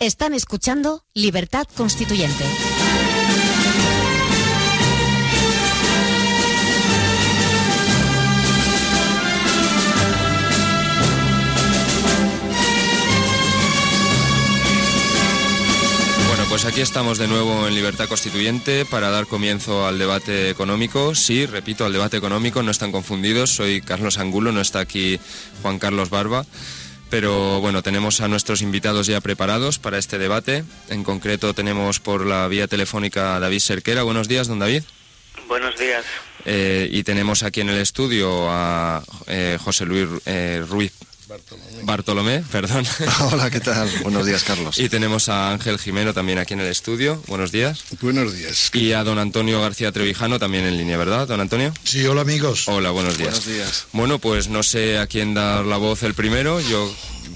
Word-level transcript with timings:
Están 0.00 0.32
escuchando 0.32 1.02
Libertad 1.12 1.66
Constituyente. 1.76 2.44
Bueno, 16.28 16.44
pues 16.48 16.64
aquí 16.64 16.80
estamos 16.80 17.18
de 17.18 17.26
nuevo 17.26 17.66
en 17.66 17.74
Libertad 17.74 18.06
Constituyente 18.08 18.84
para 18.84 19.10
dar 19.10 19.26
comienzo 19.26 19.84
al 19.84 19.98
debate 19.98 20.48
económico. 20.48 21.16
Sí, 21.16 21.44
repito, 21.44 21.84
al 21.84 21.92
debate 21.92 22.16
económico, 22.16 22.62
no 22.62 22.70
están 22.70 22.92
confundidos. 22.92 23.50
Soy 23.50 23.80
Carlos 23.80 24.18
Angulo, 24.18 24.52
no 24.52 24.60
está 24.60 24.78
aquí 24.78 25.18
Juan 25.60 25.80
Carlos 25.80 26.08
Barba. 26.08 26.46
Pero 27.10 27.60
bueno, 27.60 27.82
tenemos 27.82 28.20
a 28.20 28.28
nuestros 28.28 28.60
invitados 28.60 29.06
ya 29.06 29.20
preparados 29.20 29.78
para 29.78 29.98
este 29.98 30.18
debate. 30.18 30.64
En 30.90 31.04
concreto 31.04 31.54
tenemos 31.54 32.00
por 32.00 32.26
la 32.26 32.46
vía 32.48 32.66
telefónica 32.66 33.36
a 33.36 33.40
David 33.40 33.60
Serquera. 33.60 34.02
Buenos 34.02 34.28
días, 34.28 34.46
don 34.46 34.58
David. 34.58 34.82
Buenos 35.46 35.78
días. 35.78 36.04
Eh, 36.44 36.88
y 36.90 37.02
tenemos 37.02 37.42
aquí 37.42 37.62
en 37.62 37.70
el 37.70 37.78
estudio 37.78 38.50
a 38.50 39.02
eh, 39.26 39.58
José 39.60 39.86
Luis 39.86 40.06
eh, 40.26 40.62
Ruiz 40.68 40.92
Bartolomé. 41.84 42.42
perdón. 42.50 42.86
Hola, 43.32 43.50
¿qué 43.50 43.60
tal? 43.60 43.90
Buenos 44.02 44.24
días, 44.24 44.44
Carlos. 44.44 44.78
Y 44.78 44.88
tenemos 44.88 45.28
a 45.28 45.52
Ángel 45.52 45.78
Jimeno 45.78 46.14
también 46.14 46.38
aquí 46.38 46.54
en 46.54 46.60
el 46.60 46.68
estudio. 46.68 47.22
Buenos 47.26 47.52
días. 47.52 47.84
Buenos 48.00 48.34
días. 48.34 48.70
Y 48.72 48.92
a 48.92 49.04
don 49.04 49.18
Antonio 49.18 49.60
García 49.60 49.92
Trevijano 49.92 50.38
también 50.38 50.64
en 50.64 50.78
línea, 50.78 50.96
¿verdad, 50.96 51.28
don 51.28 51.40
Antonio? 51.40 51.72
Sí, 51.84 52.04
hola 52.06 52.22
amigos. 52.22 52.66
Hola, 52.68 52.90
buenos 52.90 53.18
días. 53.18 53.30
Buenos 53.30 53.46
días. 53.46 53.86
Bueno, 53.92 54.18
pues 54.18 54.48
no 54.48 54.62
sé 54.62 54.98
a 54.98 55.06
quién 55.06 55.34
dar 55.34 55.64
la 55.66 55.76
voz 55.76 56.02
el 56.02 56.14
primero. 56.14 56.60
Yo 56.60 56.90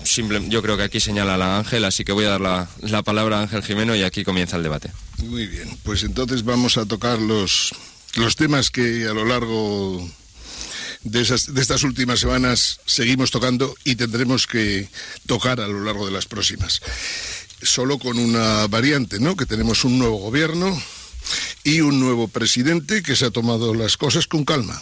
simple, 0.05 0.43
yo 0.49 0.63
creo 0.63 0.77
que 0.77 0.85
aquí 0.85 0.99
señala 1.01 1.37
la 1.37 1.59
Ángel, 1.59 1.85
así 1.85 2.05
que 2.05 2.13
voy 2.13 2.25
a 2.25 2.31
dar 2.31 2.41
la, 2.41 2.69
la 2.81 3.03
palabra 3.03 3.39
a 3.39 3.43
Ángel 3.43 3.63
Jimeno 3.63 3.95
y 3.95 4.03
aquí 4.03 4.25
comienza 4.25 4.57
el 4.57 4.63
debate. 4.63 4.91
Muy 5.19 5.47
bien, 5.47 5.79
pues 5.83 6.03
entonces 6.03 6.45
vamos 6.45 6.79
a 6.79 6.87
tocar 6.87 7.19
los, 7.19 7.73
los 8.15 8.37
temas 8.37 8.71
que 8.71 9.07
a 9.07 9.13
lo 9.13 9.25
largo 9.25 10.09
de, 11.05 11.21
esas, 11.21 11.53
de 11.53 11.61
estas 11.61 11.83
últimas 11.83 12.21
semanas 12.21 12.81
seguimos 12.87 13.31
tocando 13.31 13.75
y 13.85 13.97
tendremos 13.97 14.47
que 14.47 14.89
tocar 15.27 15.61
a 15.61 15.69
lo 15.69 15.85
largo 15.85 16.07
de 16.07 16.13
las 16.13 16.27
próximas. 16.27 16.81
Solo 17.63 17.99
con 17.99 18.19
una 18.19 18.67
variante, 18.67 19.21
¿no? 19.21 19.37
Que 19.37 19.47
tenemos 19.47 19.85
un 19.85 19.99
nuevo 19.99 20.19
gobierno 20.19 20.81
y 21.65 21.81
un 21.81 22.01
nuevo 22.01 22.29
presidente 22.29 23.03
que 23.03 23.17
se 23.17 23.27
ha 23.27 23.31
tomado 23.31 23.75
las 23.75 23.97
cosas 23.97 24.27
con 24.27 24.45
calma. 24.45 24.81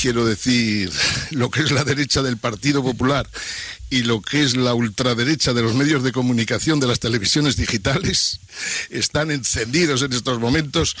Quiero 0.00 0.24
decir, 0.24 0.90
lo 1.30 1.50
que 1.50 1.60
es 1.60 1.70
la 1.70 1.84
derecha 1.84 2.22
del 2.22 2.38
Partido 2.38 2.82
Popular 2.82 3.28
y 3.90 4.02
lo 4.02 4.20
que 4.20 4.42
es 4.42 4.56
la 4.56 4.74
ultraderecha 4.74 5.54
de 5.54 5.62
los 5.62 5.74
medios 5.74 6.02
de 6.02 6.12
comunicación 6.12 6.78
de 6.78 6.86
las 6.86 7.00
televisiones 7.00 7.56
digitales 7.56 8.40
están 8.90 9.30
encendidos 9.30 10.02
en 10.02 10.12
estos 10.12 10.38
momentos 10.38 10.96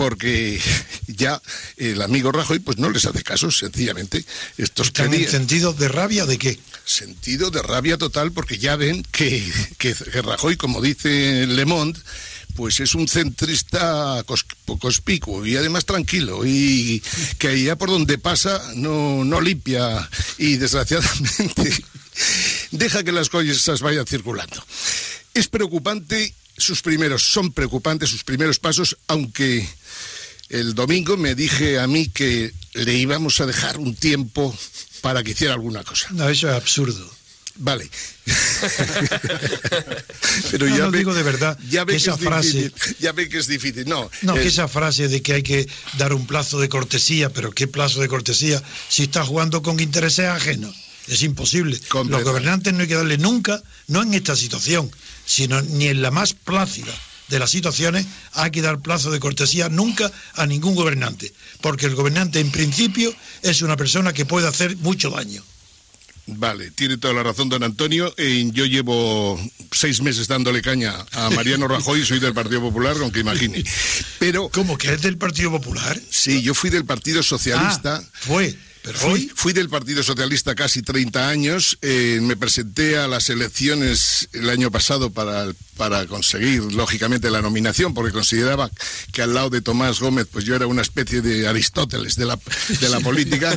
porque 0.00 0.58
ya 1.08 1.42
el 1.76 2.00
amigo 2.00 2.32
Rajoy 2.32 2.58
pues 2.60 2.78
no 2.78 2.88
les 2.88 3.04
hace 3.04 3.22
caso, 3.22 3.50
sencillamente. 3.50 4.24
Estos 4.56 4.86
¿Están 4.86 5.12
en 5.12 5.28
sentido 5.28 5.74
de 5.74 5.88
rabia 5.88 6.24
de 6.24 6.38
qué? 6.38 6.58
Sentido 6.86 7.50
de 7.50 7.60
rabia 7.60 7.98
total 7.98 8.32
porque 8.32 8.56
ya 8.56 8.76
ven 8.76 9.02
que, 9.12 9.46
que, 9.76 9.92
que 9.92 10.22
Rajoy, 10.22 10.56
como 10.56 10.80
dice 10.80 11.46
Le 11.46 11.66
Monde, 11.66 12.00
pues 12.56 12.80
es 12.80 12.94
un 12.94 13.08
centrista 13.08 14.24
cos, 14.24 14.46
conspicuo 14.78 15.44
y 15.44 15.58
además 15.58 15.84
tranquilo 15.84 16.46
y 16.46 17.02
que 17.36 17.48
allá 17.48 17.76
por 17.76 17.90
donde 17.90 18.16
pasa 18.16 18.72
no, 18.76 19.22
no 19.22 19.38
limpia 19.42 20.08
y 20.38 20.56
desgraciadamente 20.56 21.84
deja 22.70 23.04
que 23.04 23.12
las 23.12 23.28
cosas 23.28 23.82
vayan 23.82 24.06
circulando. 24.06 24.64
Es 25.34 25.48
preocupante 25.48 26.32
sus 26.56 26.80
primeros, 26.80 27.22
son 27.22 27.52
preocupantes 27.52 28.08
sus 28.08 28.24
primeros 28.24 28.58
pasos, 28.58 28.96
aunque 29.08 29.68
el 30.50 30.74
domingo 30.74 31.16
me 31.16 31.34
dije 31.34 31.78
a 31.78 31.86
mí 31.86 32.08
que 32.08 32.52
le 32.74 32.94
íbamos 32.94 33.40
a 33.40 33.46
dejar 33.46 33.78
un 33.78 33.94
tiempo 33.94 34.54
para 35.00 35.22
que 35.22 35.30
hiciera 35.30 35.54
alguna 35.54 35.82
cosa. 35.84 36.08
No, 36.10 36.28
eso 36.28 36.48
es 36.48 36.54
absurdo. 36.54 37.08
Vale. 37.56 37.88
Pero 40.50 40.66
no, 40.66 40.76
ya 40.76 40.84
no 40.84 40.90
ve, 40.90 40.98
digo 40.98 41.14
de 41.14 41.22
verdad, 41.22 41.58
ya 41.68 41.84
ve 41.84 41.96
esa 41.96 42.16
que 42.16 42.22
es 42.22 42.28
frase, 42.28 42.62
difícil, 42.62 42.96
ya 43.00 43.12
ve 43.12 43.28
que 43.28 43.38
es 43.38 43.46
difícil. 43.46 43.88
No, 43.88 44.10
no 44.22 44.34
que 44.34 44.46
esa 44.46 44.66
frase 44.66 45.08
de 45.08 45.20
que 45.20 45.34
hay 45.34 45.42
que 45.42 45.68
dar 45.98 46.14
un 46.14 46.26
plazo 46.26 46.58
de 46.58 46.68
cortesía, 46.68 47.30
pero 47.30 47.52
¿qué 47.52 47.68
plazo 47.68 48.00
de 48.00 48.08
cortesía 48.08 48.62
si 48.88 49.04
está 49.04 49.24
jugando 49.24 49.62
con 49.62 49.78
intereses 49.78 50.26
ajenos? 50.26 50.74
Es 51.06 51.22
imposible. 51.22 51.78
Los 52.08 52.24
gobernantes 52.24 52.72
no 52.72 52.80
hay 52.80 52.88
que 52.88 52.94
darle 52.94 53.18
nunca, 53.18 53.62
no 53.88 54.02
en 54.02 54.14
esta 54.14 54.36
situación, 54.36 54.90
sino 55.26 55.60
ni 55.60 55.88
en 55.88 56.02
la 56.02 56.10
más 56.10 56.32
plácida 56.34 56.92
de 57.30 57.38
las 57.38 57.50
situaciones, 57.50 58.06
hay 58.32 58.50
que 58.50 58.60
dar 58.60 58.80
plazo 58.80 59.10
de 59.10 59.20
cortesía 59.20 59.68
nunca 59.68 60.10
a 60.34 60.46
ningún 60.46 60.74
gobernante, 60.74 61.32
porque 61.60 61.86
el 61.86 61.94
gobernante 61.94 62.40
en 62.40 62.50
principio 62.50 63.14
es 63.42 63.62
una 63.62 63.76
persona 63.76 64.12
que 64.12 64.26
puede 64.26 64.48
hacer 64.48 64.76
mucho 64.76 65.10
daño. 65.10 65.42
Vale, 66.26 66.70
tiene 66.70 66.96
toda 66.96 67.14
la 67.14 67.22
razón 67.22 67.48
don 67.48 67.62
Antonio. 67.64 68.12
Eh, 68.16 68.48
yo 68.52 68.64
llevo 68.64 69.40
seis 69.72 70.00
meses 70.00 70.28
dándole 70.28 70.62
caña 70.62 70.94
a 71.12 71.30
Mariano 71.30 71.66
Rajoy, 71.66 72.04
soy 72.04 72.20
del 72.20 72.34
Partido 72.34 72.60
Popular, 72.60 72.96
aunque 73.00 73.20
imagine. 73.20 73.64
Pero... 74.18 74.48
¿Cómo 74.50 74.78
que 74.78 74.92
es 74.92 75.02
del 75.02 75.16
Partido 75.16 75.50
Popular? 75.50 76.00
Sí, 76.10 76.42
yo 76.42 76.54
fui 76.54 76.70
del 76.70 76.84
Partido 76.84 77.22
Socialista. 77.22 77.96
Ah, 77.96 78.10
fue. 78.12 78.56
Pero 78.82 78.98
fui, 78.98 79.12
hoy... 79.12 79.32
fui, 79.34 79.52
del 79.52 79.68
Partido 79.68 80.02
Socialista 80.02 80.54
casi 80.54 80.82
30 80.82 81.28
años, 81.28 81.78
eh, 81.82 82.18
me 82.22 82.36
presenté 82.36 82.96
a 82.96 83.08
las 83.08 83.28
elecciones 83.28 84.28
el 84.32 84.48
año 84.48 84.70
pasado 84.70 85.10
para, 85.10 85.52
para 85.76 86.06
conseguir, 86.06 86.62
lógicamente, 86.72 87.30
la 87.30 87.42
nominación, 87.42 87.92
porque 87.92 88.12
consideraba 88.12 88.70
que 89.12 89.22
al 89.22 89.34
lado 89.34 89.50
de 89.50 89.60
Tomás 89.60 90.00
Gómez, 90.00 90.26
pues 90.30 90.44
yo 90.44 90.54
era 90.54 90.66
una 90.66 90.82
especie 90.82 91.20
de 91.20 91.46
Aristóteles 91.46 92.16
de 92.16 92.24
la, 92.24 92.38
de 92.80 92.88
la 92.88 93.00
política, 93.00 93.56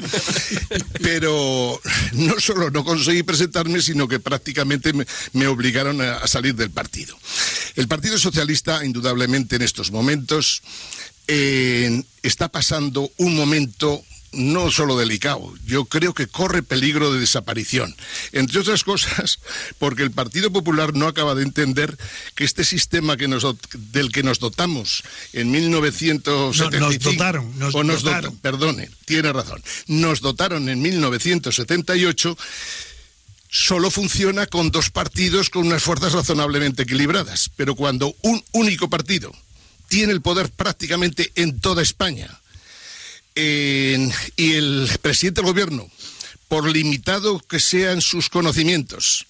pero 1.01 1.79
no 2.13 2.39
solo 2.39 2.69
no 2.69 2.83
conseguí 2.83 3.23
presentarme, 3.23 3.81
sino 3.81 4.07
que 4.07 4.19
prácticamente 4.19 4.93
me, 4.93 5.05
me 5.33 5.47
obligaron 5.47 6.01
a, 6.01 6.17
a 6.17 6.27
salir 6.27 6.55
del 6.55 6.71
partido. 6.71 7.17
El 7.75 7.87
Partido 7.87 8.17
Socialista, 8.17 8.85
indudablemente, 8.85 9.55
en 9.55 9.61
estos 9.61 9.91
momentos, 9.91 10.61
eh, 11.27 12.03
está 12.21 12.49
pasando 12.49 13.09
un 13.17 13.35
momento 13.35 14.03
no 14.33 14.71
solo 14.71 14.97
delicado, 14.97 15.53
yo 15.65 15.85
creo 15.85 16.13
que 16.13 16.27
corre 16.27 16.63
peligro 16.63 17.13
de 17.13 17.19
desaparición. 17.19 17.95
Entre 18.31 18.59
otras 18.59 18.83
cosas, 18.83 19.39
porque 19.79 20.03
el 20.03 20.11
Partido 20.11 20.51
Popular 20.51 20.93
no 20.93 21.07
acaba 21.07 21.35
de 21.35 21.43
entender 21.43 21.97
que 22.35 22.43
este 22.43 22.63
sistema 22.63 23.17
que 23.17 23.27
nos, 23.27 23.45
del 23.91 24.11
que 24.11 24.23
nos 24.23 24.39
dotamos 24.39 25.03
en 25.33 25.51
1975... 25.51 26.79
No, 26.79 26.87
nos 26.89 26.99
dotaron, 26.99 27.59
nos 27.59 27.75
o 27.75 27.83
nos 27.83 28.03
dotaron. 28.03 28.31
Dot, 28.33 28.41
perdone, 28.41 28.89
tiene 29.05 29.31
razón. 29.31 29.61
Nos 29.87 30.21
dotaron 30.21 30.69
en 30.69 30.81
1978 30.81 32.37
solo 33.53 33.91
funciona 33.91 34.47
con 34.47 34.71
dos 34.71 34.89
partidos 34.89 35.51
con 35.51 35.67
unas 35.67 35.83
fuerzas 35.83 36.13
razonablemente 36.13 36.83
equilibradas. 36.83 37.51
Pero 37.55 37.75
cuando 37.75 38.15
un 38.23 38.43
único 38.51 38.89
partido 38.89 39.31
tiene 39.87 40.11
el 40.11 40.21
poder 40.21 40.49
prácticamente 40.49 41.31
en 41.35 41.59
toda 41.59 41.83
España, 41.83 42.41
eh, 43.35 44.09
y 44.35 44.53
el 44.53 44.89
presidente 45.01 45.41
del 45.41 45.51
gobierno, 45.51 45.89
por 46.47 46.69
limitado 46.69 47.39
que 47.39 47.59
sean 47.59 48.01
sus 48.01 48.29
conocimientos, 48.29 49.27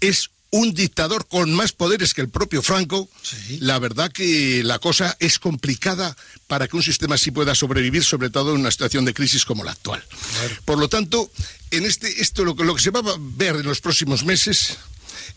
es 0.00 0.30
un 0.50 0.74
dictador 0.74 1.26
con 1.26 1.54
más 1.54 1.72
poderes 1.72 2.12
que 2.12 2.20
el 2.20 2.28
propio 2.28 2.60
Franco, 2.60 3.08
sí. 3.22 3.58
la 3.60 3.78
verdad 3.78 4.12
que 4.12 4.62
la 4.62 4.78
cosa 4.78 5.16
es 5.18 5.38
complicada 5.38 6.14
para 6.46 6.68
que 6.68 6.76
un 6.76 6.82
sistema 6.82 7.14
así 7.14 7.30
pueda 7.30 7.54
sobrevivir, 7.54 8.04
sobre 8.04 8.28
todo 8.28 8.54
en 8.54 8.60
una 8.60 8.70
situación 8.70 9.06
de 9.06 9.14
crisis 9.14 9.46
como 9.46 9.64
la 9.64 9.72
actual. 9.72 10.04
Claro. 10.34 10.56
Por 10.66 10.78
lo 10.78 10.88
tanto, 10.90 11.30
en 11.70 11.86
este, 11.86 12.20
esto 12.20 12.44
lo 12.44 12.54
lo 12.54 12.74
que 12.74 12.82
se 12.82 12.90
va 12.90 13.00
a 13.00 13.16
ver 13.18 13.56
en 13.56 13.62
los 13.62 13.80
próximos 13.80 14.24
meses 14.24 14.76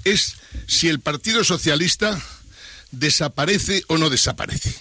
es 0.03 0.35
si 0.67 0.89
el 0.89 0.99
Partido 0.99 1.45
Socialista 1.45 2.21
desaparece 2.91 3.83
o 3.87 3.97
no 3.97 4.09
desaparece 4.09 4.75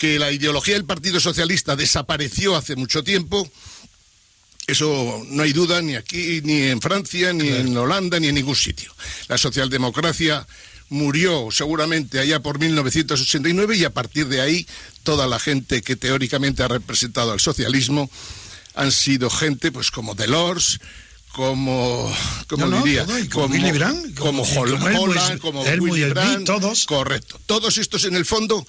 que 0.00 0.18
la 0.18 0.32
ideología 0.32 0.72
del 0.72 0.86
Partido 0.86 1.20
Socialista 1.20 1.76
desapareció 1.76 2.56
hace 2.56 2.74
mucho 2.74 3.04
tiempo, 3.04 3.46
eso 4.66 5.22
no 5.28 5.42
hay 5.42 5.52
duda 5.52 5.82
ni 5.82 5.94
aquí, 5.94 6.40
ni 6.42 6.62
en 6.62 6.80
Francia, 6.80 7.34
ni 7.34 7.48
claro. 7.48 7.60
en 7.60 7.76
Holanda, 7.76 8.18
ni 8.18 8.28
en 8.28 8.36
ningún 8.36 8.56
sitio. 8.56 8.96
La 9.28 9.36
socialdemocracia 9.36 10.46
murió 10.88 11.50
seguramente 11.50 12.18
allá 12.18 12.40
por 12.40 12.58
1989 12.58 13.76
y 13.76 13.84
a 13.84 13.92
partir 13.92 14.26
de 14.28 14.40
ahí 14.40 14.66
toda 15.02 15.26
la 15.26 15.38
gente 15.38 15.82
que 15.82 15.96
teóricamente 15.96 16.62
ha 16.62 16.68
representado 16.68 17.32
al 17.32 17.40
socialismo 17.40 18.10
han 18.76 18.92
sido 18.92 19.28
gente 19.28 19.70
pues 19.70 19.90
como 19.90 20.14
Delors, 20.14 20.80
como, 21.32 22.10
como 22.48 22.64
no, 22.64 22.78
no, 22.78 22.82
diría, 22.82 23.04
todo, 23.04 23.18
como, 23.30 23.54
Willy 23.54 23.72
Brandt, 23.72 24.18
como, 24.18 24.46
como 24.46 25.02
Holland, 25.02 25.40
como 25.40 25.62
Willy 25.62 26.04
Brandt, 26.04 26.46
todos. 26.46 26.86
Correcto. 26.86 27.38
Todos 27.44 27.76
estos 27.76 28.06
en 28.06 28.16
el 28.16 28.24
fondo 28.24 28.66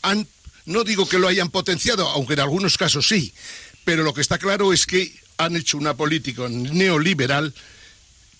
han 0.00 0.26
no 0.70 0.84
digo 0.84 1.08
que 1.08 1.18
lo 1.18 1.28
hayan 1.28 1.50
potenciado, 1.50 2.08
aunque 2.08 2.34
en 2.34 2.40
algunos 2.40 2.78
casos 2.78 3.08
sí, 3.08 3.32
pero 3.84 4.02
lo 4.02 4.14
que 4.14 4.20
está 4.20 4.38
claro 4.38 4.72
es 4.72 4.86
que 4.86 5.12
han 5.36 5.56
hecho 5.56 5.78
una 5.78 5.94
política 5.94 6.48
neoliberal 6.48 7.54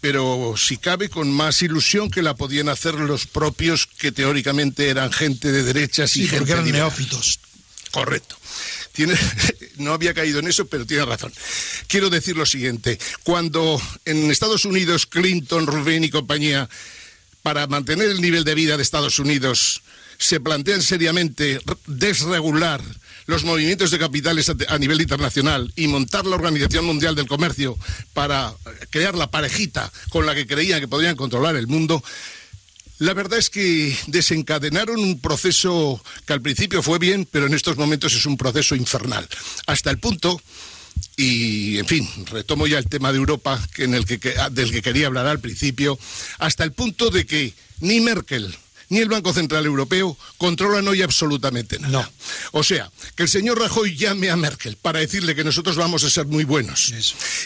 pero 0.00 0.54
si 0.56 0.78
cabe 0.78 1.10
con 1.10 1.30
más 1.30 1.62
ilusión 1.62 2.10
que 2.10 2.22
la 2.22 2.34
podían 2.34 2.68
hacer 2.68 2.94
los 2.94 3.26
propios 3.26 3.86
que 3.86 4.12
teóricamente 4.12 4.88
eran 4.88 5.12
gente 5.12 5.52
de 5.52 5.62
derechas 5.62 6.16
y 6.16 6.26
gente 6.26 6.52
eran 6.52 6.70
neófitos. 6.70 7.38
Correcto. 7.90 8.36
Tiene, 8.92 9.14
no 9.76 9.92
había 9.92 10.14
caído 10.14 10.38
en 10.38 10.48
eso, 10.48 10.66
pero 10.66 10.86
tiene 10.86 11.04
razón. 11.04 11.32
Quiero 11.86 12.08
decir 12.08 12.36
lo 12.36 12.46
siguiente. 12.46 12.98
Cuando 13.24 13.80
en 14.06 14.30
Estados 14.30 14.64
Unidos 14.64 15.06
Clinton, 15.06 15.66
Rubén 15.66 16.02
y 16.02 16.10
compañía, 16.10 16.68
para 17.42 17.66
mantener 17.66 18.10
el 18.10 18.22
nivel 18.22 18.44
de 18.44 18.54
vida 18.54 18.76
de 18.76 18.82
Estados 18.82 19.18
Unidos, 19.18 19.82
se 20.20 20.38
plantean 20.38 20.82
seriamente 20.82 21.60
desregular 21.86 22.82
los 23.26 23.44
movimientos 23.44 23.90
de 23.90 23.98
capitales 23.98 24.52
a, 24.68 24.78
nivel 24.78 25.00
internacional 25.00 25.72
y 25.76 25.88
montar 25.88 26.26
la 26.26 26.36
Organización 26.36 26.84
Mundial 26.84 27.14
del 27.14 27.26
Comercio 27.26 27.78
para 28.12 28.52
crear 28.90 29.14
la 29.14 29.30
parejita 29.30 29.90
con 30.10 30.26
la 30.26 30.34
que 30.34 30.46
creían 30.46 30.80
que 30.80 30.88
podrían 30.88 31.16
controlar 31.16 31.56
el 31.56 31.68
mundo, 31.68 32.04
la 32.98 33.14
verdad 33.14 33.38
es 33.38 33.48
que 33.48 33.96
desencadenaron 34.08 35.00
un 35.00 35.20
proceso 35.20 36.02
que 36.26 36.34
al 36.34 36.42
principio 36.42 36.82
fue 36.82 36.98
bien, 36.98 37.26
pero 37.30 37.46
en 37.46 37.54
estos 37.54 37.78
momentos 37.78 38.12
es 38.12 38.26
un 38.26 38.36
proceso 38.36 38.76
infernal. 38.76 39.26
Hasta 39.66 39.90
el 39.90 39.98
punto, 39.98 40.38
y 41.16 41.78
en 41.78 41.86
fin, 41.86 42.06
retomo 42.26 42.66
ya 42.66 42.76
el 42.76 42.88
tema 42.88 43.10
de 43.10 43.18
Europa 43.18 43.58
en 43.78 43.94
el 43.94 44.04
que, 44.04 44.34
del 44.50 44.70
que 44.70 44.82
quería 44.82 45.06
hablar 45.06 45.26
al 45.26 45.40
principio, 45.40 45.98
hasta 46.38 46.62
el 46.62 46.72
punto 46.72 47.08
de 47.08 47.24
que 47.24 47.54
ni 47.80 48.00
Merkel, 48.00 48.54
ni 48.90 48.98
el 48.98 49.08
Banco 49.08 49.32
Central 49.32 49.64
Europeo 49.64 50.16
controlan 50.36 50.86
hoy 50.86 51.00
absolutamente 51.00 51.78
nada. 51.78 52.10
O 52.52 52.62
sea, 52.62 52.90
que 53.14 53.22
el 53.22 53.28
señor 53.28 53.58
Rajoy 53.58 53.96
llame 53.96 54.30
a 54.30 54.36
Merkel 54.36 54.76
para 54.76 54.98
decirle 54.98 55.34
que 55.34 55.44
nosotros 55.44 55.76
vamos 55.76 56.04
a 56.04 56.10
ser 56.10 56.26
muy 56.26 56.44
buenos 56.44 56.92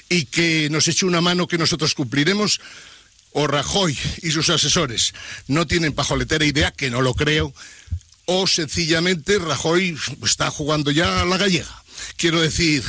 y 0.08 0.24
que 0.24 0.68
nos 0.70 0.88
eche 0.88 1.06
una 1.06 1.20
mano 1.20 1.46
que 1.46 1.58
nosotros 1.58 1.94
cumpliremos, 1.94 2.60
o 3.32 3.46
Rajoy 3.46 3.98
y 4.22 4.30
sus 4.30 4.48
asesores 4.48 5.12
no 5.48 5.66
tienen 5.66 5.92
pajoletera 5.92 6.44
idea, 6.44 6.70
que 6.70 6.88
no 6.88 7.02
lo 7.02 7.14
creo, 7.14 7.52
o 8.26 8.46
sencillamente 8.46 9.38
Rajoy 9.38 9.98
está 10.24 10.50
jugando 10.50 10.90
ya 10.90 11.20
a 11.20 11.24
la 11.24 11.36
gallega. 11.36 11.83
Quiero 12.16 12.40
decir, 12.40 12.82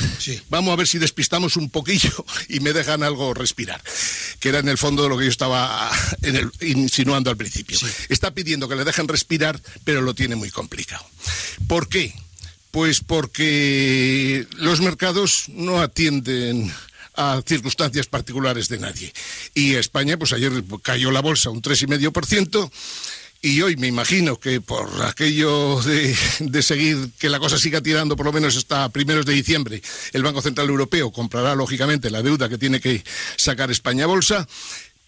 vamos 0.48 0.72
a 0.72 0.76
ver 0.76 0.86
si 0.86 0.98
despistamos 0.98 1.56
un 1.56 1.70
poquillo 1.70 2.24
y 2.48 2.60
me 2.60 2.72
dejan 2.72 3.02
algo 3.02 3.34
respirar, 3.34 3.82
que 4.40 4.48
era 4.48 4.58
en 4.58 4.68
el 4.68 4.78
fondo 4.78 5.02
de 5.02 5.08
lo 5.08 5.18
que 5.18 5.24
yo 5.24 5.30
estaba 5.30 5.90
insinuando 6.60 7.30
al 7.30 7.36
principio. 7.36 7.78
Está 8.08 8.32
pidiendo 8.32 8.68
que 8.68 8.76
le 8.76 8.84
dejen 8.84 9.08
respirar, 9.08 9.60
pero 9.84 10.00
lo 10.00 10.14
tiene 10.14 10.36
muy 10.36 10.50
complicado. 10.50 11.04
¿Por 11.66 11.88
qué? 11.88 12.14
Pues 12.70 13.00
porque 13.00 14.46
los 14.58 14.80
mercados 14.80 15.44
no 15.48 15.80
atienden 15.80 16.72
a 17.14 17.42
circunstancias 17.46 18.06
particulares 18.06 18.68
de 18.68 18.78
nadie. 18.78 19.12
Y 19.54 19.74
España, 19.74 20.18
pues 20.18 20.32
ayer 20.32 20.52
cayó 20.82 21.10
la 21.10 21.20
bolsa 21.20 21.50
un 21.50 21.62
3,5%. 21.62 22.70
Y 23.46 23.62
hoy 23.62 23.76
me 23.76 23.86
imagino 23.86 24.40
que 24.40 24.60
por 24.60 24.90
aquello 25.04 25.80
de, 25.82 26.16
de, 26.40 26.62
seguir 26.64 27.10
que 27.16 27.28
la 27.28 27.38
cosa 27.38 27.56
siga 27.56 27.80
tirando 27.80 28.16
por 28.16 28.26
lo 28.26 28.32
menos 28.32 28.56
hasta 28.56 28.88
primeros 28.88 29.24
de 29.24 29.34
diciembre, 29.34 29.80
el 30.12 30.24
Banco 30.24 30.42
Central 30.42 30.68
Europeo 30.68 31.12
comprará 31.12 31.54
lógicamente 31.54 32.10
la 32.10 32.22
deuda 32.22 32.48
que 32.48 32.58
tiene 32.58 32.80
que 32.80 33.04
sacar 33.36 33.70
España 33.70 34.06
bolsa, 34.06 34.48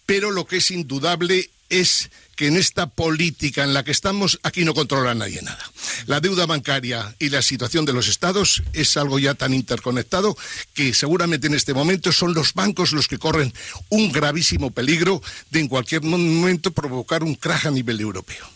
pero 0.05 0.31
lo 0.31 0.45
que 0.45 0.55
es 0.55 0.71
indudable 0.71 1.49
es 1.67 2.11
que 2.39 2.47
en 2.47 2.55
esta 2.55 2.87
política 2.87 3.65
en 3.65 3.73
la 3.73 3.83
que 3.83 3.91
estamos, 3.91 4.39
aquí 4.43 4.63
no 4.63 4.73
controla 4.73 5.13
nadie 5.13 5.41
nada. 5.41 5.59
La 6.05 6.21
deuda 6.21 6.45
bancaria 6.45 7.13
y 7.19 7.27
la 7.27 7.41
situación 7.41 7.83
de 7.83 7.91
los 7.91 8.07
estados 8.07 8.63
es 8.71 8.95
algo 8.95 9.19
ya 9.19 9.33
tan 9.33 9.53
interconectado 9.53 10.37
que 10.73 10.93
seguramente 10.93 11.47
en 11.47 11.53
este 11.53 11.73
momento 11.73 12.13
son 12.13 12.33
los 12.33 12.53
bancos 12.53 12.93
los 12.93 13.09
que 13.09 13.17
corren 13.17 13.53
un 13.89 14.13
gravísimo 14.13 14.71
peligro 14.71 15.21
de 15.49 15.59
en 15.59 15.67
cualquier 15.67 16.03
momento 16.03 16.71
provocar 16.71 17.25
un 17.25 17.35
crash 17.35 17.67
a 17.67 17.71
nivel 17.71 17.99
europeo. 17.99 18.49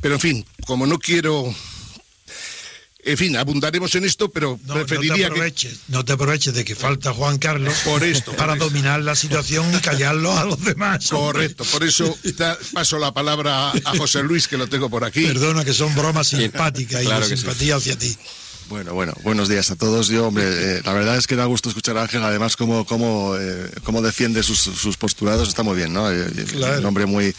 Pero 0.00 0.14
en 0.14 0.20
fin, 0.20 0.46
como 0.64 0.86
no 0.86 0.98
quiero 0.98 1.54
en 3.08 3.16
fin, 3.16 3.36
abundaremos 3.36 3.94
en 3.94 4.04
esto, 4.04 4.30
pero 4.30 4.58
preferiría 4.58 5.30
no 5.30 5.34
te 5.34 5.52
que... 5.52 5.74
No 5.88 6.04
te 6.04 6.12
aproveches 6.12 6.52
de 6.52 6.64
que 6.64 6.74
falta 6.74 7.12
Juan 7.14 7.38
Carlos 7.38 7.74
por 7.84 8.04
esto, 8.04 8.32
para 8.32 8.56
dominar 8.56 9.00
la 9.00 9.16
situación 9.16 9.74
y 9.74 9.78
callarlo 9.78 10.36
a 10.36 10.44
los 10.44 10.62
demás. 10.62 11.08
Correcto, 11.08 11.64
por 11.64 11.84
eso 11.84 12.16
paso 12.74 12.98
la 12.98 13.12
palabra 13.14 13.70
a 13.70 13.96
José 13.96 14.22
Luis, 14.22 14.46
que 14.46 14.58
lo 14.58 14.66
tengo 14.66 14.90
por 14.90 15.04
aquí. 15.04 15.24
Perdona, 15.26 15.64
que 15.64 15.72
son 15.72 15.94
bromas 15.94 16.28
simpáticas 16.28 17.02
y 17.02 17.36
simpatía 17.36 17.76
hacia 17.76 17.96
ti. 17.96 18.16
Bueno, 18.68 18.92
bueno, 18.92 19.14
buenos 19.22 19.48
días 19.48 19.70
a 19.70 19.76
todos. 19.76 20.08
Yo, 20.08 20.26
hombre, 20.26 20.44
eh, 20.76 20.82
la 20.84 20.92
verdad 20.92 21.16
es 21.16 21.26
que 21.26 21.36
da 21.36 21.46
gusto 21.46 21.70
escuchar 21.70 21.96
a 21.96 22.02
Ángel, 22.02 22.22
además, 22.22 22.56
cómo, 22.56 22.84
cómo, 22.84 23.34
eh, 23.38 23.70
cómo 23.82 24.02
defiende 24.02 24.42
sus, 24.42 24.58
sus, 24.58 24.96
postulados, 24.98 25.48
está 25.48 25.62
muy 25.62 25.74
bien, 25.74 25.92
¿no? 25.92 26.10
Eh, 26.10 26.26
un 26.78 26.84
hombre 26.84 27.06
muy, 27.06 27.34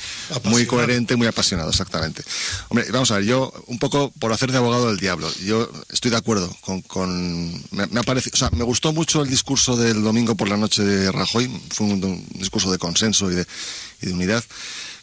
muy 0.46 0.66
coherente, 0.66 1.16
muy 1.16 1.28
apasionado, 1.28 1.70
exactamente. 1.70 2.24
Hombre, 2.70 2.88
vamos 2.92 3.12
a 3.12 3.18
ver, 3.18 3.26
yo, 3.26 3.54
un 3.68 3.78
poco 3.78 4.12
por 4.18 4.34
hacer 4.34 4.52
de 4.52 4.58
abogado 4.58 4.88
del 4.88 4.98
diablo, 4.98 5.32
yo 5.46 5.72
estoy 5.92 6.10
de 6.10 6.18
acuerdo 6.18 6.56
con. 6.62 6.82
con 6.82 7.54
me, 7.72 7.86
me, 7.86 8.00
o 8.00 8.38
sea, 8.38 8.50
me 8.52 8.64
gustó 8.64 8.92
mucho 8.92 9.22
el 9.22 9.30
discurso 9.30 9.78
del 9.78 10.02
domingo 10.02 10.36
por 10.36 10.50
la 10.50 10.58
noche 10.58 10.84
de 10.84 11.12
Rajoy, 11.12 11.48
fue 11.70 11.86
un, 11.86 12.28
discurso 12.34 12.72
de 12.72 12.80
consenso 12.80 13.32
y 13.32 13.36
de, 13.36 13.46
y 14.02 14.08
de 14.08 14.14
unidad, 14.14 14.44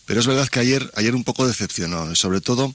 pero 0.07 0.19
es 0.19 0.27
verdad 0.27 0.49
que 0.49 0.59
ayer, 0.59 0.91
ayer 0.97 1.15
un 1.15 1.23
poco 1.23 1.47
decepcionó, 1.47 2.15
sobre 2.17 2.41
todo. 2.41 2.75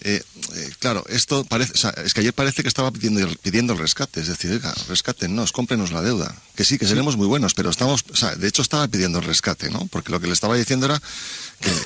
Eh, 0.00 0.22
eh, 0.54 0.70
claro, 0.80 1.04
esto 1.08 1.44
parece, 1.44 1.72
es 2.04 2.12
que 2.12 2.20
ayer 2.20 2.34
parece 2.34 2.62
que 2.62 2.68
estaba 2.68 2.90
pidiendo, 2.90 3.26
pidiendo 3.42 3.72
el 3.72 3.78
rescate, 3.78 4.20
es 4.20 4.26
decir, 4.26 4.50
oiga, 4.50 4.74
rescátenos, 4.88 5.52
cómprenos 5.52 5.92
la 5.92 6.02
deuda. 6.02 6.34
Que 6.54 6.64
sí, 6.64 6.78
que 6.78 6.86
seremos 6.86 7.16
muy 7.16 7.26
buenos, 7.26 7.54
pero 7.54 7.70
estamos, 7.70 8.04
o 8.12 8.16
sea, 8.16 8.34
de 8.36 8.48
hecho 8.48 8.62
estaba 8.62 8.86
pidiendo 8.88 9.18
el 9.20 9.24
rescate, 9.24 9.70
¿no? 9.70 9.86
Porque 9.90 10.12
lo 10.12 10.20
que 10.20 10.26
le 10.26 10.32
estaba 10.32 10.56
diciendo 10.56 10.86
era 10.86 11.00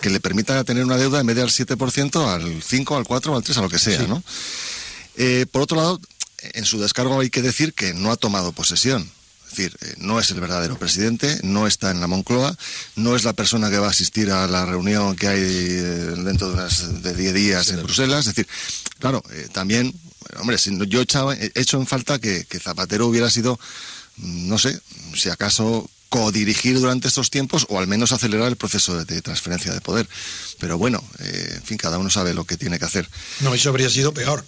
que, 0.01 0.11
le 0.11 0.21
permita 0.21 0.65
tener 0.65 0.85
una 0.85 0.97
deuda 0.97 1.21
en 1.21 1.27
vez 1.27 1.37
del 1.37 1.51
7% 1.51 2.27
al 2.27 2.63
5, 2.63 2.97
al 2.97 3.05
4, 3.05 3.37
al 3.37 3.43
3, 3.43 3.59
a 3.59 3.63
lo 3.63 3.69
que 3.69 3.79
sea, 3.79 4.03
¿no? 4.03 4.23
Eh, 5.17 5.47
por 5.51 5.63
otro 5.63 5.77
lado, 5.77 6.01
en 6.41 6.65
su 6.65 6.81
descargo 6.81 7.21
hay 7.21 7.31
que 7.31 7.43
decir 7.43 7.75
que 7.75 7.95
no 7.95 8.11
ha 8.11 8.17
tomado 8.17 8.53
posesión. 8.53 9.11
Es 9.49 9.57
decir, 9.57 9.77
eh, 9.81 9.95
no 9.97 10.21
es 10.21 10.31
el 10.31 10.41
verdadero 10.41 10.79
presidente, 10.79 11.41
no 11.43 11.67
está 11.67 11.91
en 11.91 12.01
la 12.01 12.07
Moncloa, 12.07 12.55
no 12.97 13.17
es 13.17 13.25
la 13.25 13.33
persona 13.33 13.71
que 13.71 13.79
va 13.79 13.87
a 13.87 13.91
asistir 13.91 14.31
a 14.31 14.47
la 14.47 14.67
reunión 14.67 15.17
que 15.17 15.27
hay 15.27 15.41
eh, 15.41 16.15
dentro 16.19 16.49
de 16.49 16.55
unas 16.55 17.03
de 17.03 17.15
10 17.15 17.35
días 17.35 17.69
en 17.71 17.83
Bruselas. 17.83 18.27
Es 18.27 18.35
decir, 18.35 18.47
claro, 18.99 19.23
eh, 19.33 19.49
también, 19.51 19.95
hombre, 20.39 20.59
yo 20.87 21.01
he 21.01 21.51
hecho 21.55 21.79
en 21.79 21.87
falta 21.87 22.19
que, 22.19 22.47
Zapatero 22.63 23.07
hubiera 23.07 23.31
sido, 23.31 23.59
mm, 24.17 24.49
no 24.49 24.59
sé, 24.59 24.79
si 25.15 25.31
acaso 25.31 25.89
codirigir 26.11 26.79
durante 26.79 27.09
estos 27.09 27.31
tiempos 27.31 27.67
o 27.71 27.79
al 27.79 27.87
menos 27.87 28.13
acelerar 28.13 28.49
el 28.49 28.57
proceso 28.57 29.03
de, 29.03 29.23
transferencia 29.23 29.73
de 29.73 29.81
poder. 29.81 30.07
Pero 30.59 30.77
bueno, 30.77 31.03
en 31.21 31.63
fin, 31.63 31.79
cada 31.79 31.99
uno 31.99 32.11
sabe 32.11 32.35
lo 32.35 32.45
que 32.45 32.57
tiene 32.57 32.79
que 32.79 32.85
hacer. 32.85 33.09
No, 33.41 33.55
eso 33.55 33.69
habría 33.71 33.91
sido 33.91 34.13
peor. 34.13 34.45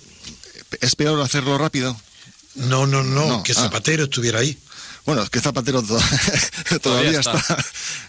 ¿Es 0.80 0.94
peor 0.94 1.20
hacerlo 1.20 1.58
rápido? 1.58 1.96
No, 2.54 2.86
no, 2.86 3.02
no, 3.02 3.42
que 3.42 3.52
ah. 3.52 3.56
Zapatero 3.56 4.04
estuviera 4.04 4.40
ahí. 4.40 4.58
Bueno, 5.06 5.22
es 5.22 5.30
que 5.30 5.40
Zapatero 5.40 5.82
todavía, 6.82 7.20
está. 7.20 7.42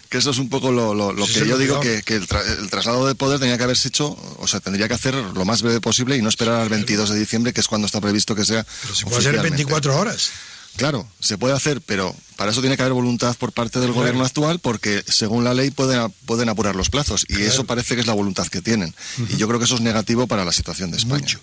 Que 0.08 0.18
eso 0.18 0.30
es 0.30 0.38
un 0.38 0.48
poco 0.48 0.70
lo, 0.72 1.14
que 1.26 1.46
yo 1.46 1.56
digo, 1.56 1.80
que, 1.80 2.02
el, 2.06 2.26
traslado 2.70 3.06
de 3.06 3.14
poder 3.14 3.40
tenía 3.40 3.56
que 3.56 3.64
haberse 3.64 3.88
hecho, 3.88 4.16
o 4.38 4.46
sea, 4.46 4.60
tendría 4.60 4.88
que 4.88 4.94
hacer 4.94 5.14
lo 5.14 5.44
más 5.44 5.62
breve 5.62 5.80
posible 5.80 6.16
y 6.16 6.22
no 6.22 6.28
esperar 6.28 6.60
al 6.60 6.68
22 6.68 7.10
de 7.10 7.18
diciembre, 7.18 7.52
que 7.52 7.60
es 7.60 7.68
cuando 7.68 7.86
está 7.86 8.00
previsto 8.00 8.34
que 8.34 8.44
sea. 8.44 8.66
Pero 8.82 8.94
se 8.94 9.04
puede 9.04 9.18
hacer 9.18 9.34
en 9.36 9.42
24 9.42 9.96
horas. 9.96 10.30
Claro, 10.76 11.06
se 11.20 11.36
puede 11.36 11.54
hacer, 11.54 11.80
pero 11.82 12.14
para 12.36 12.50
eso 12.50 12.60
tiene 12.60 12.76
que 12.76 12.82
haber 12.82 12.94
voluntad 12.94 13.36
por 13.36 13.52
parte 13.52 13.78
del 13.78 13.92
gobierno 13.92 14.24
actual, 14.24 14.58
porque 14.58 15.04
según 15.06 15.44
la 15.44 15.52
ley 15.52 15.70
pueden, 15.70 16.10
pueden 16.24 16.48
apurar 16.48 16.76
los 16.76 16.88
plazos, 16.88 17.26
y 17.28 17.42
eso 17.42 17.64
parece 17.64 17.94
que 17.94 18.00
es 18.00 18.06
la 18.06 18.14
voluntad 18.14 18.46
que 18.46 18.62
tienen. 18.62 18.94
Y 19.28 19.36
yo 19.36 19.48
creo 19.48 19.58
que 19.58 19.66
eso 19.66 19.74
es 19.74 19.82
negativo 19.82 20.26
para 20.26 20.44
la 20.44 20.52
situación 20.52 20.90
de 20.90 20.96
España. 20.96 21.20
Mucho. 21.20 21.40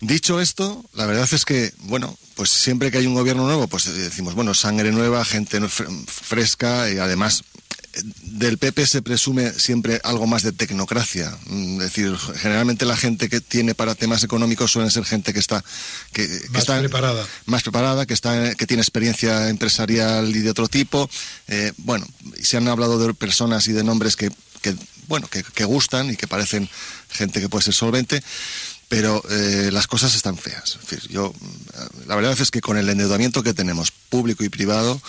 Dicho 0.00 0.40
esto, 0.40 0.82
la 0.94 1.04
verdad 1.04 1.28
es 1.30 1.44
que, 1.44 1.72
bueno, 1.80 2.16
pues 2.34 2.48
siempre 2.48 2.90
que 2.90 2.98
hay 2.98 3.06
un 3.06 3.14
gobierno 3.14 3.44
nuevo, 3.44 3.68
pues 3.68 3.84
decimos, 3.94 4.34
bueno, 4.34 4.54
sangre 4.54 4.92
nueva, 4.92 5.24
gente 5.26 5.60
fresca 5.68 6.90
y 6.90 6.96
además 6.96 7.44
del 8.22 8.56
PP 8.56 8.86
se 8.86 9.02
presume 9.02 9.52
siempre 9.52 10.00
algo 10.04 10.26
más 10.26 10.42
de 10.42 10.52
tecnocracia. 10.52 11.36
Mm, 11.46 11.80
es 11.80 11.92
decir, 11.92 12.16
generalmente 12.36 12.86
la 12.86 12.96
gente 12.96 13.28
que 13.28 13.40
tiene 13.40 13.74
para 13.74 13.94
temas 13.94 14.22
económicos 14.22 14.70
suele 14.70 14.90
ser 14.90 15.04
gente 15.04 15.32
que 15.32 15.40
está 15.40 15.64
que, 16.12 16.26
más 16.50 16.62
está 16.62 16.78
preparada, 16.78 17.26
más 17.46 17.62
preparada, 17.62 18.06
que 18.06 18.14
está 18.14 18.54
que 18.54 18.66
tiene 18.66 18.82
experiencia 18.82 19.48
empresarial 19.48 20.34
y 20.34 20.40
de 20.40 20.50
otro 20.50 20.68
tipo. 20.68 21.10
Eh, 21.48 21.72
bueno, 21.78 22.06
se 22.40 22.56
han 22.56 22.68
hablado 22.68 22.98
de 22.98 23.12
personas 23.12 23.66
y 23.68 23.72
de 23.72 23.82
nombres 23.82 24.16
que, 24.16 24.30
que 24.62 24.74
bueno, 25.08 25.26
que, 25.26 25.42
que 25.42 25.64
gustan 25.64 26.10
y 26.10 26.16
que 26.16 26.28
parecen 26.28 26.68
gente 27.10 27.40
que 27.40 27.48
puede 27.48 27.64
ser 27.64 27.74
solvente 27.74 28.22
pero 28.90 29.22
eh, 29.30 29.70
las 29.72 29.86
cosas 29.86 30.16
están 30.16 30.36
feas. 30.36 30.76
yo, 31.08 31.32
la 32.08 32.16
verdad 32.16 32.36
es 32.40 32.50
que 32.50 32.60
con 32.60 32.76
el 32.76 32.88
endeudamiento 32.88 33.44
que 33.44 33.54
tenemos, 33.54 33.92
público 33.92 34.42
y 34.42 34.48
privado, 34.48 35.00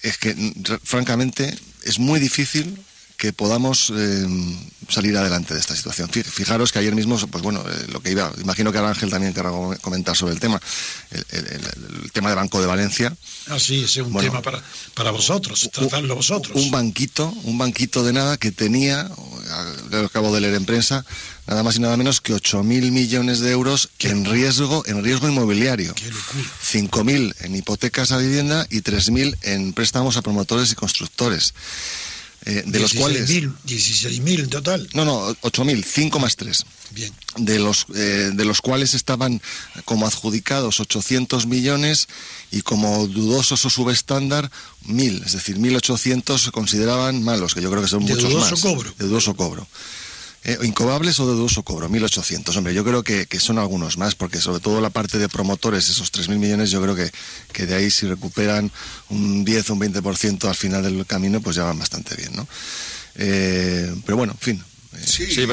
es 0.00 0.16
que 0.16 0.34
francamente 0.82 1.58
es 1.82 1.98
muy 1.98 2.18
difícil 2.18 2.82
que 3.20 3.34
podamos 3.34 3.92
eh, 3.94 4.26
salir 4.88 5.14
adelante 5.14 5.52
de 5.52 5.60
esta 5.60 5.76
situación. 5.76 6.08
Fijaros 6.08 6.72
que 6.72 6.78
ayer 6.78 6.94
mismo, 6.94 7.18
pues 7.18 7.42
bueno, 7.42 7.62
eh, 7.68 7.86
lo 7.88 8.00
que 8.00 8.12
iba, 8.12 8.32
imagino 8.40 8.72
que 8.72 8.78
Ángel 8.78 9.10
también 9.10 9.34
querrá 9.34 9.50
comentar 9.82 10.16
sobre 10.16 10.32
el 10.32 10.40
tema, 10.40 10.58
el, 11.10 12.10
tema 12.12 12.30
del 12.30 12.36
Banco 12.36 12.62
de 12.62 12.66
Valencia. 12.66 13.14
Ah, 13.48 13.58
sí, 13.58 13.84
es 13.84 13.94
un 13.98 14.16
tema 14.16 14.40
para, 14.40 14.62
para 14.94 15.10
vosotros, 15.10 15.68
tratarlo 15.70 16.16
vosotros. 16.16 16.56
Un 16.56 16.70
banquito, 16.70 17.30
un 17.44 17.58
banquito 17.58 18.02
de 18.04 18.14
nada 18.14 18.38
que 18.38 18.52
tenía, 18.52 19.10
lo 19.90 20.06
acabo 20.06 20.34
de 20.34 20.40
leer 20.40 20.54
en 20.54 20.64
prensa, 20.64 21.04
nada 21.46 21.62
más 21.62 21.76
y 21.76 21.80
nada 21.80 21.98
menos 21.98 22.22
que 22.22 22.32
8.000 22.32 22.90
millones 22.90 23.40
de 23.40 23.50
euros 23.50 23.90
en 23.98 24.24
riesgo, 24.24 24.82
en 24.86 25.04
riesgo 25.04 25.28
inmobiliario. 25.28 25.94
5.000 25.94 27.34
en 27.40 27.54
hipotecas 27.54 28.12
a 28.12 28.16
vivienda 28.16 28.66
y 28.70 28.80
3.000 28.80 29.36
en 29.42 29.74
préstamos 29.74 30.16
a 30.16 30.22
promotores 30.22 30.72
y 30.72 30.74
constructores. 30.74 31.52
Eh, 32.46 32.62
de 32.66 32.80
los 32.80 32.94
cuales... 32.94 33.28
16.000 33.28 34.40
en 34.40 34.48
total. 34.48 34.88
No, 34.94 35.04
no, 35.04 35.28
8.000, 35.42 35.84
5 35.84 36.18
más 36.18 36.36
3. 36.36 36.64
Bien. 36.92 37.12
De 37.36 37.58
los, 37.58 37.86
eh, 37.94 38.30
de 38.32 38.44
los 38.44 38.62
cuales 38.62 38.94
estaban 38.94 39.40
como 39.84 40.06
adjudicados 40.06 40.80
800 40.80 41.46
millones 41.46 42.08
y 42.50 42.62
como 42.62 43.06
dudosos 43.06 43.64
o 43.64 43.70
subestándar 43.70 44.50
1.000, 44.86 45.26
es 45.26 45.32
decir, 45.32 45.58
1.800 45.58 46.38
se 46.38 46.50
consideraban 46.50 47.22
malos, 47.22 47.54
que 47.54 47.60
yo 47.60 47.70
creo 47.70 47.82
que 47.82 47.88
son 47.88 48.02
muchos 48.02 48.22
dudoso 48.22 48.50
más. 48.52 48.60
Cobro. 48.60 48.94
De 48.98 49.06
dudoso 49.06 49.36
cobro. 49.36 49.68
Eh, 50.42 50.56
incobables 50.62 51.20
o 51.20 51.28
de 51.28 51.34
dudoso 51.34 51.62
cobro, 51.62 51.90
1.800. 51.90 52.56
Hombre, 52.56 52.72
yo 52.72 52.82
creo 52.82 53.02
que, 53.02 53.26
son 53.38 53.58
algunos 53.58 53.98
más, 53.98 54.14
porque 54.14 54.40
sobre 54.40 54.60
todo 54.60 54.80
la 54.80 54.88
parte 54.88 55.18
de 55.18 55.28
promotores, 55.28 55.90
esos 55.90 56.10
3.000 56.12 56.38
millones, 56.38 56.70
yo 56.70 56.80
creo 56.80 56.94
que, 56.94 57.10
que 57.52 57.66
de 57.66 57.74
ahí 57.74 57.90
si 57.90 58.06
recuperan 58.06 58.70
un 59.10 59.44
10 59.44 59.70
o 59.70 59.74
un 59.74 59.80
20% 59.80 60.48
al 60.48 60.54
final 60.54 60.82
del 60.82 61.04
camino, 61.04 61.42
pues 61.42 61.56
ya 61.56 61.64
van 61.64 61.78
bastante 61.78 62.16
bien, 62.16 62.34
¿no? 62.34 62.48
Eh, 63.16 63.94
pero 64.06 64.16
bueno, 64.16 64.32
en 64.32 64.38
fin, 64.38 64.64
eh, 64.96 65.04
Sí, 65.04 65.46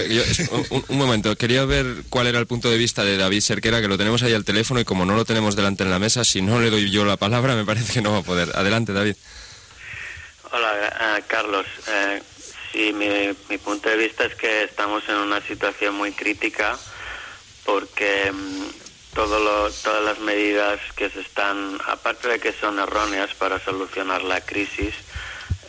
un, 0.87 0.97
momento, 0.97 1.35
quería 1.35 1.65
ver 1.65 2.03
cuál 2.09 2.27
era 2.27 2.39
el 2.39 2.47
punto 2.47 2.69
de 2.69 2.77
vista 2.77 3.03
de 3.03 3.17
David 3.17 3.41
Serquera, 3.41 3.81
que 3.81 3.89
lo 3.89 3.97
tenemos 3.97 4.23
ahí 4.23 4.33
al 4.33 4.45
teléfono 4.45 4.79
y 4.79 4.85
como 4.85 5.05
no 5.05 5.15
lo 5.15 5.25
tenemos 5.25 5.57
delante 5.57 5.83
en 5.83 5.89
la 5.89 5.99
mesa, 5.99 6.23
si 6.23 6.41
no 6.41 6.61
le 6.61 6.69
doy 6.69 6.89
yo 6.89 7.03
la 7.03 7.17
palabra, 7.17 7.55
me 7.55 7.65
parece 7.65 7.91
que 7.91 8.01
no 8.01 8.13
va 8.13 8.19
a 8.19 8.23
poder. 8.23 8.55
Adelante, 8.55 8.93
David. 8.93 9.15
Hola, 10.49 11.21
Carlos. 11.27 11.65
Sí, 12.77 12.93
mi, 12.93 13.09
mi 13.49 13.57
punto 13.57 13.89
de 13.89 13.97
vista 13.97 14.25
es 14.25 14.35
que 14.35 14.65
estamos 14.65 15.01
en 15.09 15.15
una 15.15 15.41
situación 15.41 15.95
muy 15.95 16.11
crítica 16.11 16.77
porque 17.65 18.31
mm, 18.31 18.65
todas 19.15 20.03
las 20.03 20.19
medidas 20.19 20.79
que 20.95 21.09
se 21.09 21.21
están, 21.21 21.79
aparte 21.87 22.27
de 22.27 22.39
que 22.39 22.53
son 22.53 22.77
erróneas 22.77 23.33
para 23.33 23.59
solucionar 23.59 24.21
la 24.21 24.41
crisis, 24.41 24.93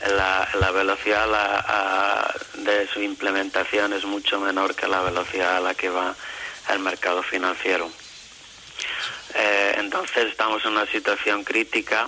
la, 0.06 0.46
la 0.60 0.70
velocidad 0.70 2.34
de 2.56 2.86
su 2.88 3.00
implementación 3.00 3.94
es 3.94 4.04
mucho 4.04 4.38
menor 4.38 4.74
que 4.74 4.86
la 4.86 5.00
velocidad 5.00 5.56
a 5.56 5.60
la 5.60 5.74
que 5.74 5.88
va 5.88 6.14
el 6.68 6.78
mercado 6.80 7.22
financiero. 7.22 7.90
Eh, 9.34 9.76
entonces 9.78 10.26
estamos 10.26 10.62
en 10.66 10.72
una 10.72 10.84
situación 10.84 11.42
crítica 11.42 12.06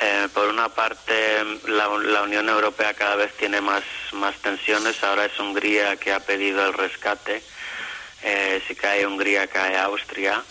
eh, 0.00 0.28
por 0.34 0.48
una 0.48 0.68
parte, 0.68 1.44
la, 1.68 1.88
Unión 2.22 2.48
Europea 2.48 2.94
cada 2.94 3.16
vez 3.16 3.32
tiene 3.36 3.60
más, 3.60 3.84
más 4.12 4.34
tensiones. 4.36 5.02
Ahora 5.04 5.26
es 5.26 5.38
Hungría 5.38 5.96
que 5.96 6.12
ha 6.12 6.20
pedido 6.20 6.66
el 6.66 6.72
rescate. 6.72 7.42
Eh, 8.22 8.62
si 8.66 8.74
cae 8.74 9.06
Hungría, 9.06 9.46
cae 9.46 9.78
Austria. 9.78 10.42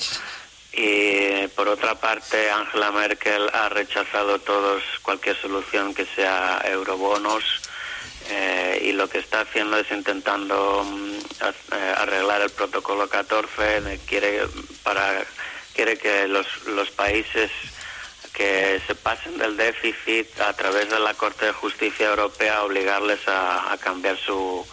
Y 0.71 1.47
por 1.49 1.67
otra 1.67 1.95
parte, 1.95 2.49
Angela 2.49 2.91
Merkel 2.91 3.49
ha 3.53 3.69
rechazado 3.69 4.39
todos 4.39 4.81
cualquier 5.01 5.39
solución 5.39 5.93
que 5.93 6.05
sea 6.05 6.61
eurobonos. 6.65 7.43
Eh, 8.29 8.81
y 8.85 8.91
lo 8.93 9.09
que 9.09 9.19
está 9.19 9.41
haciendo 9.41 9.77
es 9.77 9.91
intentando 9.91 10.85
mm, 10.85 11.17
arreglar 11.97 12.41
el 12.41 12.49
protocolo 12.49 13.09
14. 13.09 13.99
Quiere, 14.07 14.47
para, 14.83 15.25
quiere 15.75 15.97
que 15.97 16.27
los, 16.29 16.47
los 16.67 16.89
países 16.91 17.51
que 18.33 18.81
se 18.87 18.95
pasen 18.95 19.37
del 19.37 19.55
déficit 19.55 20.27
a 20.41 20.53
través 20.53 20.89
de 20.89 20.99
la 20.99 21.13
Corte 21.13 21.45
de 21.45 21.53
Justicia 21.53 22.09
Europea 22.09 22.63
obligarles 22.63 23.19
a, 23.27 23.77
cambiar 23.79 24.17
su, 24.17 24.65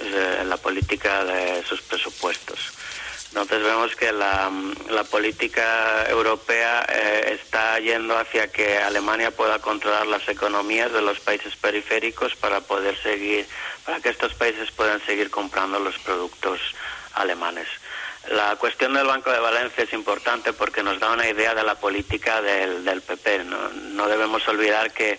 eh, 0.00 0.42
la 0.44 0.56
política 0.56 1.24
de 1.24 1.62
sus 1.64 1.80
presupuestos. 1.82 2.72
Entonces 3.28 3.62
vemos 3.62 3.94
que 3.94 4.10
la, 4.10 4.50
política 5.10 6.06
europea 6.08 6.84
eh, 6.88 7.38
está 7.40 7.78
yendo 7.78 8.18
hacia 8.18 8.50
que 8.50 8.78
Alemania 8.78 9.30
pueda 9.30 9.58
controlar 9.58 10.06
las 10.06 10.28
economías 10.28 10.92
de 10.92 11.02
los 11.02 11.20
países 11.20 11.54
periféricos 11.56 12.34
para 12.36 12.60
poder 12.60 13.00
seguir, 13.02 13.46
para 13.84 14.00
que 14.00 14.08
estos 14.08 14.34
países 14.34 14.70
puedan 14.72 15.00
seguir 15.04 15.30
comprando 15.30 15.78
los 15.78 15.98
productos 15.98 16.60
alemanes. 17.14 17.68
La 18.30 18.56
cuestión 18.56 18.94
del 18.94 19.06
Banco 19.06 19.30
de 19.30 19.38
Valencia 19.38 19.84
es 19.84 19.92
importante 19.92 20.52
porque 20.52 20.82
nos 20.82 20.98
da 21.00 21.12
una 21.12 21.28
idea 21.28 21.54
de 21.54 21.62
la 21.62 21.76
política 21.76 22.42
del, 22.42 22.84
del 22.84 23.00
PP. 23.00 23.44
¿no? 23.44 24.06
debemos 24.06 24.46
olvidar 24.48 24.92
que 24.92 25.18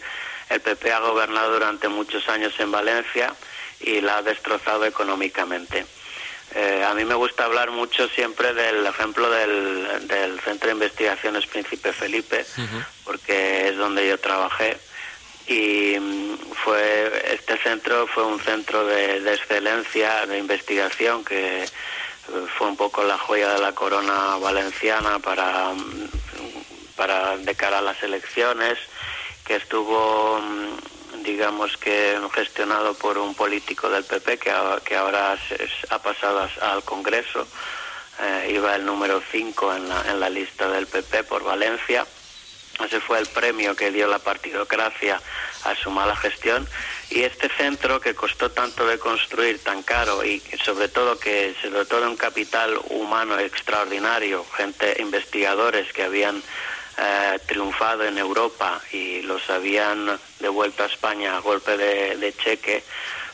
el 0.50 0.62
PP 0.62 0.92
ha 0.92 1.00
gobernado 1.00 1.54
durante 1.54 1.88
muchos 1.88 2.28
años 2.30 2.54
en 2.60 2.72
Valencia 2.72 3.34
y 3.80 4.02
la 4.02 4.18
ha 4.18 4.22
destrozado 4.22 4.86
económicamente. 4.86 5.86
Eh, 6.56 6.84
a 6.84 6.94
mí 6.94 7.06
me 7.06 7.14
gusta 7.14 7.46
hablar 7.46 7.72
mucho 7.72 8.08
siempre 8.10 8.54
del 8.54 8.86
ejemplo 8.86 9.30
del, 9.30 10.08
del 10.08 10.40
Centro 10.42 10.68
de 10.68 10.74
Investigaciones 10.74 11.46
Príncipe 11.46 11.94
Felipe, 11.94 12.46
porque 13.04 13.70
es 13.70 13.78
donde 13.78 14.08
yo 14.08 14.20
trabajé 14.20 14.80
y 15.48 15.98
mm, 16.00 16.38
fue 16.64 17.34
este 17.34 17.58
centro 17.58 18.06
fue 18.08 18.24
un 18.24 18.40
centro 18.40 18.86
de, 18.86 19.20
de 19.22 19.34
excelencia 19.34 20.26
de 20.28 20.38
investigación 20.38 21.26
que 21.26 21.66
fue 22.58 22.68
un 22.68 22.78
poco 22.78 23.04
la 23.04 23.18
joya 23.18 23.54
de 23.54 23.60
la 23.60 23.74
corona 23.74 24.38
valenciana 24.38 25.20
para, 25.20 25.72
para 26.96 27.38
de 27.38 27.56
cara 27.56 27.80
a 27.80 27.82
las 27.82 28.02
elecciones, 28.04 28.78
que 29.46 29.56
estuvo, 29.56 30.40
digamos 31.24 31.78
que 31.78 32.20
gestionado 32.34 32.94
por 32.94 33.18
un 33.18 33.34
político 33.36 33.90
del 33.90 34.04
PP 34.04 34.38
que, 34.38 34.54
que 34.86 34.96
ahora 34.96 35.38
ha 35.90 36.00
pasado 36.00 36.50
al 36.62 36.84
Congreso, 36.84 37.48
eh, 38.22 38.52
iba 38.54 38.76
el 38.76 38.86
número 38.86 39.22
5 39.32 39.76
en 39.76 39.90
la, 39.90 40.12
en 40.12 40.20
la 40.20 40.30
lista 40.30 40.70
del 40.70 40.88
PP 40.88 41.24
por 41.24 41.44
Valencia. 41.44 42.06
Ese 42.84 43.00
fue 43.02 43.20
el 43.20 43.28
premio 43.28 43.76
que 43.76 43.92
dio 43.92 44.08
la 44.08 44.20
partidocracia 44.20 45.22
a 45.64 45.76
su 45.76 45.92
mala 45.92 46.16
gestión 46.16 46.68
y 47.10 47.24
este 47.24 47.50
centro 47.50 48.00
que 48.00 48.16
costó 48.16 48.52
tanto 48.52 48.86
de 48.86 49.00
construir, 49.00 49.60
tan 49.60 49.84
caro 49.84 50.24
y 50.24 50.42
sobre 50.64 50.88
todo 50.88 51.20
que 51.20 51.56
se 51.62 51.70
dotó 51.70 52.00
de 52.00 52.08
un 52.08 52.18
capital 52.18 52.80
humano 52.90 53.38
extraordinario, 53.40 54.46
gente, 54.56 54.96
investigadores 55.00 55.92
que 55.94 56.04
habían 56.04 56.42
eh, 56.98 57.40
triunfado 57.46 58.04
en 58.06 58.18
Europa 58.18 58.82
y 58.92 59.22
los 59.22 59.50
habían 59.50 60.20
devuelto 60.40 60.84
a 60.84 60.88
España 60.88 61.38
a 61.38 61.40
golpe 61.40 61.78
de, 61.78 62.34
cheque, 62.44 62.84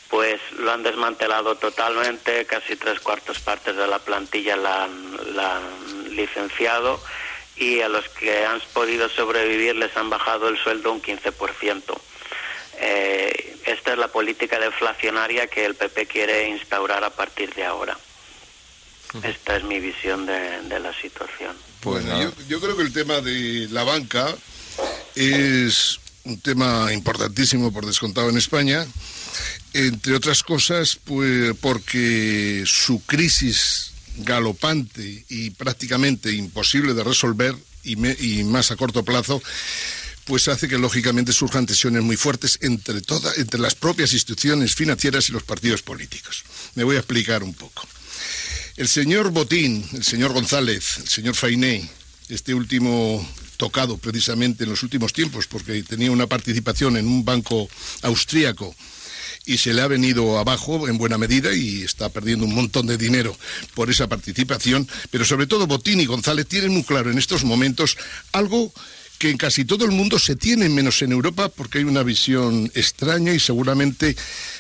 pues 0.10 0.40
lo 0.58 0.72
han 0.72 0.84
desmantelado 0.84 1.56
totalmente, 1.56 2.46
casi 2.46 2.76
tres 2.76 3.00
cuartos 3.00 3.40
partes 3.40 3.76
de 3.76 3.88
la 3.88 4.00
plantilla 4.00 4.56
la 4.56 4.88
la 5.34 5.58
han 5.58 6.16
licenciado 6.16 7.00
y 7.58 7.82
a 7.82 7.90
los 7.90 8.08
que 8.10 8.46
han 8.46 8.60
podido 8.74 9.10
sobrevivir 9.10 9.76
les 9.76 9.96
han 9.96 10.10
bajado 10.10 10.50
el 10.50 10.58
sueldo 10.58 10.92
un 10.92 11.02
15%. 11.02 11.98
Eh, 12.80 13.58
esta 13.66 13.94
es 13.94 13.98
la 13.98 14.08
política 14.08 14.60
deflacionaria 14.60 15.48
que 15.48 15.66
el 15.66 15.76
PP 15.76 16.08
quiere 16.08 16.50
instaurar 16.50 17.04
a 17.04 17.10
partir 17.10 17.54
de 17.54 17.66
ahora. 17.66 17.98
Esta 19.24 19.56
es 19.56 19.64
mi 19.64 19.80
visión 19.80 20.26
de, 20.26 20.80
la 20.80 20.94
situación. 21.02 21.56
Bueno, 21.84 22.34
yo, 22.50 22.60
creo 22.60 22.76
que 22.76 22.84
el 22.84 22.92
tema 22.92 23.22
de 23.22 23.68
la 23.72 23.84
banca 23.84 24.36
es 25.16 26.00
un 26.26 26.40
tema 26.42 26.92
importantísimo 26.92 27.72
por 27.72 27.86
descontado 27.86 28.30
en 28.30 28.38
España, 28.38 28.86
entre 29.74 30.16
otras 30.16 30.44
cosas, 30.44 30.98
pues 31.04 31.54
porque 31.62 32.64
su 32.66 33.06
crisis 33.06 33.94
galopante 34.18 35.24
y 35.30 35.52
prácticamente 35.52 36.32
imposible 36.32 36.94
de 36.94 37.04
resolver 37.04 37.56
y 37.84 38.44
más 38.44 38.72
a 38.72 38.76
corto 38.76 39.04
plazo 39.04 39.42
pues 40.26 40.48
hace 40.48 40.68
que 40.68 40.78
lógicamente 40.78 41.32
surjan 41.32 41.66
tensiones 41.66 42.04
muy 42.04 42.18
fuertes 42.18 42.58
entre, 42.62 43.02
todas, 43.02 43.38
entre 43.38 43.60
las 43.60 43.76
propias 43.76 44.14
instituciones 44.14 44.76
financieras 44.76 45.30
y 45.30 45.32
los 45.32 45.44
partidos 45.44 45.82
políticos. 45.84 46.44
Me 46.74 46.84
voy 46.84 46.96
a 46.96 47.00
explicar 47.00 47.44
un 47.44 47.54
poco. 47.54 47.88
El 48.76 48.88
señor 48.88 49.32
Botín, 49.32 49.88
el 49.94 50.04
señor 50.04 50.34
González, 50.34 50.98
el 50.98 51.08
señor 51.08 51.36
Fainé, 51.36 51.90
este 52.28 52.54
último 52.54 53.26
tocado 53.58 53.98
precisamente 53.98 54.64
en 54.64 54.72
los 54.72 54.84
últimos 54.84 55.14
tiempos 55.14 55.48
porque 55.48 55.82
tenía 55.84 56.12
una 56.12 56.28
participación 56.28 56.98
en 56.98 57.08
un 57.08 57.24
banco 57.24 57.70
austríaco 58.02 58.76
y 59.46 59.60
se 59.60 59.74
le 59.74 59.82
ha 59.82 59.88
venido 59.88 60.40
abajo 60.40 60.88
en 60.88 60.98
buena 60.98 61.18
medida 61.18 61.54
y 61.54 61.84
está 61.84 62.10
perdiendo 62.10 62.46
un 62.46 62.56
montón 62.56 62.88
de 62.88 62.98
dinero 62.98 63.38
por 63.76 63.90
esa 63.90 64.08
participación, 64.08 64.90
pero 65.12 65.24
sobre 65.24 65.48
todo 65.48 65.68
Botín 65.68 66.00
y 66.00 66.06
González 66.06 66.48
tienen 66.48 66.72
muy 66.72 66.84
claro 66.84 67.12
en 67.12 67.18
estos 67.18 67.44
momentos 67.44 67.98
algo 68.32 68.74
que 69.26 69.32
en 69.32 69.38
casi 69.38 69.66
todo 69.66 69.86
el 69.86 69.92
mundo 69.92 70.20
se 70.20 70.36
tiene, 70.36 70.70
menos 70.70 71.02
en 71.02 71.12
Europa, 71.12 71.50
porque 71.50 71.80
hay 71.80 71.84
una 71.84 72.04
visión 72.04 72.72
extraña 72.76 73.34
y 73.34 73.40
seguramente, 73.40 74.16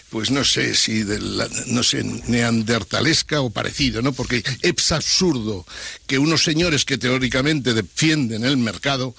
pues 0.09 0.31
no 0.31 0.43
sé 0.43 0.73
si 0.73 1.03
de 1.03 1.19
no 1.67 1.83
sé, 1.83 2.03
neandertalesca 2.03 3.41
o 3.41 3.51
parecido, 3.51 4.01
¿no? 4.01 4.11
Porque 4.11 4.43
es 4.63 4.91
absurdo 4.91 5.67
que 6.07 6.17
unos 6.17 6.43
señores 6.43 6.83
que 6.83 6.97
teóricamente 6.97 7.75
defienden 7.75 8.43
el 8.43 8.57
mercado 8.57 9.15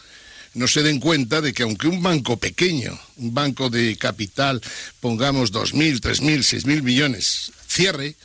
no 0.55 0.67
se 0.67 0.83
den 0.83 0.99
cuenta 0.99 1.41
de 1.41 1.53
que 1.53 1.63
aunque 1.63 1.87
un 1.87 2.03
banco 2.03 2.39
pequeño, 2.39 2.99
un 3.19 3.33
banco 3.33 3.71
de 3.71 3.97
capital, 3.97 4.61
pongamos 4.99 5.53
2.000, 5.53 6.01
3.000, 6.01 6.39
6.000 6.39 6.83
millones, 6.83 7.53
cierre, 7.69 8.17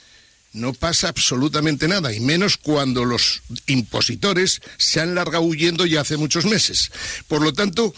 no 0.53 0.73
pasa 0.73 1.07
absolutamente 1.07 1.87
nada, 1.87 2.13
y 2.13 2.19
menos 2.19 2.57
cuando 2.57 3.05
los 3.05 3.41
impositores 3.67 4.61
se 4.77 4.99
han 4.99 5.15
largado 5.15 5.43
huyendo 5.43 5.85
ya 5.85 6.01
hace 6.01 6.17
muchos 6.17 6.45
meses. 6.45 6.91
Por 7.27 7.41
lo 7.41 7.53
tanto, 7.53 7.93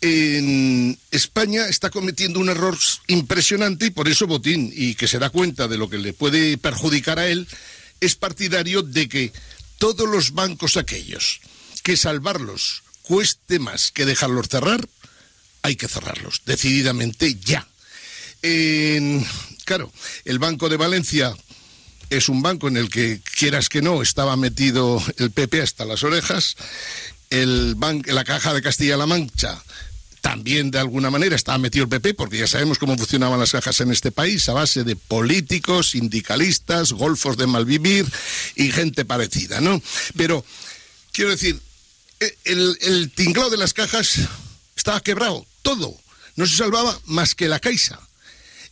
en 0.00 0.96
España 1.10 1.66
está 1.66 1.90
cometiendo 1.90 2.38
un 2.38 2.48
error 2.48 2.78
impresionante 3.08 3.86
y 3.86 3.90
por 3.90 4.08
eso 4.08 4.26
Botín, 4.26 4.72
y 4.74 4.94
que 4.94 5.08
se 5.08 5.18
da 5.18 5.30
cuenta 5.30 5.66
de 5.66 5.78
lo 5.78 5.90
que 5.90 5.98
le 5.98 6.12
puede 6.12 6.56
perjudicar 6.56 7.18
a 7.18 7.28
él, 7.28 7.48
es 8.00 8.14
partidario 8.14 8.82
de 8.82 9.08
que 9.08 9.32
todos 9.78 10.08
los 10.08 10.32
bancos 10.32 10.76
aquellos 10.76 11.40
que 11.82 11.96
salvarlos 11.96 12.82
cueste 13.02 13.58
más 13.58 13.90
que 13.90 14.04
dejarlos 14.04 14.48
cerrar, 14.48 14.86
hay 15.62 15.74
que 15.74 15.88
cerrarlos, 15.88 16.42
decididamente 16.46 17.36
ya. 17.40 17.66
claro, 19.64 19.92
el 20.24 20.38
Banco 20.38 20.68
de 20.68 20.76
Valencia 20.76 21.34
es 22.10 22.28
un 22.28 22.42
banco 22.42 22.68
en 22.68 22.76
el 22.76 22.88
que, 22.88 23.20
quieras 23.36 23.68
que 23.68 23.82
no, 23.82 24.02
estaba 24.02 24.36
metido 24.36 25.02
el 25.18 25.30
PP 25.30 25.62
hasta 25.62 25.84
las 25.84 26.02
orejas. 26.02 26.56
El 27.30 27.76
la 28.06 28.24
Caja 28.24 28.54
de 28.54 28.62
Castilla-La 28.62 29.06
Mancha 29.06 29.62
también 30.20 30.70
de 30.70 30.78
alguna 30.78 31.10
manera 31.10 31.36
estaba 31.36 31.58
metido 31.58 31.84
el 31.84 31.88
PP, 31.88 32.14
porque 32.14 32.38
ya 32.38 32.46
sabemos 32.46 32.78
cómo 32.78 32.96
funcionaban 32.96 33.38
las 33.38 33.52
cajas 33.52 33.80
en 33.80 33.92
este 33.92 34.10
país, 34.10 34.48
a 34.48 34.52
base 34.52 34.84
de 34.84 34.96
políticos, 34.96 35.90
sindicalistas, 35.90 36.92
golfos 36.92 37.36
de 37.36 37.46
malvivir 37.46 38.06
y 38.56 38.70
gente 38.70 39.04
parecida, 39.04 39.60
¿no? 39.60 39.80
Pero, 40.16 40.44
quiero 41.12 41.30
decir, 41.30 41.58
e, 42.20 42.36
el, 42.44 42.76
el 42.80 43.10
tinglado 43.12 43.50
de 43.50 43.58
las 43.58 43.72
cajas 43.72 44.18
estaba 44.76 45.00
quebrado, 45.00 45.46
todo. 45.62 45.96
No 46.36 46.46
se 46.46 46.56
salvaba 46.56 46.98
más 47.06 47.34
que 47.34 47.48
la 47.48 47.60
Caixa. 47.60 47.98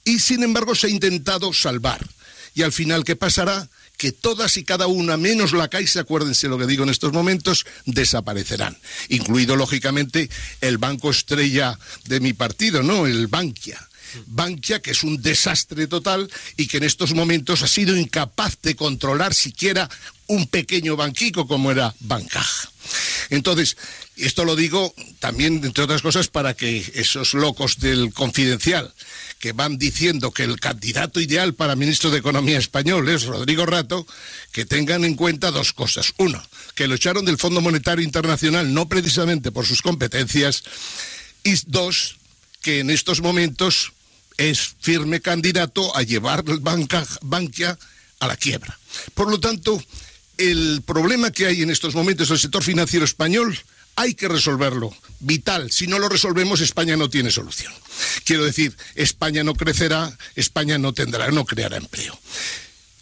Y 0.05 0.19
sin 0.19 0.43
embargo 0.43 0.75
se 0.75 0.88
ha 0.88 0.90
intentado 0.90 1.52
salvar 1.52 2.07
y 2.56 2.62
al 2.62 2.72
final, 2.72 3.04
¿qué 3.04 3.14
pasará? 3.14 3.68
que 3.96 4.12
todas 4.12 4.56
y 4.56 4.64
cada 4.64 4.86
una, 4.88 5.16
menos 5.16 5.52
la 5.52 5.68
Caixa, 5.68 6.00
acuérdense 6.00 6.48
lo 6.48 6.58
que 6.58 6.66
digo 6.66 6.84
en 6.84 6.90
estos 6.90 7.12
momentos, 7.12 7.64
desaparecerán. 7.86 8.76
Incluido, 9.08 9.56
lógicamente, 9.56 10.28
el 10.60 10.78
banco 10.78 11.10
estrella 11.10 11.78
de 12.04 12.20
mi 12.20 12.32
partido, 12.32 12.82
¿no? 12.82 13.06
El 13.06 13.26
Bankia. 13.26 13.80
Bankia, 14.26 14.80
que 14.80 14.92
es 14.92 15.02
un 15.02 15.20
desastre 15.20 15.86
total 15.86 16.30
y 16.56 16.66
que 16.66 16.76
en 16.76 16.84
estos 16.84 17.14
momentos 17.14 17.62
ha 17.62 17.68
sido 17.68 17.96
incapaz 17.96 18.58
de 18.62 18.76
controlar 18.76 19.34
siquiera 19.34 19.88
un 20.26 20.46
pequeño 20.46 20.96
banquico 20.96 21.46
como 21.46 21.70
era 21.70 21.94
Bancaja. 22.00 22.70
Entonces, 23.30 23.76
esto 24.16 24.44
lo 24.44 24.56
digo 24.56 24.94
también, 25.18 25.64
entre 25.64 25.84
otras 25.84 26.02
cosas, 26.02 26.28
para 26.28 26.54
que 26.54 26.84
esos 26.94 27.34
locos 27.34 27.78
del 27.78 28.12
confidencial 28.12 28.92
que 29.38 29.52
van 29.52 29.78
diciendo 29.78 30.31
que 30.31 30.45
el 30.45 30.59
candidato 30.59 31.21
ideal 31.21 31.55
para 31.55 31.76
ministro 31.76 32.11
de 32.11 32.19
Economía 32.19 32.59
español 32.59 33.09
es 33.09 33.25
Rodrigo 33.25 33.66
Rato, 33.66 34.07
que 34.52 34.64
tengan 34.64 35.05
en 35.05 35.14
cuenta 35.14 35.50
dos 35.50 35.73
cosas. 35.73 36.14
Uno, 36.16 36.43
que 36.75 36.88
lo 36.88 36.95
echaron 36.95 37.25
del 37.25 37.38
Fondo 37.38 37.61
Monetario 37.61 38.05
Internacional 38.05 38.73
no 38.73 38.88
precisamente 38.88 39.52
por 39.52 39.66
sus 39.66 39.83
competencias. 39.83 40.62
Y 41.45 41.55
dos, 41.66 42.16
que 42.62 42.81
en 42.81 42.90
estos 42.90 43.21
momentos 43.21 43.93
es 44.38 44.75
firme 44.81 45.21
candidato 45.21 45.95
a 45.97 46.02
llevar 46.02 46.45
el 46.47 46.61
Bankia 46.61 47.78
a 48.21 48.26
la 48.26 48.37
quiebra. 48.37 48.78
Por 49.14 49.31
lo 49.31 49.38
tanto, 49.38 49.83
el 50.38 50.83
problema 50.85 51.31
que 51.31 51.47
hay 51.47 51.62
en 51.62 51.71
estos 51.71 51.95
momentos 51.95 52.28
en 52.28 52.35
el 52.35 52.40
sector 52.40 52.62
financiero 52.62 53.05
español 53.05 53.59
hay 53.97 54.14
que 54.14 54.28
resolverlo. 54.28 54.95
Vital. 55.20 55.70
Si 55.70 55.87
no 55.87 55.99
lo 55.99 56.08
resolvemos, 56.08 56.61
España 56.61 56.96
no 56.96 57.08
tiene 57.08 57.30
solución. 57.30 57.73
Quiero 58.25 58.44
decir, 58.44 58.76
España 58.94 59.44
no 59.44 59.54
crecerá, 59.54 60.16
España 60.35 60.78
no 60.78 60.92
tendrá, 60.92 61.30
no 61.30 61.44
creará 61.44 61.76
empleo. 61.76 62.18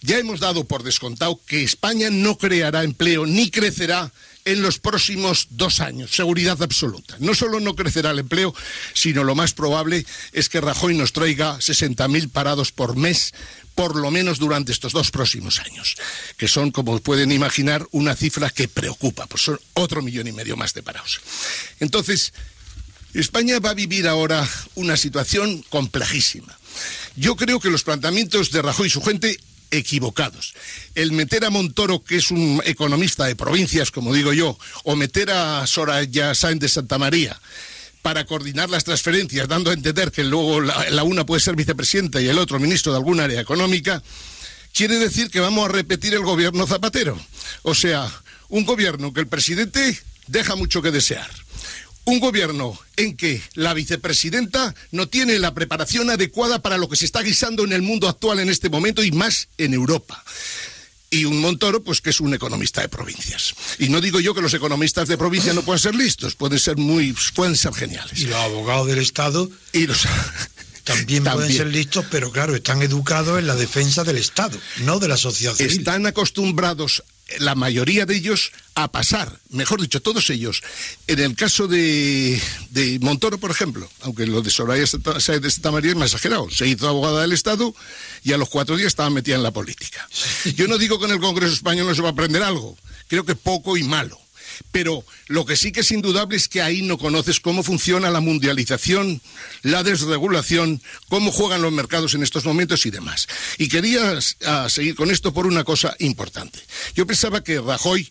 Ya 0.02 0.18
hemos 0.18 0.40
dado 0.40 0.64
por 0.64 0.82
descontado 0.82 1.40
que 1.46 1.62
España 1.62 2.10
no 2.10 2.36
creará 2.36 2.84
empleo 2.84 3.24
ni 3.24 3.50
crecerá 3.50 4.12
en 4.44 4.62
los 4.62 4.78
próximos 4.78 5.48
dos 5.50 5.80
años, 5.80 6.10
seguridad 6.14 6.62
absoluta. 6.62 7.16
No 7.18 7.34
solo 7.34 7.60
no 7.60 7.74
crecerá 7.74 8.10
el 8.10 8.18
empleo, 8.18 8.54
sino 8.92 9.24
lo 9.24 9.34
más 9.34 9.54
probable 9.54 10.04
es 10.32 10.48
que 10.48 10.60
Rajoy 10.60 10.94
nos 10.94 11.12
traiga 11.12 11.56
60.000 11.58 12.30
parados 12.30 12.70
por 12.70 12.96
mes, 12.96 13.32
por 13.74 13.96
lo 13.96 14.10
menos 14.10 14.38
durante 14.38 14.72
estos 14.72 14.92
dos 14.92 15.10
próximos 15.10 15.58
años, 15.60 15.96
que 16.36 16.48
son, 16.48 16.70
como 16.70 17.00
pueden 17.00 17.32
imaginar, 17.32 17.86
una 17.90 18.14
cifra 18.14 18.50
que 18.50 18.68
preocupa, 18.68 19.26
pues 19.26 19.42
son 19.42 19.60
otro 19.72 20.02
millón 20.02 20.28
y 20.28 20.32
medio 20.32 20.56
más 20.56 20.74
de 20.74 20.82
parados. 20.82 21.20
Entonces, 21.80 22.32
España 23.14 23.60
va 23.60 23.70
a 23.70 23.74
vivir 23.74 24.06
ahora 24.08 24.46
una 24.74 24.96
situación 24.96 25.64
complejísima. 25.70 26.58
Yo 27.16 27.36
creo 27.36 27.60
que 27.60 27.70
los 27.70 27.84
planteamientos 27.84 28.50
de 28.50 28.60
Rajoy 28.60 28.88
y 28.88 28.90
su 28.90 29.00
gente 29.02 29.38
equivocados. 29.76 30.54
El 30.94 31.12
meter 31.12 31.44
a 31.44 31.50
Montoro, 31.50 32.02
que 32.02 32.16
es 32.16 32.30
un 32.30 32.62
economista 32.64 33.26
de 33.26 33.36
provincias, 33.36 33.90
como 33.90 34.14
digo 34.14 34.32
yo, 34.32 34.58
o 34.84 34.96
meter 34.96 35.30
a 35.30 35.66
Soraya 35.66 36.34
Sáenz 36.34 36.60
de 36.60 36.68
Santa 36.68 36.98
María 36.98 37.38
para 38.02 38.26
coordinar 38.26 38.68
las 38.68 38.84
transferencias, 38.84 39.48
dando 39.48 39.70
a 39.70 39.74
entender 39.74 40.12
que 40.12 40.24
luego 40.24 40.60
la, 40.60 40.90
la 40.90 41.04
una 41.04 41.24
puede 41.24 41.40
ser 41.40 41.56
vicepresidenta 41.56 42.20
y 42.20 42.28
el 42.28 42.38
otro 42.38 42.58
ministro 42.58 42.92
de 42.92 42.98
alguna 42.98 43.24
área 43.24 43.40
económica, 43.40 44.02
quiere 44.74 44.98
decir 44.98 45.30
que 45.30 45.40
vamos 45.40 45.64
a 45.64 45.72
repetir 45.72 46.12
el 46.12 46.22
gobierno 46.22 46.66
Zapatero. 46.66 47.18
O 47.62 47.74
sea, 47.74 48.10
un 48.48 48.64
gobierno 48.64 49.12
que 49.12 49.20
el 49.20 49.26
presidente 49.26 49.98
deja 50.26 50.54
mucho 50.54 50.82
que 50.82 50.90
desear 50.90 51.43
un 52.04 52.20
gobierno 52.20 52.78
en 52.96 53.16
que 53.16 53.42
la 53.54 53.74
vicepresidenta 53.74 54.74
no 54.90 55.08
tiene 55.08 55.38
la 55.38 55.54
preparación 55.54 56.10
adecuada 56.10 56.60
para 56.60 56.78
lo 56.78 56.88
que 56.88 56.96
se 56.96 57.04
está 57.04 57.22
guisando 57.22 57.64
en 57.64 57.72
el 57.72 57.82
mundo 57.82 58.08
actual 58.08 58.40
en 58.40 58.50
este 58.50 58.68
momento 58.68 59.02
y 59.02 59.10
más 59.12 59.48
en 59.58 59.74
Europa. 59.74 60.22
Y 61.10 61.26
un 61.26 61.40
Montoro, 61.40 61.82
pues 61.84 62.00
que 62.00 62.10
es 62.10 62.20
un 62.20 62.34
economista 62.34 62.80
de 62.80 62.88
provincias. 62.88 63.54
Y 63.78 63.88
no 63.88 64.00
digo 64.00 64.18
yo 64.18 64.34
que 64.34 64.42
los 64.42 64.52
economistas 64.52 65.06
de 65.06 65.16
provincia 65.16 65.52
no 65.52 65.62
puedan 65.62 65.78
ser 65.78 65.94
listos, 65.94 66.34
pueden 66.34 66.58
ser 66.58 66.76
muy, 66.76 67.14
pueden 67.34 67.56
ser 67.56 67.72
geniales. 67.72 68.20
Y 68.20 68.26
los 68.26 68.36
abogados 68.36 68.88
del 68.88 68.98
Estado. 68.98 69.48
Y 69.72 69.86
los 69.86 70.06
también, 70.84 71.22
pueden 71.22 71.52
ser 71.52 71.68
listos, 71.68 72.04
pero 72.10 72.32
claro, 72.32 72.54
están 72.56 72.82
educados 72.82 73.38
en 73.38 73.46
la 73.46 73.54
defensa 73.54 74.02
del 74.02 74.16
Estado, 74.16 74.58
no 74.78 74.98
de 74.98 75.08
la 75.08 75.16
sociedad 75.16 75.54
civil. 75.54 75.78
Están 75.78 76.04
acostumbrados 76.06 77.04
la 77.38 77.54
mayoría 77.54 78.06
de 78.06 78.16
ellos 78.16 78.52
a 78.74 78.90
pasar, 78.90 79.40
mejor 79.50 79.80
dicho, 79.80 80.02
todos 80.02 80.28
ellos. 80.30 80.62
En 81.06 81.20
el 81.20 81.34
caso 81.34 81.66
de, 81.66 82.40
de 82.70 82.98
Montoro, 83.00 83.38
por 83.38 83.50
ejemplo, 83.50 83.88
aunque 84.00 84.26
lo 84.26 84.42
de 84.42 84.50
Soraya 84.50 84.82
de 84.82 85.50
Santa 85.50 85.70
María 85.70 85.92
es 85.92 85.96
más 85.96 86.12
exagerado, 86.12 86.50
se 86.50 86.66
hizo 86.66 86.88
abogada 86.88 87.22
del 87.22 87.32
Estado 87.32 87.74
y 88.22 88.32
a 88.32 88.38
los 88.38 88.48
cuatro 88.48 88.76
días 88.76 88.88
estaba 88.88 89.10
metida 89.10 89.36
en 89.36 89.42
la 89.42 89.52
política. 89.52 90.06
Yo 90.56 90.68
no 90.68 90.78
digo 90.78 90.98
que 90.98 91.06
en 91.06 91.12
el 91.12 91.20
Congreso 91.20 91.54
Español 91.54 91.86
no 91.86 91.94
se 91.94 92.02
va 92.02 92.08
a 92.08 92.12
aprender 92.12 92.42
algo, 92.42 92.76
creo 93.08 93.24
que 93.24 93.34
poco 93.34 93.76
y 93.76 93.82
malo. 93.84 94.23
Pero 94.70 95.04
lo 95.28 95.44
que 95.44 95.56
sí 95.56 95.72
que 95.72 95.80
es 95.80 95.90
indudable 95.90 96.36
es 96.36 96.48
que 96.48 96.62
ahí 96.62 96.82
no 96.82 96.98
conoces 96.98 97.40
cómo 97.40 97.62
funciona 97.62 98.10
la 98.10 98.20
mundialización, 98.20 99.20
la 99.62 99.82
desregulación, 99.82 100.82
cómo 101.08 101.32
juegan 101.32 101.62
los 101.62 101.72
mercados 101.72 102.14
en 102.14 102.22
estos 102.22 102.44
momentos 102.44 102.86
y 102.86 102.90
demás. 102.90 103.26
Y 103.58 103.68
quería 103.68 104.18
ah, 104.46 104.68
seguir 104.68 104.94
con 104.94 105.10
esto 105.10 105.32
por 105.32 105.46
una 105.46 105.64
cosa 105.64 105.96
importante. 105.98 106.60
Yo 106.94 107.06
pensaba 107.06 107.42
que 107.42 107.60
Rajoy 107.60 108.10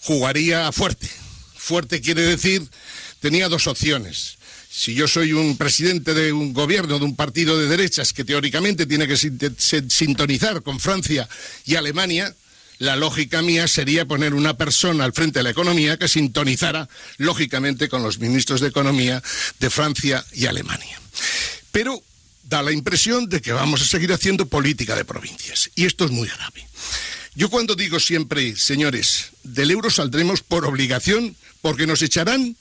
jugaría 0.00 0.70
fuerte. 0.72 1.08
Fuerte 1.56 2.00
quiere 2.00 2.22
decir, 2.22 2.68
tenía 3.20 3.48
dos 3.48 3.66
opciones 3.66 4.36
si 4.74 4.94
yo 4.94 5.06
soy 5.06 5.34
un 5.34 5.58
presidente 5.58 6.14
de 6.14 6.32
un 6.32 6.54
gobierno, 6.54 6.98
de 6.98 7.04
un 7.04 7.14
partido 7.14 7.58
de 7.58 7.68
derechas 7.68 8.14
que 8.14 8.24
teóricamente 8.24 8.86
tiene 8.86 9.06
que 9.06 9.18
sintonizar 9.18 10.62
con 10.62 10.80
Francia 10.80 11.28
y 11.66 11.74
Alemania, 11.74 12.34
la 12.82 12.96
lógica 12.96 13.42
mía 13.42 13.68
sería 13.68 14.06
poner 14.06 14.34
una 14.34 14.56
persona 14.56 15.04
al 15.04 15.12
frente 15.12 15.38
de 15.38 15.44
la 15.44 15.50
economía 15.50 15.96
que 15.98 16.08
sintonizara, 16.08 16.88
lógicamente, 17.16 17.88
con 17.88 18.02
los 18.02 18.18
ministros 18.18 18.60
de 18.60 18.66
Economía 18.66 19.22
de 19.60 19.70
Francia 19.70 20.26
y 20.32 20.46
Alemania. 20.46 21.00
Pero 21.70 22.02
da 22.42 22.60
la 22.60 22.72
impresión 22.72 23.28
de 23.28 23.40
que 23.40 23.52
vamos 23.52 23.82
a 23.82 23.84
seguir 23.84 24.12
haciendo 24.12 24.46
política 24.46 24.96
de 24.96 25.04
provincias. 25.04 25.70
Y 25.76 25.84
esto 25.84 26.06
es 26.06 26.10
muy 26.10 26.26
grave. 26.26 26.66
Yo 27.36 27.50
cuando 27.50 27.76
digo 27.76 28.00
siempre, 28.00 28.56
señores, 28.56 29.26
del 29.44 29.70
euro 29.70 29.88
saldremos 29.88 30.42
por 30.42 30.66
obligación, 30.66 31.36
porque 31.60 31.86
nos 31.86 32.02
echarán 32.02 32.56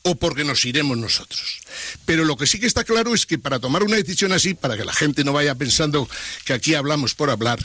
o 0.00 0.14
porque 0.14 0.44
nos 0.44 0.64
iremos 0.64 0.96
nosotros. 0.96 1.60
Pero 2.06 2.24
lo 2.24 2.38
que 2.38 2.46
sí 2.46 2.58
que 2.58 2.66
está 2.66 2.84
claro 2.84 3.14
es 3.14 3.26
que 3.26 3.36
para 3.36 3.58
tomar 3.58 3.82
una 3.82 3.96
decisión 3.96 4.32
así, 4.32 4.54
para 4.54 4.78
que 4.78 4.86
la 4.86 4.94
gente 4.94 5.24
no 5.24 5.34
vaya 5.34 5.54
pensando 5.56 6.08
que 6.46 6.54
aquí 6.54 6.74
hablamos 6.74 7.14
por 7.14 7.28
hablar, 7.28 7.58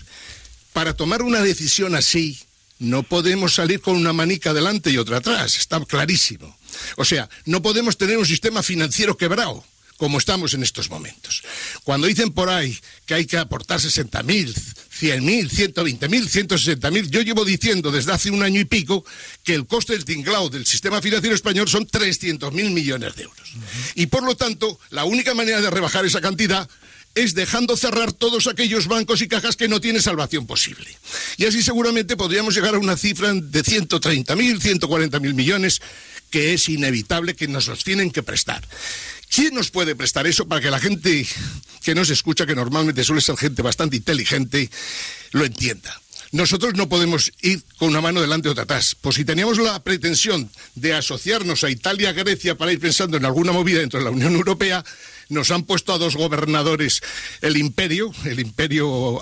para 0.73 0.95
tomar 0.95 1.21
una 1.21 1.41
decisión 1.41 1.95
así, 1.95 2.39
no 2.79 3.03
podemos 3.03 3.55
salir 3.55 3.79
con 3.79 3.95
una 3.95 4.13
manica 4.13 4.53
delante 4.53 4.89
y 4.89 4.97
otra 4.97 5.17
atrás, 5.17 5.55
está 5.55 5.79
clarísimo. 5.85 6.57
O 6.97 7.05
sea, 7.05 7.29
no 7.45 7.61
podemos 7.61 7.97
tener 7.97 8.17
un 8.17 8.25
sistema 8.25 8.63
financiero 8.63 9.15
quebrado 9.15 9.63
como 9.97 10.17
estamos 10.17 10.53
en 10.53 10.63
estos 10.63 10.89
momentos. 10.89 11.43
Cuando 11.83 12.07
dicen 12.07 12.31
por 12.31 12.49
ahí 12.49 12.77
que 13.05 13.13
hay 13.13 13.25
que 13.25 13.37
aportar 13.37 13.79
60.000, 13.79 14.53
100.000, 14.53 15.49
120.000, 15.49 16.79
160.000, 16.79 17.09
yo 17.09 17.21
llevo 17.21 17.45
diciendo 17.45 17.91
desde 17.91 18.11
hace 18.11 18.31
un 18.31 18.43
año 18.43 18.59
y 18.59 18.65
pico 18.65 19.05
que 19.43 19.53
el 19.53 19.65
coste 19.65 19.93
del 19.93 20.03
tinglao 20.03 20.49
del 20.49 20.65
sistema 20.65 21.01
financiero 21.01 21.35
español 21.35 21.69
son 21.69 21.87
300.000 21.87 22.51
millones 22.71 23.15
de 23.15 23.23
euros. 23.23 23.53
Y 23.95 24.07
por 24.07 24.23
lo 24.23 24.35
tanto, 24.35 24.79
la 24.89 25.05
única 25.05 25.33
manera 25.33 25.61
de 25.61 25.69
rebajar 25.69 26.05
esa 26.05 26.21
cantidad 26.21 26.67
es 27.15 27.35
dejando 27.35 27.77
cerrar 27.77 28.11
todos 28.11 28.47
aquellos 28.47 28.87
bancos 28.87 29.21
y 29.21 29.27
cajas 29.27 29.55
que 29.55 29.67
no 29.67 29.79
tienen 29.79 30.01
salvación 30.01 30.47
posible. 30.47 30.87
Y 31.37 31.45
así 31.45 31.61
seguramente 31.61 32.17
podríamos 32.17 32.55
llegar 32.55 32.75
a 32.75 32.79
una 32.79 32.97
cifra 32.97 33.33
de 33.33 33.63
130.000, 33.63 34.79
140.000 34.79 35.33
millones, 35.33 35.81
que 36.29 36.53
es 36.53 36.69
inevitable 36.69 37.35
que 37.35 37.47
nos 37.47 37.67
los 37.67 37.83
tienen 37.83 38.11
que 38.11 38.23
prestar. 38.23 38.67
¿Quién 39.29 39.53
nos 39.53 39.71
puede 39.71 39.95
prestar 39.95 40.27
eso 40.27 40.47
para 40.47 40.61
que 40.61 40.71
la 40.71 40.79
gente 40.79 41.27
que 41.83 41.95
nos 41.95 42.09
escucha, 42.09 42.45
que 42.45 42.55
normalmente 42.55 43.03
suele 43.03 43.21
ser 43.21 43.37
gente 43.37 43.61
bastante 43.61 43.95
inteligente, 43.95 44.69
lo 45.31 45.45
entienda? 45.45 45.99
Nosotros 46.31 46.73
no 46.73 46.89
podemos 46.89 47.31
ir 47.41 47.61
con 47.77 47.89
una 47.89 48.01
mano 48.01 48.19
delante 48.19 48.47
y 48.47 48.51
otra 48.51 48.63
atrás. 48.63 48.95
Pues 48.99 49.17
si 49.17 49.23
teníamos 49.23 49.59
la 49.59 49.83
pretensión 49.83 50.49
de 50.73 50.95
asociarnos 50.95 51.63
a 51.63 51.69
Italia, 51.69 52.11
Grecia, 52.11 52.55
para 52.55 52.71
ir 52.71 52.79
pensando 52.79 53.17
en 53.17 53.25
alguna 53.25 53.51
movida 53.51 53.81
dentro 53.81 53.99
de 53.99 54.05
la 54.05 54.11
Unión 54.11 54.33
Europea, 54.33 54.83
nos 55.29 55.51
han 55.51 55.63
puesto 55.63 55.93
a 55.93 55.97
dos 55.97 56.15
gobernadores, 56.15 57.01
el 57.41 57.57
imperio, 57.57 58.11
el 58.25 58.39
imperio 58.39 59.21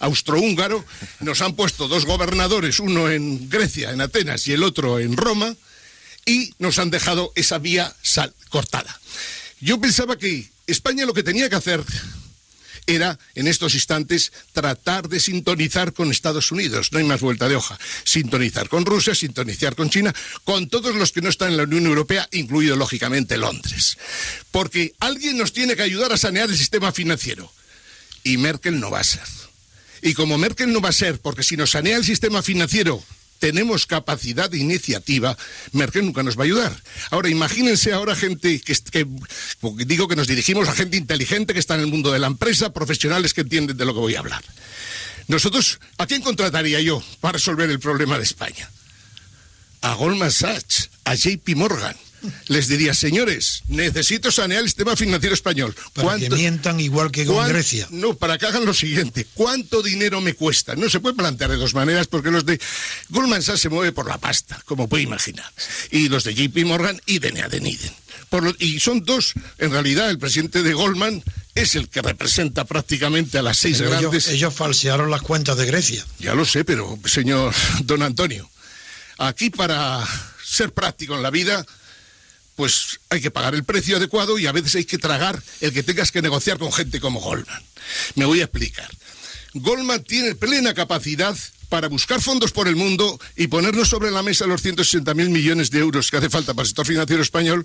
austrohúngaro, 0.00 0.84
nos 1.20 1.40
han 1.42 1.54
puesto 1.54 1.88
dos 1.88 2.04
gobernadores, 2.04 2.80
uno 2.80 3.10
en 3.10 3.48
Grecia, 3.48 3.90
en 3.90 4.00
Atenas, 4.00 4.46
y 4.46 4.52
el 4.52 4.62
otro 4.62 4.98
en 4.98 5.16
Roma, 5.16 5.54
y 6.26 6.52
nos 6.58 6.78
han 6.78 6.90
dejado 6.90 7.32
esa 7.34 7.58
vía 7.58 7.94
cortada. 8.50 9.00
Yo 9.60 9.80
pensaba 9.80 10.18
que 10.18 10.50
España 10.66 11.06
lo 11.06 11.14
que 11.14 11.22
tenía 11.22 11.48
que 11.48 11.56
hacer 11.56 11.82
era, 12.88 13.18
en 13.34 13.46
estos 13.46 13.74
instantes, 13.74 14.32
tratar 14.52 15.08
de 15.08 15.20
sintonizar 15.20 15.92
con 15.92 16.10
Estados 16.10 16.50
Unidos. 16.50 16.90
No 16.90 16.98
hay 16.98 17.04
más 17.04 17.20
vuelta 17.20 17.48
de 17.48 17.54
hoja. 17.54 17.78
Sintonizar 18.02 18.68
con 18.68 18.86
Rusia, 18.86 19.14
sintonizar 19.14 19.76
con 19.76 19.90
China, 19.90 20.14
con 20.44 20.68
todos 20.68 20.96
los 20.96 21.12
que 21.12 21.20
no 21.20 21.28
están 21.28 21.50
en 21.50 21.58
la 21.58 21.64
Unión 21.64 21.86
Europea, 21.86 22.26
incluido, 22.32 22.76
lógicamente, 22.76 23.36
Londres. 23.36 23.98
Porque 24.50 24.94
alguien 25.00 25.36
nos 25.36 25.52
tiene 25.52 25.76
que 25.76 25.82
ayudar 25.82 26.12
a 26.12 26.16
sanear 26.16 26.48
el 26.48 26.56
sistema 26.56 26.90
financiero. 26.90 27.52
Y 28.24 28.38
Merkel 28.38 28.80
no 28.80 28.90
va 28.90 29.00
a 29.00 29.04
ser. 29.04 29.22
Y 30.00 30.14
como 30.14 30.38
Merkel 30.38 30.72
no 30.72 30.80
va 30.80 30.88
a 30.88 30.92
ser, 30.92 31.20
porque 31.20 31.42
si 31.42 31.56
nos 31.56 31.70
sanea 31.70 31.96
el 31.96 32.04
sistema 32.04 32.42
financiero 32.42 33.02
tenemos 33.38 33.86
capacidad 33.86 34.50
de 34.50 34.58
iniciativa, 34.58 35.36
Merkel 35.72 36.04
nunca 36.04 36.22
nos 36.22 36.36
va 36.36 36.42
a 36.42 36.46
ayudar. 36.46 36.82
Ahora, 37.10 37.28
imagínense 37.28 37.92
ahora 37.92 38.14
gente 38.14 38.60
que, 38.60 38.74
que, 38.90 39.06
digo 39.86 40.08
que 40.08 40.16
nos 40.16 40.26
dirigimos 40.26 40.68
a 40.68 40.74
gente 40.74 40.96
inteligente 40.96 41.54
que 41.54 41.60
está 41.60 41.74
en 41.74 41.80
el 41.82 41.86
mundo 41.86 42.12
de 42.12 42.18
la 42.18 42.26
empresa, 42.26 42.72
profesionales 42.72 43.34
que 43.34 43.42
entienden 43.42 43.76
de 43.76 43.84
lo 43.84 43.94
que 43.94 44.00
voy 44.00 44.14
a 44.14 44.20
hablar. 44.20 44.44
Nosotros, 45.28 45.78
¿a 45.98 46.06
quién 46.06 46.22
contrataría 46.22 46.80
yo 46.80 47.02
para 47.20 47.32
resolver 47.32 47.70
el 47.70 47.78
problema 47.78 48.16
de 48.16 48.24
España? 48.24 48.70
A 49.82 49.94
Goldman 49.94 50.32
Sachs, 50.32 50.90
a 51.04 51.14
JP 51.14 51.54
Morgan 51.54 51.96
les 52.48 52.68
diría, 52.68 52.94
señores, 52.94 53.62
necesito 53.68 54.30
sanear 54.30 54.62
el 54.62 54.68
sistema 54.68 54.96
financiero 54.96 55.34
español. 55.34 55.74
Para 55.92 56.18
que 56.18 56.30
mientan 56.30 56.80
igual 56.80 57.10
que 57.10 57.24
con 57.24 57.46
Grecia. 57.48 57.86
No, 57.90 58.14
para 58.14 58.38
que 58.38 58.46
hagan 58.46 58.64
lo 58.64 58.74
siguiente. 58.74 59.26
¿Cuánto 59.34 59.82
dinero 59.82 60.20
me 60.20 60.34
cuesta? 60.34 60.74
No 60.74 60.88
se 60.88 61.00
puede 61.00 61.14
plantear 61.14 61.50
de 61.50 61.56
dos 61.56 61.74
maneras 61.74 62.06
porque 62.06 62.30
los 62.30 62.44
de 62.44 62.60
Goldman 63.10 63.42
Sachs 63.42 63.60
se 63.60 63.68
mueve 63.68 63.92
por 63.92 64.08
la 64.08 64.18
pasta, 64.18 64.60
como 64.64 64.88
puede 64.88 65.04
imaginar. 65.04 65.50
Y 65.90 66.08
los 66.08 66.24
de 66.24 66.34
JP 66.34 66.64
Morgan 66.66 67.00
y 67.06 67.18
de 67.18 67.32
Neadeniden. 67.32 67.92
y 68.58 68.80
son 68.80 69.04
dos, 69.04 69.34
en 69.58 69.70
realidad, 69.70 70.10
el 70.10 70.18
presidente 70.18 70.62
de 70.62 70.74
Goldman 70.74 71.22
es 71.54 71.74
el 71.74 71.88
que 71.88 72.02
representa 72.02 72.64
prácticamente 72.64 73.38
a 73.38 73.42
las 73.42 73.58
seis 73.58 73.80
grandes. 73.80 74.28
ellos 74.28 74.54
falsearon 74.54 75.10
las 75.10 75.22
cuentas 75.22 75.56
de 75.56 75.66
Grecia. 75.66 76.04
Ya 76.18 76.34
lo 76.34 76.44
sé, 76.44 76.64
pero, 76.64 76.98
señor 77.04 77.54
don 77.84 78.02
Antonio, 78.02 78.48
aquí 79.18 79.50
para 79.50 80.06
ser 80.44 80.72
práctico 80.72 81.14
en 81.14 81.22
la 81.22 81.30
vida 81.30 81.66
pues 82.58 82.98
hay 83.08 83.20
que 83.20 83.30
pagar 83.30 83.54
el 83.54 83.62
precio 83.62 83.98
adecuado 83.98 84.36
y 84.36 84.48
a 84.48 84.52
veces 84.52 84.74
hay 84.74 84.84
que 84.84 84.98
tragar 84.98 85.40
el 85.60 85.72
que 85.72 85.84
tengas 85.84 86.10
que 86.10 86.22
negociar 86.22 86.58
con 86.58 86.72
gente 86.72 86.98
como 86.98 87.20
Goldman. 87.20 87.62
Me 88.16 88.24
voy 88.24 88.40
a 88.40 88.46
explicar. 88.46 88.90
Goldman 89.54 90.02
tiene 90.02 90.34
plena 90.34 90.74
capacidad 90.74 91.38
para 91.68 91.86
buscar 91.86 92.20
fondos 92.20 92.50
por 92.50 92.66
el 92.66 92.74
mundo 92.74 93.16
y 93.36 93.46
ponernos 93.46 93.88
sobre 93.88 94.10
la 94.10 94.24
mesa 94.24 94.48
los 94.48 94.64
160.000 94.64 95.14
millones 95.28 95.70
de 95.70 95.78
euros 95.78 96.10
que 96.10 96.16
hace 96.16 96.30
falta 96.30 96.52
para 96.52 96.64
el 96.64 96.66
sector 96.66 96.84
financiero 96.84 97.22
español 97.22 97.64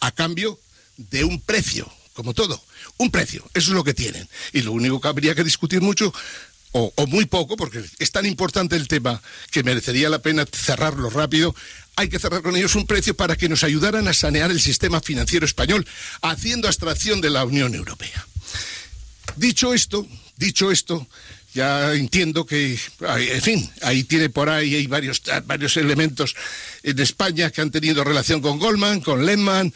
a 0.00 0.10
cambio 0.10 0.58
de 0.96 1.22
un 1.22 1.38
precio, 1.42 1.92
como 2.14 2.32
todo. 2.32 2.64
Un 2.96 3.10
precio, 3.10 3.44
eso 3.52 3.72
es 3.72 3.74
lo 3.74 3.84
que 3.84 3.92
tienen. 3.92 4.26
Y 4.54 4.62
lo 4.62 4.72
único 4.72 5.02
que 5.02 5.08
habría 5.08 5.34
que 5.34 5.44
discutir 5.44 5.82
mucho 5.82 6.14
o, 6.72 6.92
muy 7.08 7.24
poco, 7.24 7.56
porque 7.56 7.82
es 7.98 8.12
tan 8.12 8.26
importante 8.26 8.76
el 8.76 8.88
tema 8.88 9.20
que 9.50 9.62
merecería 9.62 10.08
la 10.08 10.20
pena 10.20 10.46
cerrarlo 10.50 11.10
rápido, 11.10 11.54
hay 11.96 12.08
que 12.08 12.18
cerrar 12.18 12.42
con 12.42 12.56
ellos 12.56 12.74
un 12.76 12.86
precio 12.86 13.14
para 13.14 13.36
que 13.36 13.48
nos 13.48 13.64
ayudaran 13.64 14.06
a 14.08 14.14
sanear 14.14 14.50
el 14.50 14.60
sistema 14.60 15.00
financiero 15.00 15.44
español, 15.44 15.86
haciendo 16.22 16.68
abstracción 16.68 17.20
de 17.20 17.30
la 17.30 17.44
Unión 17.44 17.74
Europea. 17.74 18.26
Dicho 19.36 19.74
esto, 19.74 20.06
dicho 20.36 20.70
esto, 20.70 21.06
ya 21.52 21.92
entiendo 21.94 22.46
que, 22.46 22.78
en 23.00 23.42
fin, 23.42 23.70
ahí 23.82 24.04
tiene 24.04 24.30
por 24.30 24.48
ahí 24.48 24.74
hay 24.76 24.86
varios, 24.86 25.22
varios 25.46 25.76
elementos 25.76 26.36
en 26.82 26.98
España 27.00 27.50
que 27.50 27.60
han 27.60 27.70
tenido 27.70 28.04
relación 28.04 28.40
con 28.40 28.58
Goldman, 28.58 29.00
con 29.00 29.26
Lehman, 29.26 29.72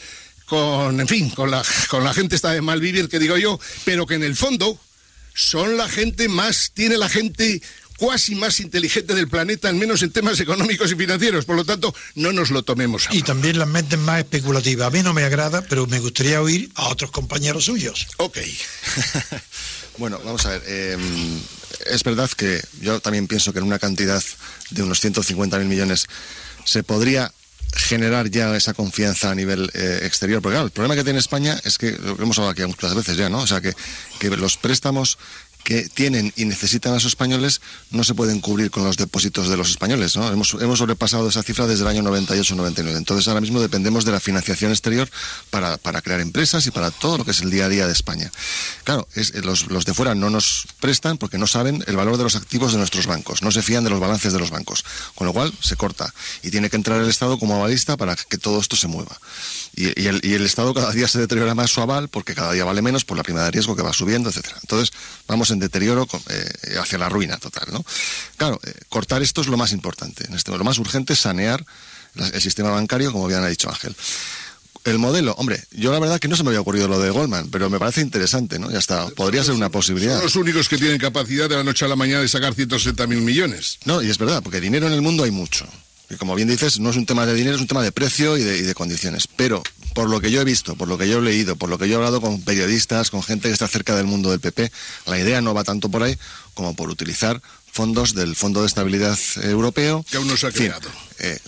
con, 0.46 1.00
en 1.00 1.08
fin, 1.08 1.30
con 1.30 1.50
la, 1.50 1.64
con 1.88 2.04
la 2.04 2.14
gente 2.14 2.36
está 2.36 2.52
de 2.52 2.62
mal 2.62 2.80
vivir, 2.80 3.08
que 3.08 3.18
digo 3.18 3.36
yo, 3.36 3.58
pero 3.84 4.06
que 4.06 4.14
en 4.14 4.22
el 4.22 4.36
fondo 4.36 4.78
son 5.34 5.76
la 5.76 5.88
gente 5.88 6.28
más, 6.28 6.70
tiene 6.72 6.96
la 6.96 7.08
gente 7.08 7.60
cuasi 7.98 8.34
más 8.34 8.60
inteligente 8.60 9.14
del 9.14 9.28
planeta, 9.28 9.68
al 9.68 9.76
menos 9.76 10.02
en 10.02 10.10
temas 10.10 10.40
económicos 10.40 10.90
y 10.92 10.96
financieros. 10.96 11.44
Por 11.44 11.56
lo 11.56 11.64
tanto, 11.64 11.94
no 12.14 12.32
nos 12.32 12.50
lo 12.50 12.62
tomemos 12.62 13.08
a 13.08 13.14
Y 13.14 13.22
también 13.22 13.58
las 13.58 13.68
mentes 13.68 13.98
más 13.98 14.18
especulativas. 14.18 14.88
A 14.88 14.90
mí 14.90 15.02
no 15.02 15.14
me 15.14 15.24
agrada, 15.24 15.62
pero 15.62 15.86
me 15.86 16.00
gustaría 16.00 16.40
oír 16.40 16.70
a 16.74 16.88
otros 16.88 17.10
compañeros 17.10 17.66
suyos. 17.66 18.06
Ok. 18.18 18.38
bueno, 19.98 20.20
vamos 20.24 20.44
a 20.46 20.50
ver. 20.50 20.62
Em, 20.66 21.40
es 21.86 22.02
verdad 22.02 22.30
que 22.30 22.60
yo 22.80 23.00
también 23.00 23.26
pienso 23.26 23.52
que 23.52 23.58
en 23.58 23.64
una 23.64 23.78
cantidad 23.78 24.22
de 24.70 24.82
unos 24.82 25.02
150.000 25.04 25.64
millones 25.64 26.06
se 26.64 26.82
podría 26.82 27.32
generar 27.76 28.30
ya 28.30 28.54
esa 28.56 28.74
confianza 28.74 29.30
a 29.30 29.34
nivel 29.34 29.70
eh, 29.74 30.00
exterior. 30.02 30.40
Porque 30.42 30.54
claro, 30.54 30.66
el 30.66 30.72
problema 30.72 30.94
que 30.94 31.04
tiene 31.04 31.18
España 31.18 31.58
es 31.64 31.78
que, 31.78 31.92
lo 31.92 32.16
hemos 32.20 32.38
hablado 32.38 32.52
aquí 32.52 32.64
muchas 32.64 32.94
veces 32.94 33.16
ya, 33.16 33.28
¿no? 33.28 33.38
O 33.38 33.46
sea, 33.46 33.60
que, 33.60 33.74
que 34.20 34.30
los 34.30 34.56
préstamos 34.56 35.18
que 35.64 35.88
tienen 35.88 36.32
y 36.36 36.44
necesitan 36.44 36.92
a 36.92 36.96
los 36.96 37.06
españoles 37.06 37.60
no 37.90 38.04
se 38.04 38.14
pueden 38.14 38.40
cubrir 38.40 38.70
con 38.70 38.84
los 38.84 38.96
depósitos 38.96 39.48
de 39.48 39.56
los 39.56 39.70
españoles. 39.70 40.16
¿no? 40.16 40.30
Hemos, 40.30 40.54
hemos 40.60 40.78
sobrepasado 40.78 41.28
esa 41.28 41.42
cifra 41.42 41.66
desde 41.66 41.82
el 41.82 41.88
año 41.88 42.02
98-99. 42.02 42.96
Entonces 42.96 43.26
ahora 43.28 43.40
mismo 43.40 43.60
dependemos 43.60 44.04
de 44.04 44.12
la 44.12 44.20
financiación 44.20 44.70
exterior 44.70 45.08
para, 45.50 45.78
para, 45.78 46.02
crear 46.02 46.20
empresas 46.20 46.66
y 46.66 46.70
para 46.70 46.90
todo 46.90 47.18
lo 47.18 47.24
que 47.24 47.30
es 47.30 47.40
el 47.40 47.50
día 47.50 47.64
a 47.64 47.68
día 47.68 47.86
de 47.86 47.92
España. 47.92 48.30
Claro, 48.84 49.08
es, 49.14 49.34
los, 49.44 49.68
los 49.68 49.86
de 49.86 49.94
fuera 49.94 50.14
no 50.14 50.28
nos 50.28 50.66
prestan 50.80 51.16
porque 51.16 51.38
no 51.38 51.46
saben 51.46 51.82
el 51.86 51.96
valor 51.96 52.18
de 52.18 52.24
los 52.24 52.36
activos 52.36 52.72
de 52.72 52.78
nuestros 52.78 53.06
bancos, 53.06 53.42
no 53.42 53.50
se 53.50 53.62
fían 53.62 53.84
de 53.84 53.90
los 53.90 54.00
balances 54.00 54.32
de 54.32 54.38
los 54.38 54.50
bancos, 54.50 54.84
con 55.14 55.26
lo 55.26 55.32
cual 55.32 55.52
se 55.60 55.76
corta 55.76 56.12
y 56.42 56.50
tiene 56.50 56.68
que 56.68 56.76
entrar 56.76 57.00
el 57.00 57.08
Estado 57.08 57.38
como 57.38 57.56
avalista 57.56 57.96
para 57.96 58.16
que 58.16 58.36
todo 58.36 58.60
esto 58.60 58.76
se 58.76 58.86
mueva. 58.86 59.18
Y, 59.74 59.86
el, 60.06 60.20
y, 60.22 60.34
el, 60.34 60.44
Estado 60.44 60.74
cada 60.74 60.92
día 60.92 61.08
se 61.08 61.18
deteriora 61.18 61.54
más 61.54 61.70
su 61.70 61.80
aval 61.80 62.08
porque 62.08 62.34
cada 62.34 62.52
día 62.52 62.64
vale 62.64 62.82
menos 62.82 63.04
por 63.04 63.16
la 63.16 63.22
prima 63.22 63.42
de 63.42 63.50
riesgo 63.50 63.74
que 63.74 63.82
va 63.82 63.92
subiendo, 63.92 64.28
etcétera. 64.28 64.56
Entonces, 64.60 64.92
vamos 65.26 65.50
en 65.54 65.60
deterioro 65.60 66.06
eh, 66.28 66.76
hacia 66.80 66.98
la 66.98 67.08
ruina 67.08 67.38
total, 67.38 67.68
¿no? 67.72 67.84
Claro, 68.36 68.60
eh, 68.64 68.72
cortar 68.88 69.22
esto 69.22 69.40
es 69.40 69.46
lo 69.46 69.56
más 69.56 69.72
importante. 69.72 70.26
En 70.28 70.34
este, 70.34 70.56
lo 70.56 70.64
más 70.64 70.78
urgente 70.78 71.14
es 71.14 71.20
sanear 71.20 71.64
el 72.16 72.40
sistema 72.40 72.70
bancario, 72.70 73.10
como 73.10 73.26
bien 73.26 73.42
ha 73.42 73.48
dicho 73.48 73.68
Ángel. 73.68 73.96
El 74.84 74.98
modelo, 74.98 75.32
hombre, 75.38 75.64
yo 75.72 75.90
la 75.90 75.98
verdad 75.98 76.20
que 76.20 76.28
no 76.28 76.36
se 76.36 76.42
me 76.42 76.50
había 76.50 76.60
ocurrido 76.60 76.88
lo 76.88 77.00
de 77.00 77.08
Goldman, 77.08 77.48
pero 77.50 77.70
me 77.70 77.78
parece 77.78 78.02
interesante, 78.02 78.58
¿no? 78.58 78.70
Ya 78.70 78.78
está, 78.78 79.08
podría 79.08 79.42
ser 79.42 79.54
una 79.54 79.70
posibilidad. 79.70 80.16
Son 80.16 80.24
los 80.24 80.36
únicos 80.36 80.68
que 80.68 80.76
tienen 80.76 80.98
capacidad 80.98 81.48
de 81.48 81.56
la 81.56 81.64
noche 81.64 81.86
a 81.86 81.88
la 81.88 81.96
mañana 81.96 82.20
de 82.20 82.28
sacar 82.28 82.54
160 82.54 83.06
mil 83.06 83.22
millones. 83.22 83.78
No, 83.86 84.02
y 84.02 84.10
es 84.10 84.18
verdad, 84.18 84.42
porque 84.42 84.60
dinero 84.60 84.86
en 84.86 84.92
el 84.92 85.00
mundo 85.00 85.24
hay 85.24 85.30
mucho. 85.30 85.66
Y 86.10 86.16
como 86.16 86.34
bien 86.34 86.48
dices, 86.48 86.80
no 86.80 86.90
es 86.90 86.96
un 86.96 87.06
tema 87.06 87.26
de 87.26 87.34
dinero, 87.34 87.56
es 87.56 87.62
un 87.62 87.66
tema 87.66 87.82
de 87.82 87.92
precio 87.92 88.36
y 88.36 88.42
de, 88.42 88.74
condiciones. 88.74 89.26
Pero 89.26 89.62
por 89.94 90.10
lo 90.10 90.20
que 90.20 90.30
yo 90.30 90.40
he 90.40 90.44
visto, 90.44 90.76
por 90.76 90.88
lo 90.88 90.98
que 90.98 91.08
yo 91.08 91.18
he 91.18 91.22
leído, 91.22 91.56
por 91.56 91.70
lo 91.70 91.78
que 91.78 91.88
yo 91.88 91.94
he 91.94 91.96
hablado 91.96 92.20
con 92.20 92.42
periodistas, 92.42 93.10
con 93.10 93.22
gente 93.22 93.48
que 93.48 93.54
está 93.54 93.68
cerca 93.68 93.96
del 93.96 94.06
mundo 94.06 94.30
del 94.30 94.40
PP, 94.40 94.70
la 95.06 95.18
idea 95.18 95.40
no 95.40 95.54
va 95.54 95.64
tanto 95.64 95.88
por 95.88 96.02
ahí 96.02 96.18
como 96.52 96.74
por 96.74 96.90
utilizar 96.90 97.40
fondos 97.72 98.14
del 98.14 98.36
Fondo 98.36 98.60
de 98.60 98.66
Estabilidad 98.66 99.18
Europeo. 99.42 100.04
Que 100.10 100.18
aún 100.18 100.28
no 100.28 100.36
se 100.36 100.46
ha 100.46 100.52
creado. 100.52 100.88
Eh, 101.18 101.38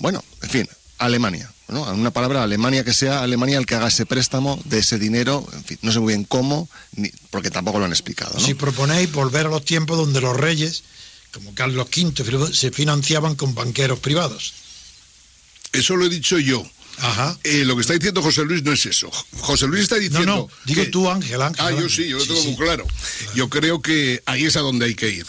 bueno, 0.00 0.24
en 0.42 0.50
fin, 0.50 0.68
Alemania. 0.98 1.50
¿no? 1.68 1.82
Una 1.92 2.10
palabra, 2.10 2.42
Alemania, 2.42 2.84
que 2.84 2.92
sea 2.92 3.22
Alemania 3.22 3.58
el 3.58 3.66
que 3.66 3.74
haga 3.74 3.88
ese 3.88 4.06
préstamo 4.06 4.60
de 4.64 4.78
ese 4.78 4.98
dinero, 4.98 5.46
en 5.52 5.64
fin, 5.64 5.78
no 5.82 5.92
sé 5.92 6.00
muy 6.00 6.12
bien 6.12 6.24
cómo, 6.24 6.68
ni, 6.94 7.10
porque 7.30 7.50
tampoco 7.50 7.78
lo 7.78 7.86
han 7.86 7.92
explicado. 7.92 8.38
Si 8.38 8.54
proponéis 8.54 9.10
volver 9.12 9.46
a 9.46 9.50
los 9.50 9.64
tiempos 9.64 9.96
donde 9.96 10.20
los 10.20 10.36
reyes 10.36 10.84
como 11.34 11.54
Carlos 11.54 11.88
V, 11.94 12.54
se 12.54 12.70
financiaban 12.70 13.34
con 13.34 13.54
banqueros 13.54 13.98
privados. 13.98 14.54
Eso 15.72 15.96
lo 15.96 16.06
he 16.06 16.08
dicho 16.08 16.38
yo. 16.38 16.64
Ajá. 16.98 17.36
Eh, 17.42 17.64
lo 17.64 17.74
que 17.74 17.80
está 17.80 17.94
diciendo 17.94 18.22
José 18.22 18.44
Luis 18.44 18.62
no 18.62 18.72
es 18.72 18.86
eso. 18.86 19.10
José 19.40 19.66
Luis 19.66 19.82
está 19.82 19.96
diciendo. 19.96 20.24
No, 20.24 20.36
no, 20.36 20.48
digo 20.64 20.84
tú, 20.92 21.10
Ángel, 21.10 21.42
Ángel. 21.42 21.64
Ah, 21.66 21.72
yo 21.72 21.88
sí, 21.88 22.08
yo 22.08 22.18
lo 22.18 22.24
tengo 22.24 22.44
muy 22.44 22.56
claro. 22.56 22.86
Yo 23.34 23.48
creo 23.48 23.82
que 23.82 24.22
ahí 24.26 24.44
es 24.44 24.56
a 24.56 24.60
donde 24.60 24.86
hay 24.86 24.94
que 24.94 25.10
ir. 25.10 25.26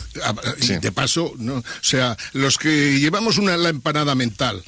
De 0.81 0.91
paso, 0.91 1.33
¿no? 1.37 1.55
o 1.55 1.63
sea, 1.81 2.15
los 2.33 2.59
que 2.59 2.99
llevamos 2.99 3.39
una 3.39 3.57
la 3.57 3.69
empanada 3.69 4.13
mental 4.13 4.63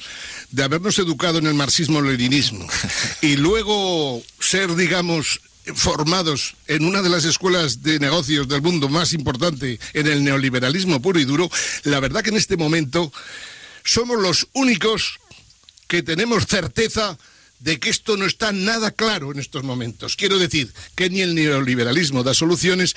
de 0.50 0.64
habernos 0.64 0.98
educado 0.98 1.38
en 1.38 1.46
el 1.46 1.54
marxismo-leninismo 1.54 2.66
y 3.22 3.36
luego 3.36 4.22
ser, 4.40 4.74
digamos, 4.74 5.40
formados 5.74 6.54
en 6.66 6.84
una 6.84 7.02
de 7.02 7.08
las 7.08 7.24
escuelas 7.24 7.82
de 7.82 7.98
negocios 7.98 8.48
del 8.48 8.62
mundo 8.62 8.88
más 8.88 9.12
importante 9.12 9.78
en 9.92 10.06
el 10.06 10.24
neoliberalismo 10.24 11.00
puro 11.00 11.18
y 11.18 11.24
duro, 11.24 11.50
la 11.84 12.00
verdad 12.00 12.22
que 12.22 12.30
en 12.30 12.36
este 12.36 12.56
momento 12.56 13.12
somos 13.84 14.18
los 14.18 14.48
únicos 14.52 15.18
que 15.86 16.02
tenemos 16.02 16.46
certeza 16.46 17.18
de 17.60 17.80
que 17.80 17.90
esto 17.90 18.16
no 18.16 18.26
está 18.26 18.52
nada 18.52 18.90
claro 18.92 19.32
en 19.32 19.38
estos 19.38 19.64
momentos. 19.64 20.16
Quiero 20.16 20.38
decir 20.38 20.72
que 20.94 21.10
ni 21.10 21.22
el 21.22 21.34
neoliberalismo 21.34 22.22
da 22.22 22.34
soluciones, 22.34 22.94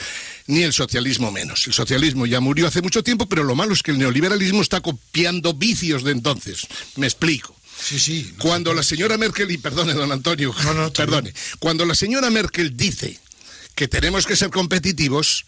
ni 0.47 0.63
el 0.63 0.73
socialismo 0.73 1.31
menos. 1.31 1.65
El 1.65 1.73
socialismo 1.73 2.25
ya 2.25 2.39
murió 2.39 2.67
hace 2.67 2.81
mucho 2.81 3.03
tiempo, 3.03 3.27
pero 3.27 3.43
lo 3.43 3.55
malo 3.55 3.73
es 3.73 3.81
que 3.81 3.91
el 3.91 3.97
neoliberalismo 3.97 4.61
está 4.61 4.81
copiando 4.81 5.53
vicios 5.53 6.03
de 6.03 6.11
entonces. 6.11 6.67
Me 6.95 7.07
explico. 7.07 7.55
Sí, 7.83 7.99
sí. 7.99 8.33
cuando 8.37 8.73
la 8.73 8.83
señora 8.83 9.17
Merkel, 9.17 9.51
y 9.51 9.57
perdone, 9.57 9.93
don 9.93 10.11
Antonio, 10.11 10.53
perdone, 10.95 11.33
cuando 11.59 11.85
la 11.85 11.95
señora 11.95 12.29
Merkel 12.29 12.77
dice 12.77 13.19
que 13.75 13.87
tenemos 13.87 14.25
que 14.25 14.35
ser 14.35 14.49
competitivos, 14.49 15.45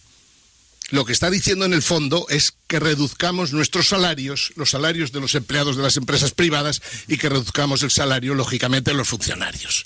lo 0.89 1.05
que 1.05 1.13
está 1.13 1.29
diciendo 1.29 1.65
en 1.65 1.73
el 1.73 1.81
fondo 1.81 2.25
es 2.29 2.53
que 2.67 2.79
reduzcamos 2.79 3.53
nuestros 3.53 3.87
salarios, 3.87 4.53
los 4.55 4.71
salarios 4.71 5.11
de 5.11 5.21
los 5.21 5.35
empleados 5.35 5.75
de 5.75 5.83
las 5.83 5.97
empresas 5.97 6.31
privadas, 6.31 6.81
y 7.07 7.17
que 7.17 7.29
reduzcamos 7.29 7.83
el 7.83 7.91
salario, 7.91 8.35
lógicamente, 8.35 8.91
de 8.91 8.97
los 8.97 9.09
funcionarios. 9.09 9.85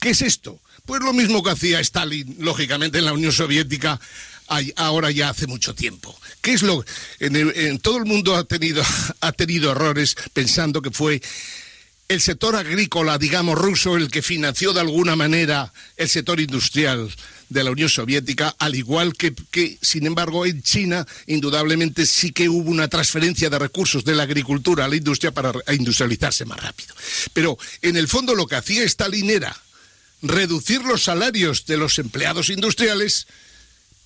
¿Qué 0.00 0.10
es 0.10 0.22
esto? 0.22 0.60
Pues 0.84 1.02
lo 1.02 1.12
mismo 1.12 1.42
que 1.42 1.50
hacía 1.50 1.80
Stalin, 1.80 2.36
lógicamente, 2.38 2.98
en 2.98 3.06
la 3.06 3.12
Unión 3.12 3.32
Soviética 3.32 4.00
ahora 4.76 5.10
ya 5.10 5.30
hace 5.30 5.46
mucho 5.46 5.74
tiempo. 5.74 6.16
¿Qué 6.40 6.52
es 6.52 6.62
lo 6.62 6.84
en, 7.18 7.78
todo 7.80 7.98
el 7.98 8.04
mundo 8.04 8.36
ha 8.36 8.44
tenido 8.44 8.84
ha 9.20 9.32
tenido 9.32 9.72
errores 9.72 10.16
pensando 10.32 10.82
que 10.82 10.90
fue 10.90 11.20
el 12.08 12.20
sector 12.20 12.54
agrícola, 12.54 13.18
digamos, 13.18 13.58
ruso 13.58 13.96
el 13.96 14.10
que 14.10 14.22
financió 14.22 14.72
de 14.72 14.80
alguna 14.80 15.16
manera 15.16 15.72
el 15.96 16.08
sector 16.08 16.40
industrial 16.40 17.10
de 17.48 17.64
la 17.64 17.70
Unión 17.70 17.88
Soviética, 17.88 18.54
al 18.58 18.74
igual 18.74 19.14
que, 19.14 19.78
sin 19.80 20.06
embargo, 20.06 20.46
en 20.46 20.62
China, 20.62 21.06
indudablemente 21.26 22.06
sí 22.06 22.32
que 22.32 22.48
hubo 22.48 22.70
una 22.70 22.88
transferencia 22.88 23.50
de 23.50 23.58
recursos 23.58 24.04
de 24.04 24.14
la 24.14 24.24
agricultura 24.24 24.84
a 24.84 24.88
la 24.88 24.96
industria 24.96 25.32
para 25.32 25.52
industrializarse 25.72 26.44
más 26.44 26.60
rápido. 26.60 26.94
Pero, 27.32 27.58
en 27.82 27.96
el 27.96 28.08
fondo, 28.08 28.34
lo 28.34 28.46
que 28.46 28.56
hacía 28.56 28.84
Stalin 28.84 29.30
era 29.30 29.56
reducir 30.22 30.82
los 30.82 31.04
salarios 31.04 31.66
de 31.66 31.76
los 31.76 31.98
empleados 31.98 32.50
industriales 32.50 33.26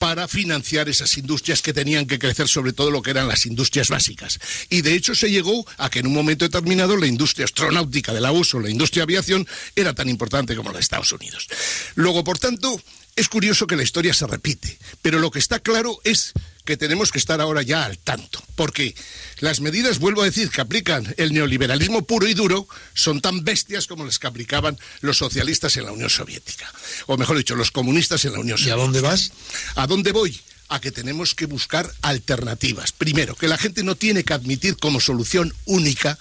para 0.00 0.26
financiar 0.28 0.88
esas 0.88 1.18
industrias 1.18 1.60
que 1.60 1.74
tenían 1.74 2.06
que 2.06 2.18
crecer, 2.18 2.48
sobre 2.48 2.72
todo 2.72 2.90
lo 2.90 3.02
que 3.02 3.10
eran 3.10 3.28
las 3.28 3.44
industrias 3.44 3.90
básicas. 3.90 4.40
Y 4.70 4.80
de 4.80 4.94
hecho 4.94 5.14
se 5.14 5.30
llegó 5.30 5.66
a 5.76 5.90
que 5.90 5.98
en 5.98 6.06
un 6.06 6.14
momento 6.14 6.46
determinado 6.46 6.96
la 6.96 7.06
industria 7.06 7.44
astronáutica 7.44 8.14
del 8.14 8.24
uso, 8.30 8.58
la 8.60 8.70
industria 8.70 9.02
aviación, 9.02 9.46
era 9.76 9.94
tan 9.94 10.08
importante 10.08 10.56
como 10.56 10.70
la 10.70 10.76
de 10.76 10.80
Estados 10.80 11.12
Unidos. 11.12 11.48
Luego, 11.96 12.24
por 12.24 12.38
tanto, 12.38 12.80
es 13.14 13.28
curioso 13.28 13.66
que 13.66 13.76
la 13.76 13.82
historia 13.82 14.14
se 14.14 14.26
repite, 14.26 14.78
pero 15.02 15.18
lo 15.18 15.30
que 15.30 15.38
está 15.38 15.58
claro 15.58 16.00
es 16.02 16.32
que 16.64 16.76
tenemos 16.76 17.10
que 17.10 17.18
estar 17.18 17.40
ahora 17.40 17.62
ya 17.62 17.84
al 17.84 17.98
tanto, 17.98 18.42
porque 18.54 18.94
las 19.38 19.60
medidas, 19.60 19.98
vuelvo 19.98 20.22
a 20.22 20.26
decir, 20.26 20.50
que 20.50 20.60
aplican 20.60 21.14
el 21.16 21.32
neoliberalismo 21.32 22.02
puro 22.02 22.28
y 22.28 22.34
duro 22.34 22.68
son 22.94 23.20
tan 23.20 23.44
bestias 23.44 23.86
como 23.86 24.04
las 24.04 24.18
que 24.18 24.26
aplicaban 24.26 24.78
los 25.00 25.18
socialistas 25.18 25.76
en 25.76 25.86
la 25.86 25.92
Unión 25.92 26.10
Soviética, 26.10 26.70
o 27.06 27.16
mejor 27.16 27.36
dicho, 27.38 27.56
los 27.56 27.70
comunistas 27.70 28.24
en 28.24 28.32
la 28.32 28.40
Unión 28.40 28.58
Soviética. 28.58 28.76
¿Y 28.76 28.80
a 28.80 28.82
dónde 28.82 29.00
vas? 29.00 29.32
¿A 29.74 29.86
dónde 29.86 30.12
voy? 30.12 30.40
A 30.68 30.80
que 30.80 30.92
tenemos 30.92 31.34
que 31.34 31.46
buscar 31.46 31.92
alternativas. 32.02 32.92
Primero, 32.92 33.34
que 33.34 33.48
la 33.48 33.58
gente 33.58 33.82
no 33.82 33.96
tiene 33.96 34.22
que 34.22 34.34
admitir 34.34 34.76
como 34.76 35.00
solución 35.00 35.54
única 35.64 36.18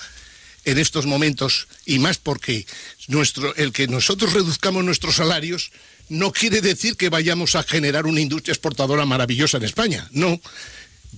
en 0.65 0.77
estos 0.77 1.05
momentos, 1.05 1.67
y 1.85 1.99
más 1.99 2.17
porque 2.17 2.65
nuestro, 3.07 3.55
el 3.55 3.71
que 3.71 3.87
nosotros 3.87 4.33
reduzcamos 4.33 4.83
nuestros 4.83 5.15
salarios 5.15 5.71
no 6.09 6.31
quiere 6.31 6.61
decir 6.61 6.97
que 6.97 7.09
vayamos 7.09 7.55
a 7.55 7.63
generar 7.63 8.05
una 8.05 8.19
industria 8.19 8.53
exportadora 8.53 9.05
maravillosa 9.05 9.57
en 9.57 9.63
España. 9.63 10.07
No. 10.11 10.39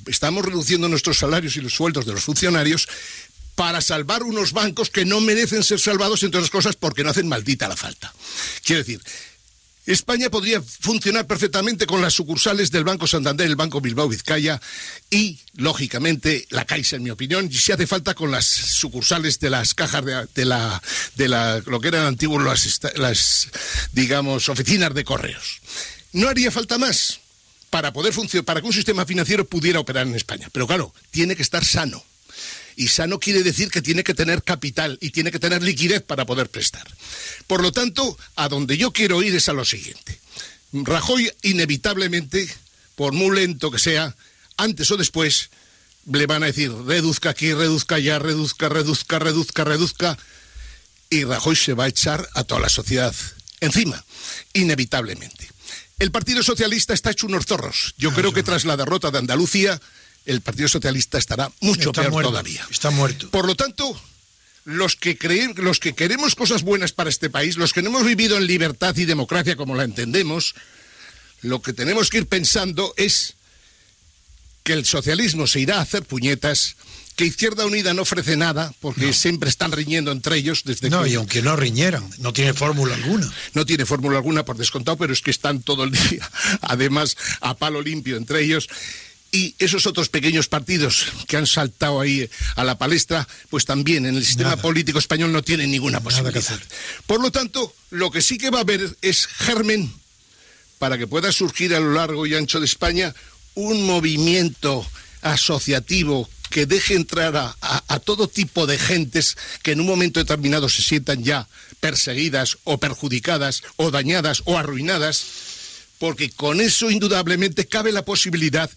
Estamos 0.06 0.45
reduciendo 0.45 0.88
nuestros 0.88 1.17
salarios 1.17 1.56
y 1.56 1.62
los 1.62 1.73
sueldos 1.73 2.06
de 2.06 2.13
los 2.13 2.23
funcionarios 2.23 2.88
para 3.56 3.82
salvar 3.82 4.23
unos 4.23 4.54
bancos 4.54 4.89
que 4.89 5.06
no 5.06 5.21
merecen 5.21 5.63
ser 5.63 5.80
salvados, 5.80 6.23
entre 6.23 6.39
otras 6.39 6.51
cosas, 6.51 6.75
porque 6.75 7.04
no 7.04 7.10
hacen 7.10 7.27
maldita 7.27 7.67
la 7.67 7.75
falta. 7.75 8.13
Quiero 8.63 8.80
decir, 8.80 9.01
España 9.91 10.30
podría 10.30 10.62
funcionar 10.62 11.27
perfectamente 11.27 11.86
con 11.86 12.01
las 12.01 12.13
sucursales 12.13 12.71
del 12.71 12.84
Banco 12.84 13.08
Santander, 13.08 13.47
el 13.47 13.56
Banco 13.56 13.82
Bilbao 13.82 14.08
Vizcaya 14.08 14.62
y, 15.10 15.39
lógicamente, 15.54 16.45
la 16.49 16.65
Caixa, 16.65 16.95
en 16.95 17.04
mi 17.04 17.10
opinión, 17.10 17.47
y 17.51 17.56
si 17.56 17.71
hace 17.71 17.88
falta 17.88 18.13
con 18.13 18.32
las 18.32 18.45
sucursales 18.45 19.39
de 19.39 19.49
las 19.49 19.73
cajas 19.73 20.04
de, 20.34 20.45
la, 20.45 20.82
de 21.15 21.27
la, 21.27 21.62
lo 21.65 21.80
que 21.80 21.89
eran 21.89 22.06
antiguos 22.06 22.43
las, 22.43 22.80
las, 22.95 23.49
digamos, 23.91 24.49
oficinas 24.49 24.93
de 24.93 25.04
correos. 25.04 25.62
No 26.13 26.27
haría 26.27 26.51
falta 26.51 26.77
más 26.77 27.19
para 27.69 27.93
poder 27.93 28.13
funcionar, 28.13 28.45
para 28.45 28.62
que 28.62 28.67
un 28.67 28.73
sistema 28.73 29.06
financiero 29.06 29.45
pudiera 29.45 29.80
operar 29.80 30.08
en 30.08 30.15
España. 30.15 30.49
Pero 30.51 30.67
claro, 30.67 30.93
tiene 31.10 31.36
que 31.36 31.43
estar 31.43 31.63
sano 31.65 32.04
y 32.75 32.88
sano 32.88 33.19
quiere 33.19 33.43
decir 33.43 33.69
que 33.69 33.81
tiene 33.81 34.03
que 34.03 34.13
tener 34.13 34.43
capital 34.43 34.97
y 35.01 35.12
tiene 35.12 35.31
que 35.31 35.39
tener 35.39 35.62
liquidez 35.62 36.01
para 36.01 36.25
poder 36.25 36.49
prestar. 36.49 36.88
Por 37.47 37.62
lo 37.62 37.71
tanto, 37.71 38.17
a 38.36 38.49
donde 38.49 38.77
yo 38.77 38.91
quiero 38.91 39.21
ir 39.23 39.36
es 39.36 39.49
a 39.49 39.53
lo 39.53 39.65
siguiente. 39.65 40.19
Rajoy 40.73 41.31
inevitablemente, 41.41 42.47
por 42.95 43.13
muy 43.13 43.36
lento 43.36 43.71
que 43.71 43.79
sea, 43.79 44.15
antes 44.57 44.89
o 44.91 44.97
después 44.97 45.49
le 46.05 46.25
van 46.25 46.43
a 46.43 46.47
decir 46.47 46.71
reduzca 46.71 47.29
aquí, 47.29 47.53
reduzca 47.53 47.95
allá, 47.95 48.19
reduzca, 48.19 48.69
reduzca, 48.69 49.19
reduzca, 49.19 49.63
reduzca, 49.63 50.17
y 51.10 51.25
Rajoy 51.25 51.55
se 51.55 51.73
va 51.73 51.84
a 51.86 51.89
echar 51.89 52.27
a 52.34 52.43
toda 52.43 52.62
la 52.62 52.69
sociedad 52.69 53.13
encima, 53.60 54.03
inevitablemente. 54.53 55.49
El 55.99 56.10
Partido 56.10 56.41
Socialista 56.41 56.93
está 56.93 57.12
hecho 57.12 57.27
unos 57.27 57.45
zorros. 57.45 57.93
Yo 57.97 58.12
creo 58.13 58.34
que 58.34 58.41
tras 58.41 58.65
la 58.65 58.75
derrota 58.75 59.12
de 59.12 59.19
Andalucía, 59.19 59.79
el 60.25 60.41
Partido 60.41 60.67
Socialista 60.67 61.17
estará 61.17 61.51
mucho 61.62 61.91
peor 61.91 62.23
todavía. 62.23 62.65
Está 62.69 62.91
muerto. 62.91 63.29
Por 63.29 63.47
lo 63.47 63.55
tanto, 63.55 63.99
los 64.65 64.95
que, 64.95 65.17
creen, 65.17 65.53
los 65.57 65.79
que 65.79 65.93
queremos 65.93 66.36
cosas 66.36 66.63
buenas 66.63 66.91
para 66.91 67.10
este 67.10 67.29
país, 67.29 67.57
los 67.57 67.73
que 67.73 67.81
no 67.81 67.89
hemos 67.89 68.05
vivido 68.05 68.38
en 68.38 68.47
libertad 68.47 68.95
y 68.97 69.05
democracia 69.05 69.55
como 69.55 69.75
la 69.75 69.84
entendemos, 69.84 70.55
lo 71.41 71.62
que 71.62 71.73
tenemos 71.73 72.10
que 72.10 72.19
ir 72.19 72.27
pensando 72.27 72.93
es 72.97 73.36
que 74.63 74.73
el 74.73 74.86
socialismo 74.86 75.47
se 75.47 75.60
irá 75.60 75.77
a 75.77 75.81
hacer 75.81 76.03
puñetas, 76.03 76.75
que 77.15 77.25
Izquierda 77.25 77.65
Unida 77.65 77.93
no 77.95 78.03
ofrece 78.03 78.38
nada, 78.38 78.73
porque 78.79 79.12
siempre 79.13 79.49
están 79.49 79.71
riñendo 79.71 80.12
entre 80.12 80.38
ellos 80.38 80.62
desde 80.63 80.89
No, 80.89 81.05
y 81.05 81.15
aunque 81.15 81.41
no 81.41 81.55
riñeran, 81.55 82.07
no 82.19 82.31
tiene 82.31 82.53
fórmula 82.53 82.95
alguna. 82.95 83.31
No 83.53 83.65
tiene 83.65 83.86
fórmula 83.86 84.17
alguna 84.17 84.45
por 84.45 84.57
descontado, 84.57 84.97
pero 84.97 85.12
es 85.12 85.21
que 85.21 85.31
están 85.31 85.62
todo 85.62 85.84
el 85.84 85.91
día, 86.10 86.29
además, 86.62 87.17
a 87.41 87.57
palo 87.57 87.81
limpio 87.81 88.17
entre 88.17 88.43
ellos 88.43 88.69
y 89.31 89.55
esos 89.59 89.85
otros 89.87 90.09
pequeños 90.09 90.47
partidos 90.47 91.05
que 91.27 91.37
han 91.37 91.47
saltado 91.47 92.01
ahí 92.01 92.29
a 92.55 92.63
la 92.63 92.77
palestra, 92.77 93.27
pues 93.49 93.65
también 93.65 94.05
en 94.05 94.15
el 94.15 94.25
sistema 94.25 94.57
político 94.57 94.99
español 94.99 95.31
no 95.31 95.41
tienen 95.41 95.71
ninguna 95.71 96.01
posibilidad. 96.01 96.59
Por 97.07 97.21
lo 97.21 97.31
tanto, 97.31 97.73
lo 97.91 98.11
que 98.11 98.21
sí 98.21 98.37
que 98.37 98.49
va 98.49 98.59
a 98.59 98.61
haber 98.61 98.97
es 99.01 99.27
germen 99.27 99.91
para 100.79 100.97
que 100.97 101.07
pueda 101.07 101.31
surgir 101.31 101.73
a 101.73 101.79
lo 101.79 101.93
largo 101.93 102.25
y 102.25 102.35
ancho 102.35 102.59
de 102.59 102.65
España 102.65 103.15
un 103.55 103.85
movimiento 103.85 104.85
asociativo 105.21 106.29
que 106.49 106.65
deje 106.65 106.95
entrar 106.95 107.37
a, 107.37 107.55
a, 107.61 107.99
todo 107.99 108.27
tipo 108.27 108.67
de 108.67 108.77
gentes 108.77 109.37
que 109.63 109.71
en 109.71 109.79
un 109.79 109.87
momento 109.87 110.19
determinado 110.19 110.67
se 110.67 110.81
sientan 110.81 111.23
ya 111.23 111.47
perseguidas 111.79 112.57
o 112.65 112.77
perjudicadas 112.77 113.63
o 113.77 113.91
dañadas 113.91 114.41
o 114.45 114.57
arruinadas, 114.57 115.23
porque 115.97 116.29
con 116.29 116.59
eso 116.59 116.91
indudablemente 116.91 117.67
cabe 117.67 117.93
la 117.93 118.03
posibilidad 118.03 118.69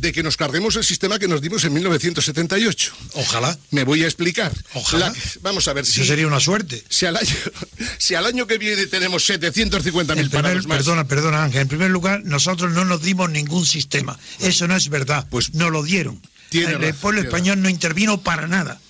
de 0.00 0.12
que 0.12 0.22
nos 0.22 0.36
carguemos 0.36 0.76
el 0.76 0.84
sistema 0.84 1.18
que 1.18 1.26
nos 1.26 1.40
dimos 1.40 1.64
en 1.64 1.72
1978. 1.72 2.92
Ojalá. 3.14 3.58
Me 3.70 3.84
voy 3.84 4.02
a 4.04 4.06
explicar. 4.06 4.52
Ojalá. 4.74 5.12
vamos 5.40 5.66
a 5.68 5.72
ver 5.72 5.86
si... 5.86 6.00
Eso 6.00 6.08
sería 6.08 6.26
una 6.26 6.40
suerte. 6.40 6.82
Si 6.88 7.06
al 7.06 7.16
año, 7.16 7.34
si 7.98 8.14
al 8.14 8.26
año 8.26 8.46
que 8.46 8.58
viene 8.58 8.86
tenemos 8.86 9.28
750.000 9.28 10.30
parados 10.30 10.66
más... 10.66 10.78
Perdona, 10.78 11.06
perdona 11.06 11.44
Ángel. 11.44 11.62
En 11.62 11.68
primer 11.68 11.90
lugar, 11.90 12.22
nosotros 12.24 12.72
no 12.72 12.84
nos 12.84 13.02
dimos 13.02 13.30
ningún 13.30 13.64
sistema. 13.64 14.18
Eso 14.40 14.68
no 14.68 14.76
es 14.76 14.88
verdad. 14.88 15.26
Pues 15.30 15.54
no 15.54 15.70
lo 15.70 15.82
dieron. 15.82 16.20
el 16.52 16.94
pueblo 16.94 17.22
español 17.22 17.62
no 17.62 17.68
intervino 17.68 18.20
para 18.22 18.46
nada. 18.46 18.80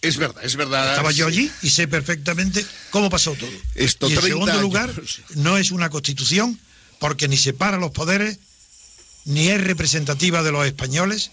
Es 0.00 0.16
verdad, 0.16 0.44
es 0.44 0.54
verdad. 0.54 0.90
Estaba 0.90 1.10
yo 1.10 1.26
allí 1.26 1.50
y 1.60 1.70
sé 1.70 1.88
perfectamente 1.88 2.64
cómo 2.90 3.10
pasó 3.10 3.32
todo. 3.32 3.50
Esto, 3.74 4.08
y 4.08 4.14
en 4.14 4.22
segundo 4.22 4.60
lugar, 4.60 4.92
no 5.34 5.58
es 5.58 5.72
una 5.72 5.90
constitución 5.90 6.56
porque 7.00 7.26
ni 7.26 7.36
separa 7.36 7.78
los 7.78 7.90
poderes 7.90 8.38
ni 9.28 9.48
es 9.48 9.62
representativa 9.62 10.42
de 10.42 10.52
los 10.52 10.66
españoles, 10.66 11.30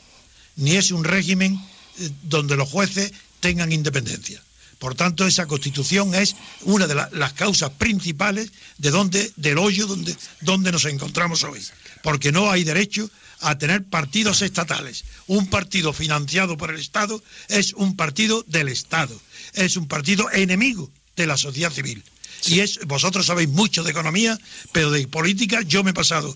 ni 0.58 0.76
es 0.76 0.92
un 0.92 1.06
régimen 1.06 1.56
eh, 2.00 2.10
donde 2.24 2.58
los 2.58 2.70
jueces 2.70 3.14
tengan 3.40 3.72
independencia. 3.72 4.42
Por 4.80 4.96
tanto, 4.96 5.26
esa 5.26 5.48
constitución 5.48 6.14
es 6.14 6.36
una 6.64 6.88
de 6.88 6.96
las 6.96 7.34
causas 7.34 7.72
principales 7.72 8.52
de 8.78 8.92
donde, 8.92 9.32
del 9.38 9.58
hoyo 9.58 9.88
donde, 9.88 10.14
donde 10.42 10.74
nos 10.74 10.84
encontramos 10.84 11.44
hoy. 11.46 11.62
Porque 12.04 12.34
no 12.34 12.52
hay 12.52 12.66
derecho 12.66 13.10
a 13.40 13.58
tener 13.58 13.86
partidos 13.86 14.42
estatales. 14.42 15.06
Un 15.28 15.48
partido 15.48 15.94
financiado 15.94 16.58
por 16.58 16.72
el 16.72 16.80
Estado 16.80 17.24
es 17.48 17.72
un 17.74 17.96
partido 17.96 18.44
del 18.48 18.68
Estado, 18.68 19.20
es 19.54 19.78
un 19.78 19.88
partido 19.88 20.30
enemigo 20.32 20.92
de 21.16 21.28
la 21.28 21.38
sociedad 21.38 21.72
civil. 21.72 22.04
Y 22.48 22.60
es, 22.60 22.80
vosotros 22.86 23.26
sabéis 23.26 23.50
mucho 23.50 23.84
de 23.84 23.92
economía, 23.92 24.38
pero 24.74 24.92
de 24.92 25.08
política 25.08 25.62
yo 25.62 25.84
me 25.84 25.92
he 25.92 25.94
pasado 25.94 26.36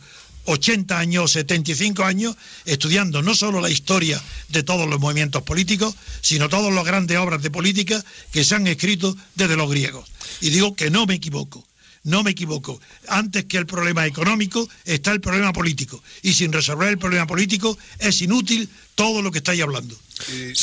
80 0.50 0.98
años, 0.98 1.32
75 1.32 2.04
años, 2.04 2.36
estudiando 2.66 3.22
no 3.22 3.36
solo 3.36 3.62
la 3.62 3.70
historia 3.70 4.22
de 4.50 4.64
todos 4.64 4.90
los 4.90 5.00
movimientos 5.00 5.44
políticos, 5.44 5.96
sino 6.22 6.50
todas 6.50 6.74
las 6.74 6.86
grandes 6.86 7.18
obras 7.18 7.42
de 7.42 7.52
política 7.52 8.04
que 8.32 8.44
se 8.44 8.56
han 8.56 8.66
escrito 8.68 9.16
desde 9.36 9.56
los 9.56 9.70
griegos. 9.70 10.10
Y 10.42 10.50
digo 10.50 10.76
que 10.76 10.90
no 10.90 11.06
me 11.06 11.16
equivoco, 11.16 11.66
no 12.04 12.24
me 12.24 12.32
equivoco. 12.32 12.82
Antes 13.08 13.46
que 13.46 13.58
el 13.58 13.68
problema 13.68 14.08
económico 14.08 14.68
está 14.86 15.12
el 15.12 15.22
problema 15.22 15.54
político. 15.54 16.02
Y 16.24 16.34
sin 16.34 16.52
resolver 16.52 16.90
el 16.90 16.98
problema 16.98 17.28
político 17.28 17.78
es 18.00 18.20
inútil 18.22 18.68
todo 18.96 19.22
lo 19.22 19.32
que 19.32 19.38
estáis 19.40 19.62
hablando. 19.62 19.96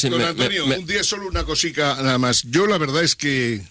don 0.03 0.23
Antonio, 0.23 0.67
un 0.67 0.87
día 0.87 1.05
solo 1.05 1.29
una 1.29 1.45
cosica 1.45 1.95
nada 2.03 2.19
más. 2.19 2.43
Yo 2.43 2.67
la 2.67 2.79
verdad 2.79 3.05
es 3.05 3.15
que 3.15 3.63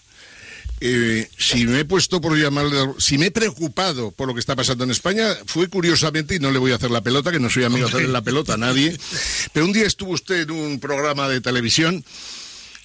eh, 0.80 1.28
si 1.38 1.66
me 1.66 1.80
he 1.80 1.84
puesto 1.84 2.20
por 2.20 2.36
llamarle, 2.36 2.76
si 2.98 3.18
me 3.18 3.26
he 3.26 3.30
preocupado 3.30 4.10
por 4.10 4.28
lo 4.28 4.34
que 4.34 4.40
está 4.40 4.54
pasando 4.54 4.84
en 4.84 4.90
España, 4.90 5.36
fue 5.46 5.68
curiosamente, 5.68 6.34
y 6.34 6.38
no 6.38 6.50
le 6.50 6.58
voy 6.58 6.72
a 6.72 6.76
hacer 6.76 6.90
la 6.90 7.00
pelota, 7.00 7.32
que 7.32 7.40
no 7.40 7.48
soy 7.48 7.64
amigo 7.64 7.86
de 7.86 7.92
hacerle 7.92 8.12
la 8.12 8.22
pelota 8.22 8.54
a 8.54 8.58
nadie, 8.58 8.96
pero 9.52 9.64
un 9.66 9.72
día 9.72 9.86
estuvo 9.86 10.12
usted 10.12 10.42
en 10.42 10.50
un 10.50 10.80
programa 10.80 11.28
de 11.28 11.40
televisión 11.40 12.04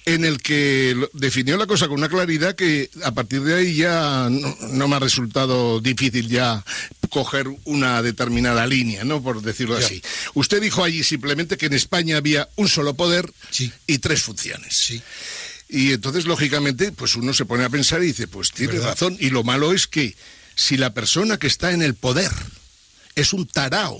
en 0.04 0.24
el 0.24 0.42
que 0.42 0.96
definió 1.12 1.56
la 1.56 1.66
cosa 1.66 1.86
con 1.86 1.98
una 1.98 2.08
claridad 2.08 2.56
que 2.56 2.90
a 3.04 3.12
partir 3.12 3.42
de 3.42 3.54
ahí 3.54 3.76
ya 3.76 4.28
no, 4.30 4.88
me 4.88 4.96
ha 4.96 4.98
resultado 4.98 5.80
difícil 5.80 6.28
ya 6.28 6.64
coger 7.08 7.46
una 7.64 8.02
determinada 8.02 8.66
línea, 8.66 9.04
¿no? 9.04 9.22
Por 9.22 9.42
decirlo 9.42 9.76
así. 9.76 10.02
Usted 10.34 10.60
dijo 10.60 10.82
allí 10.82 11.04
simplemente 11.04 11.56
que 11.56 11.66
en 11.66 11.74
España 11.74 12.16
había 12.16 12.48
un 12.56 12.68
solo 12.68 12.94
poder 12.94 13.30
y 13.86 13.98
tres 13.98 14.22
funciones. 14.22 14.76
Sí. 14.76 15.02
Y 15.72 15.94
entonces, 15.94 16.26
lógicamente, 16.26 16.92
pues 16.92 17.16
uno 17.16 17.32
se 17.32 17.46
pone 17.46 17.64
a 17.64 17.70
pensar 17.70 18.02
y 18.02 18.08
dice, 18.08 18.28
pues 18.28 18.52
tiene 18.52 18.78
razón. 18.78 19.16
Y 19.18 19.30
lo 19.30 19.42
malo 19.42 19.72
es 19.72 19.86
que 19.86 20.14
si 20.54 20.76
la 20.76 20.92
persona 20.92 21.38
que 21.38 21.46
está 21.46 21.72
en 21.72 21.80
el 21.80 21.94
poder 21.94 22.30
es 23.14 23.32
un 23.32 23.46
tarao, 23.46 23.98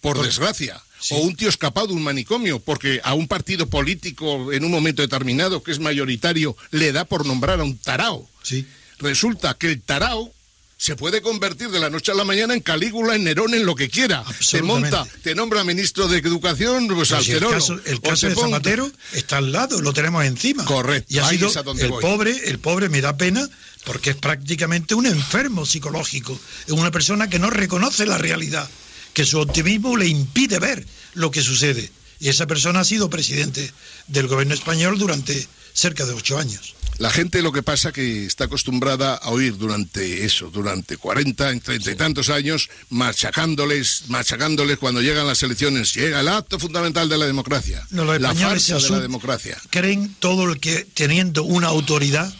por, 0.00 0.20
desgracia, 0.20 0.82
o 1.12 1.18
un 1.18 1.36
tío 1.36 1.48
escapado 1.48 1.86
de 1.86 1.92
un 1.92 2.02
manicomio, 2.02 2.58
porque 2.58 3.00
a 3.04 3.14
un 3.14 3.28
partido 3.28 3.68
político 3.68 4.52
en 4.52 4.64
un 4.64 4.72
momento 4.72 5.00
determinado 5.00 5.62
que 5.62 5.70
es 5.70 5.78
mayoritario 5.78 6.56
le 6.72 6.90
da 6.90 7.04
por 7.04 7.24
nombrar 7.24 7.60
a 7.60 7.64
un 7.64 7.78
tarao. 7.78 8.28
Sí. 8.42 8.66
Resulta 8.98 9.54
que 9.54 9.68
el 9.68 9.80
tarao 9.80 10.33
se 10.76 10.96
puede 10.96 11.22
convertir 11.22 11.70
de 11.70 11.80
la 11.80 11.90
noche 11.90 12.12
a 12.12 12.14
la 12.14 12.24
mañana 12.24 12.54
en 12.54 12.60
Calígula, 12.60 13.14
en 13.14 13.24
Nerón, 13.24 13.54
en 13.54 13.64
lo 13.64 13.74
que 13.74 13.88
quiera. 13.88 14.24
Te 14.50 14.62
monta, 14.62 15.06
te 15.22 15.34
nombra 15.34 15.64
ministro 15.64 16.08
de 16.08 16.18
Educación, 16.18 16.88
pues 16.88 17.12
al 17.12 17.26
El 17.26 17.40
caso, 17.40 17.80
el 17.84 18.00
caso 18.00 18.28
de 18.28 18.34
Zapatero 18.34 18.90
está 19.12 19.38
al 19.38 19.52
lado, 19.52 19.80
lo 19.80 19.92
tenemos 19.92 20.24
encima. 20.24 20.64
Correcto. 20.64 21.06
Y 21.08 21.18
ha 21.18 21.28
sido 21.28 21.50
el 21.78 21.90
pobre, 22.00 22.48
el 22.48 22.58
pobre 22.58 22.88
me 22.88 23.00
da 23.00 23.16
pena 23.16 23.48
porque 23.84 24.10
es 24.10 24.16
prácticamente 24.16 24.94
un 24.94 25.06
enfermo 25.06 25.66
psicológico, 25.66 26.38
es 26.66 26.72
una 26.72 26.90
persona 26.90 27.28
que 27.28 27.38
no 27.38 27.50
reconoce 27.50 28.06
la 28.06 28.18
realidad, 28.18 28.68
que 29.12 29.24
su 29.24 29.38
optimismo 29.38 29.96
le 29.96 30.08
impide 30.08 30.58
ver 30.58 30.86
lo 31.14 31.30
que 31.30 31.42
sucede. 31.42 31.90
Y 32.18 32.28
esa 32.28 32.46
persona 32.46 32.80
ha 32.80 32.84
sido 32.84 33.10
presidente 33.10 33.70
del 34.08 34.28
gobierno 34.28 34.54
español 34.54 34.98
durante 34.98 35.46
cerca 35.74 36.06
de 36.06 36.14
ocho 36.14 36.38
años. 36.38 36.74
La 36.98 37.10
gente 37.10 37.42
lo 37.42 37.50
que 37.50 37.64
pasa 37.64 37.92
que 37.92 38.24
está 38.24 38.44
acostumbrada 38.44 39.14
a 39.14 39.30
oír 39.30 39.56
durante 39.56 40.24
eso, 40.24 40.48
durante 40.50 40.96
40, 40.96 41.58
30 41.58 41.90
y 41.90 41.96
tantos 41.96 42.28
años, 42.30 42.70
machacándoles, 42.88 44.04
machacándoles 44.08 44.78
cuando 44.78 45.02
llegan 45.02 45.26
las 45.26 45.42
elecciones. 45.42 45.92
Llega 45.94 46.20
el 46.20 46.28
acto 46.28 46.60
fundamental 46.60 47.08
de 47.08 47.18
la 47.18 47.26
democracia. 47.26 47.84
la 47.90 48.34
farsa 48.34 48.78
de 48.78 48.90
la 48.90 49.00
democracia. 49.00 49.60
Creen 49.70 50.14
todo 50.20 50.44
el 50.52 50.60
que, 50.60 50.86
teniendo 50.94 51.42
una 51.42 51.66
autoridad, 51.66 52.32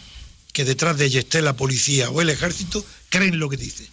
que 0.53 0.63
detrás 0.63 0.97
de 0.97 1.05
ella 1.07 1.19
esté 1.19 1.41
la 1.41 1.57
policía 1.57 2.09
o 2.09 2.21
el 2.21 2.29
ejército, 2.29 2.85
creen 3.09 3.39
lo 3.39 3.49
que 3.49 3.57
dice. 3.57 3.85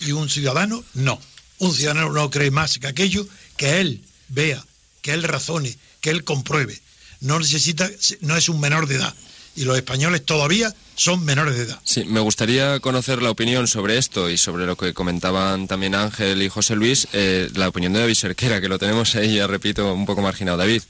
Y, 0.00 0.12
un 0.12 0.30
ciudadano, 0.30 0.82
no. 0.94 1.20
Un 1.58 1.74
ciudadano 1.74 2.10
no 2.10 2.30
cree 2.30 2.50
más 2.50 2.78
que 2.78 2.86
aquello 2.86 3.28
que 3.58 3.82
él 3.82 4.02
vea, 4.28 4.64
que 5.02 5.12
él 5.12 5.24
razone, 5.24 5.76
que 6.00 6.08
él 6.08 6.24
compruebe 6.24 6.80
no 7.20 7.38
necesita, 7.38 7.88
no 8.20 8.36
es 8.36 8.48
un 8.48 8.60
menor 8.60 8.86
de 8.86 8.96
edad. 8.96 9.14
Y 9.56 9.64
los 9.64 9.76
españoles 9.76 10.24
todavía 10.24 10.72
son 10.94 11.24
menores 11.24 11.56
de 11.56 11.64
edad. 11.64 11.80
Sí, 11.82 12.04
me 12.04 12.20
gustaría 12.20 12.78
conocer 12.80 13.20
la 13.20 13.30
opinión 13.30 13.66
sobre 13.66 13.98
esto 13.98 14.30
y 14.30 14.38
sobre 14.38 14.64
lo 14.64 14.76
que 14.76 14.94
comentaban 14.94 15.66
también 15.66 15.94
Ángel 15.94 16.42
y 16.42 16.48
José 16.48 16.76
Luis, 16.76 17.08
eh, 17.12 17.50
la 17.54 17.68
opinión 17.68 17.92
de 17.92 18.00
David 18.00 18.14
Serquera, 18.14 18.60
que 18.60 18.68
lo 18.68 18.78
tenemos 18.78 19.14
ahí, 19.16 19.36
ya 19.36 19.46
repito, 19.46 19.92
un 19.92 20.06
poco 20.06 20.22
marginado. 20.22 20.58
David. 20.58 20.82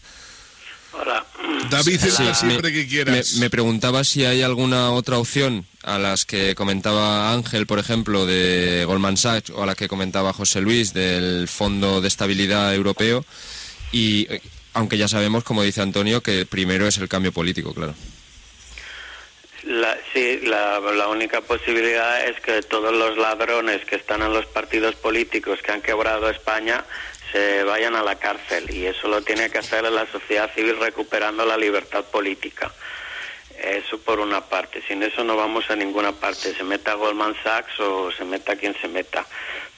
Hola. 0.93 1.25
David, 1.71 2.01
siempre 2.35 2.73
que 2.73 2.87
quieras. 2.87 3.35
Me, 3.35 3.51
preguntaba 3.51 4.05
si 4.05 4.25
hay 4.25 4.43
alguna 4.43 4.91
otra 4.91 5.19
opción 5.19 5.67
a 5.83 5.99
las 5.99 6.25
que 6.25 6.55
comentaba 6.55 7.33
Ángel, 7.33 7.67
por 7.67 7.79
ejemplo, 7.79 8.27
de 8.27 8.85
Goldman 8.87 9.17
Sachs, 9.17 9.51
o 9.51 9.63
a 9.63 9.67
la 9.67 9.75
que 9.75 9.89
comentaba 9.89 10.33
José 10.33 10.61
Luis, 10.61 10.93
del 10.93 11.49
Fondo 11.49 12.01
de 12.01 12.09
Estabilidad 12.09 12.75
Europeo, 12.75 13.25
y 13.93 14.27
aunque 14.75 14.99
ya 14.99 15.09
sabemos, 15.09 15.45
como 15.45 15.63
dice 15.63 15.83
Antonio, 15.83 16.23
que 16.23 16.47
primero 16.47 16.87
es 16.87 16.99
el 16.99 17.09
cambio 17.09 17.33
político, 17.33 17.75
claro. 17.75 17.95
sí, 20.13 20.41
la, 20.43 20.81
la, 20.81 21.09
única 21.09 21.41
posibilidad 21.41 22.27
es 22.27 22.41
que 22.41 22.63
todos 22.63 22.93
los 22.93 23.17
ladrones 23.17 23.85
que 23.85 23.97
están 23.97 24.23
en 24.23 24.33
los 24.33 24.47
partidos 24.47 24.95
políticos 24.95 25.61
que 25.63 25.73
han 25.73 25.83
quebrado 25.83 26.31
España 26.31 26.85
se 27.33 27.63
vayan 27.65 27.95
a 27.95 28.03
la 28.03 28.17
cárcel 28.17 28.71
y 28.71 28.87
eso 28.87 29.09
lo 29.09 29.23
tiene 29.23 29.51
que 29.51 29.59
hacer 29.59 29.85
la 29.85 30.07
sociedad 30.07 30.53
civil 30.55 30.79
recuperando 30.79 31.45
la 31.45 31.57
libertad 31.57 32.05
política. 32.05 32.73
Eso 33.63 33.99
por 34.01 34.21
una 34.21 34.41
parte. 34.41 34.83
Sin 34.89 35.03
eso 35.03 35.23
no 35.23 35.37
vamos 35.37 35.71
a 35.71 35.77
ninguna 35.77 36.13
parte. 36.13 36.55
Se 36.55 36.65
meta 36.65 36.95
Goldman 36.95 37.37
Sachs 37.43 37.79
o 37.79 38.11
se 38.11 38.25
meta 38.25 38.57
quien 38.57 38.75
se 38.81 38.89
meta. 38.89 39.27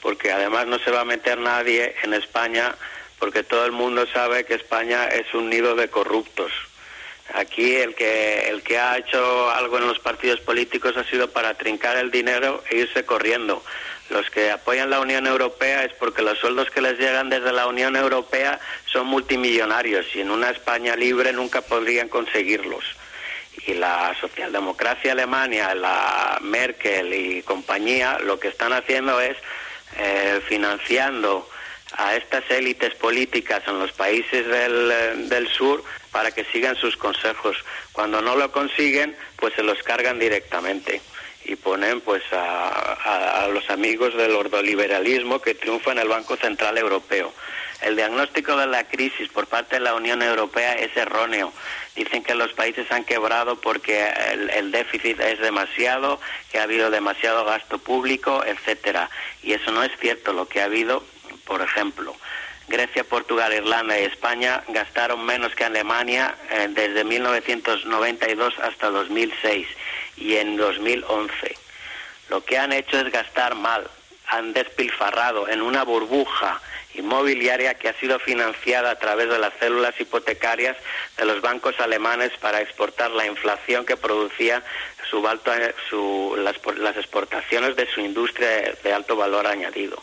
Porque 0.00 0.30
además 0.30 0.66
no 0.66 0.78
se 0.78 0.90
va 0.90 1.00
a 1.00 1.04
meter 1.04 1.38
nadie 1.38 1.94
en 2.02 2.14
España 2.14 2.76
porque 3.22 3.44
todo 3.44 3.64
el 3.64 3.70
mundo 3.70 4.04
sabe 4.12 4.44
que 4.44 4.54
España 4.54 5.06
es 5.06 5.32
un 5.32 5.48
nido 5.48 5.76
de 5.76 5.86
corruptos. 5.86 6.50
Aquí 7.34 7.76
el 7.76 7.94
que, 7.94 8.48
el 8.48 8.64
que 8.64 8.80
ha 8.80 8.98
hecho 8.98 9.48
algo 9.48 9.78
en 9.78 9.86
los 9.86 10.00
partidos 10.00 10.40
políticos 10.40 10.96
ha 10.96 11.04
sido 11.04 11.30
para 11.30 11.54
trincar 11.54 11.96
el 11.98 12.10
dinero 12.10 12.64
e 12.68 12.78
irse 12.78 13.04
corriendo. 13.04 13.62
Los 14.10 14.28
que 14.28 14.50
apoyan 14.50 14.90
la 14.90 14.98
Unión 14.98 15.28
Europea 15.28 15.84
es 15.84 15.92
porque 15.92 16.20
los 16.20 16.36
sueldos 16.36 16.68
que 16.70 16.80
les 16.80 16.98
llegan 16.98 17.30
desde 17.30 17.52
la 17.52 17.68
Unión 17.68 17.94
Europea 17.94 18.58
son 18.86 19.06
multimillonarios 19.06 20.04
y 20.16 20.20
en 20.22 20.32
una 20.32 20.50
España 20.50 20.96
libre 20.96 21.32
nunca 21.32 21.60
podrían 21.60 22.08
conseguirlos. 22.08 22.84
Y 23.68 23.74
la 23.74 24.16
socialdemocracia 24.20 25.12
alemania, 25.12 25.76
la 25.76 26.40
Merkel 26.40 27.14
y 27.14 27.42
compañía, 27.42 28.18
lo 28.18 28.40
que 28.40 28.48
están 28.48 28.72
haciendo 28.72 29.20
es 29.20 29.36
eh, 29.96 30.40
financiando 30.48 31.48
a 31.96 32.16
estas 32.16 32.48
élites 32.50 32.94
políticas 32.94 33.62
en 33.66 33.78
los 33.78 33.92
países 33.92 34.46
del, 34.46 35.28
del, 35.28 35.48
sur 35.48 35.82
para 36.10 36.30
que 36.30 36.44
sigan 36.44 36.76
sus 36.76 36.96
consejos. 36.96 37.56
Cuando 37.92 38.20
no 38.20 38.36
lo 38.36 38.50
consiguen, 38.52 39.16
pues 39.36 39.54
se 39.54 39.62
los 39.62 39.82
cargan 39.82 40.18
directamente 40.18 41.00
y 41.44 41.56
ponen 41.56 42.00
pues 42.00 42.22
a, 42.32 43.44
a, 43.44 43.48
los 43.48 43.68
amigos 43.70 44.14
del 44.16 44.32
ordoliberalismo 44.32 45.40
que 45.40 45.54
triunfa 45.54 45.92
en 45.92 45.98
el 45.98 46.08
Banco 46.08 46.36
Central 46.36 46.78
Europeo. 46.78 47.32
El 47.82 47.96
diagnóstico 47.96 48.56
de 48.56 48.68
la 48.68 48.84
crisis 48.84 49.28
por 49.28 49.48
parte 49.48 49.76
de 49.76 49.80
la 49.80 49.94
Unión 49.94 50.22
Europea 50.22 50.74
es 50.74 50.96
erróneo. 50.96 51.52
Dicen 51.96 52.22
que 52.22 52.36
los 52.36 52.52
países 52.52 52.90
han 52.92 53.04
quebrado 53.04 53.60
porque 53.60 54.08
el, 54.30 54.50
el, 54.50 54.70
déficit 54.70 55.18
es 55.18 55.40
demasiado, 55.40 56.20
que 56.52 56.60
ha 56.60 56.62
habido 56.62 56.92
demasiado 56.92 57.44
gasto 57.44 57.78
público, 57.78 58.44
etcétera. 58.46 59.10
Y 59.42 59.54
eso 59.54 59.72
no 59.72 59.82
es 59.82 59.90
cierto. 59.98 60.32
Lo 60.32 60.46
que 60.46 60.60
ha 60.60 60.66
habido 60.66 61.02
por 61.52 61.60
ejemplo. 61.60 62.16
Grecia, 62.66 63.04
Portugal, 63.04 63.52
Irlanda 63.52 64.00
y 64.00 64.04
España 64.04 64.62
gastaron 64.68 65.22
menos 65.26 65.54
que 65.54 65.64
Alemania 65.64 66.34
eh, 66.50 66.68
desde 66.70 67.04
1992 67.04 68.54
hasta 68.58 68.88
2006 68.88 69.66
y 70.16 70.36
en 70.36 70.56
2011. 70.56 71.54
Lo 72.30 72.42
que 72.42 72.56
han 72.56 72.72
hecho 72.72 72.98
es 72.98 73.12
gastar 73.12 73.54
mal, 73.54 73.86
han 74.28 74.54
despilfarrado 74.54 75.46
en 75.46 75.60
una 75.60 75.84
burbuja 75.84 76.58
inmobiliaria 76.94 77.74
que 77.74 77.90
ha 77.90 78.00
sido 78.00 78.18
financiada 78.18 78.92
a 78.92 78.98
través 78.98 79.28
de 79.28 79.38
las 79.38 79.52
células 79.60 80.00
hipotecarias 80.00 80.78
de 81.18 81.26
los 81.26 81.42
bancos 81.42 81.78
alemanes 81.80 82.32
para 82.40 82.62
exportar 82.62 83.10
la 83.10 83.26
inflación 83.26 83.84
que 83.84 83.98
producía 83.98 84.62
su 85.10 85.22
su, 85.90 86.34
las, 86.38 86.56
las 86.78 86.96
exportaciones 86.96 87.76
de 87.76 87.86
su 87.92 88.00
industria 88.00 88.74
de 88.82 88.92
alto 88.94 89.16
valor 89.16 89.46
añadido. 89.46 90.02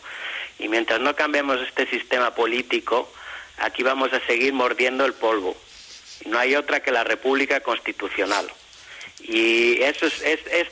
Y 0.60 0.68
mientras 0.68 1.00
no 1.00 1.16
cambiemos 1.16 1.58
este 1.60 1.86
sistema 1.86 2.34
político, 2.34 3.10
aquí 3.58 3.82
vamos 3.82 4.12
a 4.12 4.20
seguir 4.26 4.52
mordiendo 4.52 5.04
el 5.06 5.14
polvo. 5.14 5.56
No 6.26 6.38
hay 6.38 6.54
otra 6.54 6.80
que 6.80 6.90
la 6.90 7.02
República 7.02 7.60
Constitucional. 7.60 8.46
Y 9.22 9.82
eso 9.82 10.06
es, 10.06 10.22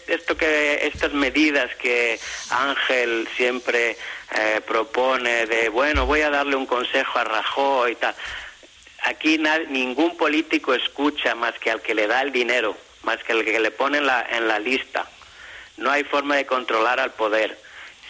esto 0.07 0.37
que 0.37 0.87
estas 0.87 1.13
medidas 1.13 1.75
que 1.77 2.19
Ángel 2.51 3.29
siempre 3.37 3.97
eh, 4.37 4.61
propone 4.67 5.47
de 5.47 5.69
bueno 5.69 6.07
voy 6.07 6.23
a 6.23 6.31
darle 6.31 6.57
un 6.57 6.67
consejo 6.67 7.19
a 7.19 7.25
Rajoy 7.25 7.93
y 7.93 7.97
tal. 7.97 8.15
Aquí 9.05 9.39
ningún 9.69 10.17
político 10.17 10.75
escucha 10.75 11.35
más 11.35 11.59
que 11.59 11.71
al 11.71 11.83
que 11.83 11.95
le 11.95 12.07
da 12.07 12.23
el 12.23 12.33
dinero, 12.33 12.77
más 13.03 13.23
que 13.23 13.33
al 13.33 13.45
que 13.45 13.61
le 13.61 13.71
pone 13.71 13.99
en 13.99 14.07
la, 14.07 14.27
en 14.31 14.49
la 14.49 14.59
lista. 14.59 15.09
No 15.77 15.91
hay 15.91 16.05
forma 16.05 16.37
de 16.37 16.47
controlar 16.47 17.01
al 17.01 17.13
poder. 17.13 17.68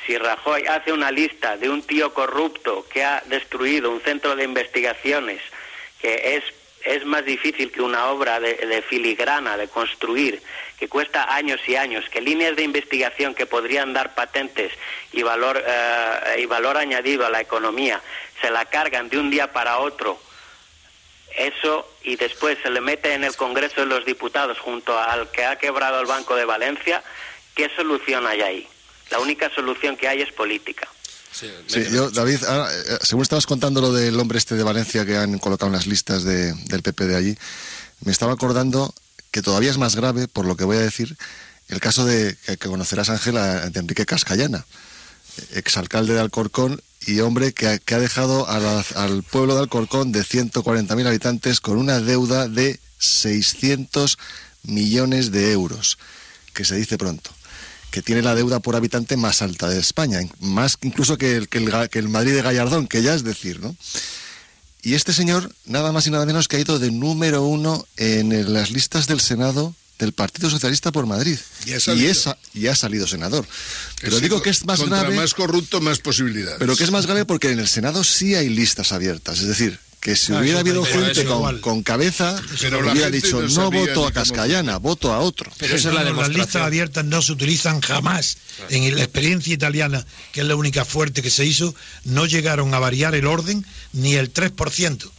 Si 0.09 0.17
Rajoy 0.17 0.65
hace 0.67 0.91
una 0.91 1.11
lista 1.11 1.59
de 1.59 1.69
un 1.69 1.83
tío 1.83 2.15
corrupto 2.15 2.87
que 2.91 3.05
ha 3.05 3.23
destruido 3.27 3.91
un 3.91 4.01
centro 4.01 4.35
de 4.35 4.43
investigaciones 4.43 5.43
que 6.01 6.37
es 6.37 6.45
es 6.83 7.05
más 7.05 7.27
difícil 7.27 7.71
que 7.71 7.83
una 7.83 8.07
obra 8.07 8.41
de, 8.41 8.83
filigrana, 8.89 9.59
de 9.59 9.69
construir, 9.69 10.41
que 10.79 10.89
cuesta 10.89 11.35
años 11.35 11.61
y 11.67 11.77
años, 11.77 12.09
que 12.09 12.23
líneas 12.23 12.57
de 12.57 12.63
investigación 12.63 13.35
que 13.35 13.45
podrían 13.45 13.93
dar 13.93 14.15
patentes 14.15 14.73
y 15.13 15.23
valor, 15.23 15.63
eh, 15.67 16.37
y 16.39 16.47
valor 16.47 16.79
añadido 16.79 17.27
a 17.27 17.31
la 17.31 17.43
economía, 17.43 18.01
se 18.41 18.51
la 18.51 18.65
cargan 18.65 19.11
de 19.11 19.19
un 19.19 19.29
día 19.29 19.53
para 19.53 19.79
otro, 19.81 20.19
eso 21.37 21.93
y 22.03 22.17
después 22.17 22.57
se 22.63 22.71
le 22.71 22.81
mete 22.81 23.13
en 23.13 23.25
el 23.25 23.37
Congreso 23.37 23.83
de 23.83 23.89
los 23.89 24.07
Diputados 24.07 24.59
junto 24.59 24.99
al 24.99 25.31
que 25.33 25.45
ha 25.45 25.57
quebrado 25.57 26.01
el 26.01 26.07
Banco 26.07 26.37
de 26.37 26.47
Valencia, 26.47 27.03
¿qué 27.55 27.69
solución 27.77 28.27
hay 28.27 28.41
ahí? 28.41 28.69
La 29.11 29.21
única 29.21 29.51
solución 29.55 29.97
que 29.97 30.09
hay 30.09 30.21
es 30.21 30.33
política. 30.33 30.89
Sí, 31.33 31.47
yo, 31.93 32.11
David, 32.11 32.39
eh, 32.43 32.99
según 33.03 33.23
estabas 33.23 33.47
contando 33.47 33.81
lo 33.81 33.93
del 33.93 34.19
hombre 34.19 34.39
este 34.39 34.55
de 34.55 34.63
Valencia 34.63 35.07
que 35.07 35.17
han 35.17 35.39
colocado 35.39 35.69
en 35.69 35.75
las 35.75 35.87
listas 35.87 36.25
del 36.25 36.83
PP 36.83 37.07
de 37.07 37.17
allí, 37.17 37.39
me 38.01 38.13
estaba 38.13 38.33
acordando 38.33 38.93
que 39.31 39.43
todavía 39.43 39.71
es 39.71 39.79
más 39.79 39.95
grave, 39.95 40.27
por 40.27 40.47
lo 40.47 40.57
que 40.57 40.65
voy 40.65 40.79
a 40.79 40.81
decir, 40.81 41.17
el 41.69 41.81
caso 41.81 42.05
de 42.05 42.37
que, 42.47 42.57
conocerás, 42.57 43.11
Ángela, 43.11 43.69
de 43.69 43.79
Enrique 43.79 44.07
Cascallana, 44.07 44.65
exalcalde 45.53 46.15
de 46.15 46.21
Alcorcón 46.21 46.83
y 47.07 47.21
hombre 47.21 47.53
que 47.53 47.67
ha, 47.67 47.99
dejado 47.99 48.49
al 48.49 49.23
pueblo 49.23 49.55
de 49.55 49.61
Alcorcón 49.61 50.13
de 50.13 50.23
140.000 50.23 51.07
habitantes 51.07 51.61
con 51.61 51.79
una 51.79 52.01
deuda 52.01 52.49
de 52.49 52.81
600 52.99 54.19
millones 54.65 55.31
de 55.31 55.53
euros, 55.53 55.99
que 56.53 56.65
se 56.65 56.75
dice 56.75 56.99
pronto 56.99 57.38
que 57.91 58.03
tiene 58.03 58.23
la 58.23 58.35
deuda 58.35 58.61
por 58.61 58.77
habitante 58.77 59.17
más 59.17 59.43
alta 59.43 59.69
de 59.69 59.79
España, 59.79 60.21
más 60.41 60.79
incluso 60.83 61.19
que 61.19 61.37
el, 61.37 61.49
que 61.49 61.59
el, 61.59 62.09
Madrid 62.09 62.35
de 62.35 62.43
Gallardón, 62.43 62.87
que 62.87 63.03
ya 63.03 63.15
es 63.15 63.25
decir, 63.25 63.61
¿no? 63.61 63.77
Y 64.83 64.95
este 64.95 65.13
señor, 65.13 65.53
nada 65.67 65.93
más 65.93 66.07
y 66.07 66.11
nada 66.11 66.25
menos 66.25 66.49
que 66.49 66.57
ha 66.57 66.61
ido 66.61 66.79
de 66.79 66.91
número 66.91 67.43
uno 67.43 67.87
en 67.97 68.53
las 68.53 68.71
listas 68.71 69.07
del 69.07 69.21
Senado 69.21 69.75
del 69.99 70.13
Partido 70.13 70.49
Socialista 70.49 70.93
por 70.93 71.07
Madrid. 71.07 71.39
Y, 72.55 72.67
ha 72.69 72.75
salido 72.77 73.07
senador. 73.07 73.47
Pero 74.01 74.21
digo 74.21 74.41
que 74.41 74.51
es 74.51 74.65
más 74.65 74.81
grave. 74.81 75.17
más 75.17 75.35
corrupto, 75.35 75.81
más 75.81 75.99
posibilidades. 75.99 76.59
Pero 76.59 76.77
que 76.77 76.85
es 76.85 76.91
más 76.91 77.07
grave 77.07 77.25
porque 77.25 77.51
en 77.51 77.59
el 77.59 77.69
Senado 77.69 78.05
sí 78.05 78.35
hay 78.35 78.49
listas 78.49 78.93
abiertas. 78.93 79.41
Es 79.41 79.49
decir, 79.49 79.79
que 80.01 80.15
si 80.15 80.33
ah, 80.33 80.39
hubiera 80.39 80.61
habido 80.61 80.85
gente 80.85 81.25
con, 81.25 81.83
cabeza, 81.83 82.41
pero 82.61 82.79
hubiera 82.79 83.11
dicho 83.11 83.41
no, 83.43 83.71
voto 83.71 84.07
a 84.07 84.13
Cascallana, 84.13 84.79
voto 84.79 85.13
a 85.13 85.19
otro. 85.21 85.51
Pero 85.59 85.75
esa 85.75 85.89
es 85.89 85.95
la 85.95 86.05
demostración. 86.05 86.39
Las 86.39 86.47
listas 86.47 86.63
abiertas 86.63 87.05
no 87.05 87.21
se 87.21 87.33
utilizan 87.33 87.81
jamás. 87.81 88.39
En 88.71 88.95
la 88.95 89.03
experiencia 89.03 89.53
italiana, 89.53 90.05
que 90.33 90.41
es 90.41 90.47
la 90.47 90.57
única 90.57 90.85
fuerte 90.85 91.23
que 91.23 91.31
se 91.31 91.45
hizo, 91.45 91.75
no 92.05 92.27
llegaron 92.27 92.73
a 92.75 92.79
variar 92.79 93.15
el 93.15 93.27
orden 93.27 93.67
ni 93.93 94.15
el 94.15 94.33
3%. 94.33 95.11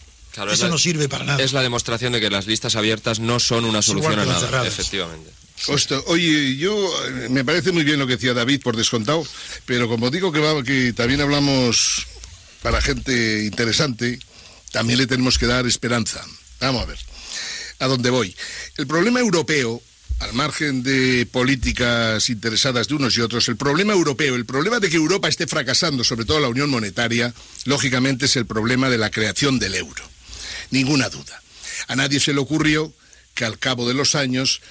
Eso 0.51 0.69
no 0.69 0.77
sirve 0.77 1.09
para 1.09 1.25
nada. 1.25 1.43
Es 1.43 1.53
la 1.53 1.61
demostración 1.61 2.13
de 2.13 2.21
que 2.21 2.29
las 2.29 2.47
listas 2.47 2.75
abiertas 2.75 3.19
no 3.19 3.39
son 3.39 3.65
una 3.65 3.81
solución 3.81 4.19
a 4.19 4.25
nada, 4.25 4.65
efectivamente. 4.65 5.29
oye, 6.05 6.55
yo 6.55 6.73
eh, 7.05 7.27
me 7.29 7.43
parece 7.43 7.71
muy 7.71 7.83
bien 7.83 7.99
lo 7.99 8.07
que 8.07 8.13
decía 8.13 8.33
David 8.33 8.61
por 8.61 8.77
descontado, 8.77 9.25
pero 9.65 9.89
como 9.89 10.09
digo 10.09 10.31
que, 10.31 10.41
que 10.65 10.93
también 10.93 11.19
hablamos 11.19 12.07
para 12.61 12.81
gente 12.81 13.43
interesante, 13.45 14.19
también 14.71 14.99
le 14.99 15.07
tenemos 15.07 15.37
que 15.37 15.45
dar 15.45 15.65
esperanza. 15.65 16.25
Vamos 16.59 16.83
a 16.83 16.85
ver, 16.85 16.99
a 17.79 17.87
dónde 17.87 18.09
voy. 18.09 18.35
El 18.77 18.87
problema 18.87 19.19
europeo, 19.19 19.81
al 20.19 20.33
margen 20.33 20.83
de 20.83 21.25
políticas 21.25 22.29
interesadas 22.29 22.87
de 22.87 22.95
unos 22.95 23.17
y 23.17 23.21
otros, 23.21 23.47
el 23.47 23.57
problema 23.57 23.93
europeo, 23.93 24.35
el 24.35 24.45
problema 24.45 24.79
de 24.79 24.89
que 24.89 24.97
Europa 24.97 25.29
esté 25.29 25.47
fracasando, 25.47 26.03
sobre 26.03 26.25
todo 26.25 26.39
la 26.39 26.49
unión 26.49 26.69
monetaria, 26.69 27.33
lógicamente 27.65 28.25
es 28.25 28.35
el 28.35 28.45
problema 28.45 28.89
de 28.89 28.97
la 28.97 29.09
creación 29.09 29.59
del 29.59 29.75
euro. 29.75 30.03
Ninguna 30.71 31.09
duda. 31.09 31.41
A 31.87 31.95
nadie 31.95 32.19
se 32.19 32.33
le 32.33 32.39
ocurrió 32.39 32.93
que 33.33 33.45
al 33.45 33.57
cabo 33.57 33.87
de 33.87 33.93
los 33.93 34.15
años 34.15 34.61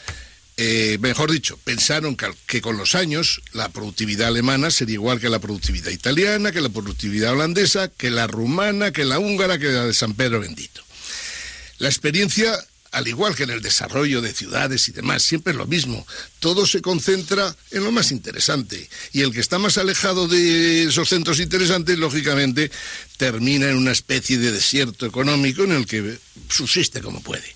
eh, 0.61 0.99
mejor 1.01 1.31
dicho, 1.31 1.57
pensaron 1.63 2.17
que, 2.17 2.61
con 2.61 2.77
los 2.77 2.97
años 2.97 3.43
la 3.53 3.69
productividad 3.69 4.27
alemana 4.27 4.73
sería 4.73 4.95
igual 4.95 5.21
que 5.21 5.29
la 5.29 5.39
productividad 5.39 5.93
italiana, 5.93 6.51
que 6.51 6.61
la 6.61 6.69
productividad 6.69 7.33
holandesa, 7.33 7.87
que 7.87 8.11
la 8.11 8.27
rumana, 8.27 8.91
que 8.91 9.05
la 9.05 9.21
húngara, 9.21 9.61
que 9.61 9.67
la 9.67 9.87
de 9.87 9.95
San 9.95 10.15
Pedro 10.15 10.41
Bendito. 10.41 10.83
La 11.79 11.89
experiencia, 11.89 12.59
al 12.91 13.07
igual 13.07 13.37
que 13.37 13.45
en 13.45 13.51
el 13.51 13.63
desarrollo 13.63 14.21
de 14.21 14.35
ciudades 14.35 14.89
y 14.89 14.93
demás, 14.93 15.23
siempre 15.23 15.53
es 15.53 15.57
lo 15.57 15.69
mismo. 15.69 16.05
Todo 16.41 16.67
se 16.67 16.83
concentra 16.83 17.55
en 17.71 17.85
lo 17.85 17.93
más 17.93 18.11
interesante. 18.11 18.91
Y 19.13 19.21
el 19.21 19.33
que 19.33 19.39
está 19.39 19.61
más 19.61 19.79
alejado 19.79 20.27
de 20.27 20.89
esos 20.89 21.09
centros 21.09 21.39
interesantes, 21.39 21.97
lógicamente, 22.01 22.73
termina 23.17 23.71
en 23.71 23.77
una 23.77 23.93
especie 23.93 24.39
de 24.39 24.51
desierto 24.51 25.07
económico 25.07 25.63
en 25.63 25.71
el 25.71 25.87
que 25.87 26.19
subsiste 26.49 27.01
como 27.01 27.21
puede. 27.21 27.47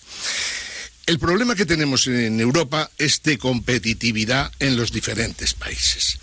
El 1.05 1.19
problema 1.19 1.57
que 1.57 1.67
tenemos 1.67 2.07
en 2.07 2.41
Europa 2.41 2.89
es 2.97 3.23
de 3.25 3.37
competitividad 3.37 4.53
en 4.61 4.77
los 4.77 4.93
diferentes 4.93 5.53
países. 5.53 6.19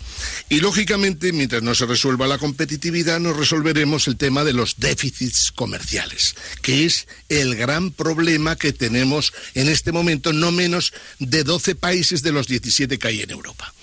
Y 0.48 0.60
lógicamente, 0.60 1.32
mientras 1.32 1.62
no 1.62 1.74
se 1.74 1.84
resuelva 1.84 2.26
la 2.26 2.38
competitividad, 2.38 3.20
no 3.20 3.34
resolveremos 3.34 4.08
el 4.08 4.16
tema 4.16 4.42
de 4.42 4.54
los 4.54 4.78
déficits 4.78 5.52
comerciales, 5.52 6.34
que 6.62 6.86
es 6.86 7.08
el 7.28 7.56
gran 7.56 7.90
problema 7.90 8.56
que 8.56 8.72
tenemos 8.72 9.34
en 9.54 9.68
este 9.68 9.92
momento, 9.92 10.32
no 10.32 10.50
menos 10.50 10.94
de 11.18 11.44
12 11.44 11.74
países 11.74 12.22
de 12.22 12.32
los 12.32 12.46
17 12.48 12.98
que 12.98 13.08
hay 13.08 13.20
en 13.20 13.30
Europa. 13.30 13.74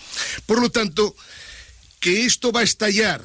Por 0.48 0.60
lo 0.62 0.72
tanto, 0.72 1.16
que 2.00 2.26
esto 2.26 2.52
va 2.52 2.62
a 2.62 2.64
estallar 2.64 3.24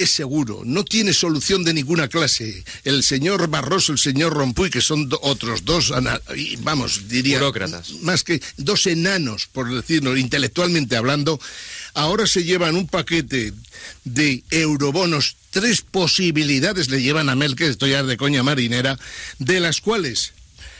es 0.00 0.10
seguro, 0.12 0.62
no 0.64 0.84
tiene 0.84 1.12
solución 1.12 1.62
de 1.62 1.74
ninguna 1.74 2.08
clase. 2.08 2.64
El 2.84 3.02
señor 3.02 3.48
Barroso, 3.48 3.92
el 3.92 3.98
señor 3.98 4.32
Rompuy, 4.32 4.70
que 4.70 4.80
son 4.80 5.10
otros 5.20 5.64
dos, 5.64 5.92
vamos, 6.60 7.08
diría, 7.08 7.40
más 8.00 8.24
que 8.24 8.40
dos 8.56 8.86
enanos, 8.86 9.46
por 9.46 9.72
decirlo 9.72 10.16
intelectualmente 10.16 10.96
hablando, 10.96 11.38
ahora 11.92 12.26
se 12.26 12.44
llevan 12.44 12.76
un 12.76 12.86
paquete 12.86 13.52
de 14.04 14.42
eurobonos, 14.50 15.36
tres 15.50 15.82
posibilidades 15.82 16.88
le 16.88 17.02
llevan 17.02 17.28
a 17.28 17.34
Merkel, 17.34 17.70
estoy 17.70 17.90
de 17.90 18.16
coña 18.16 18.42
marinera, 18.42 18.98
de 19.38 19.60
las 19.60 19.82
cuales 19.82 20.32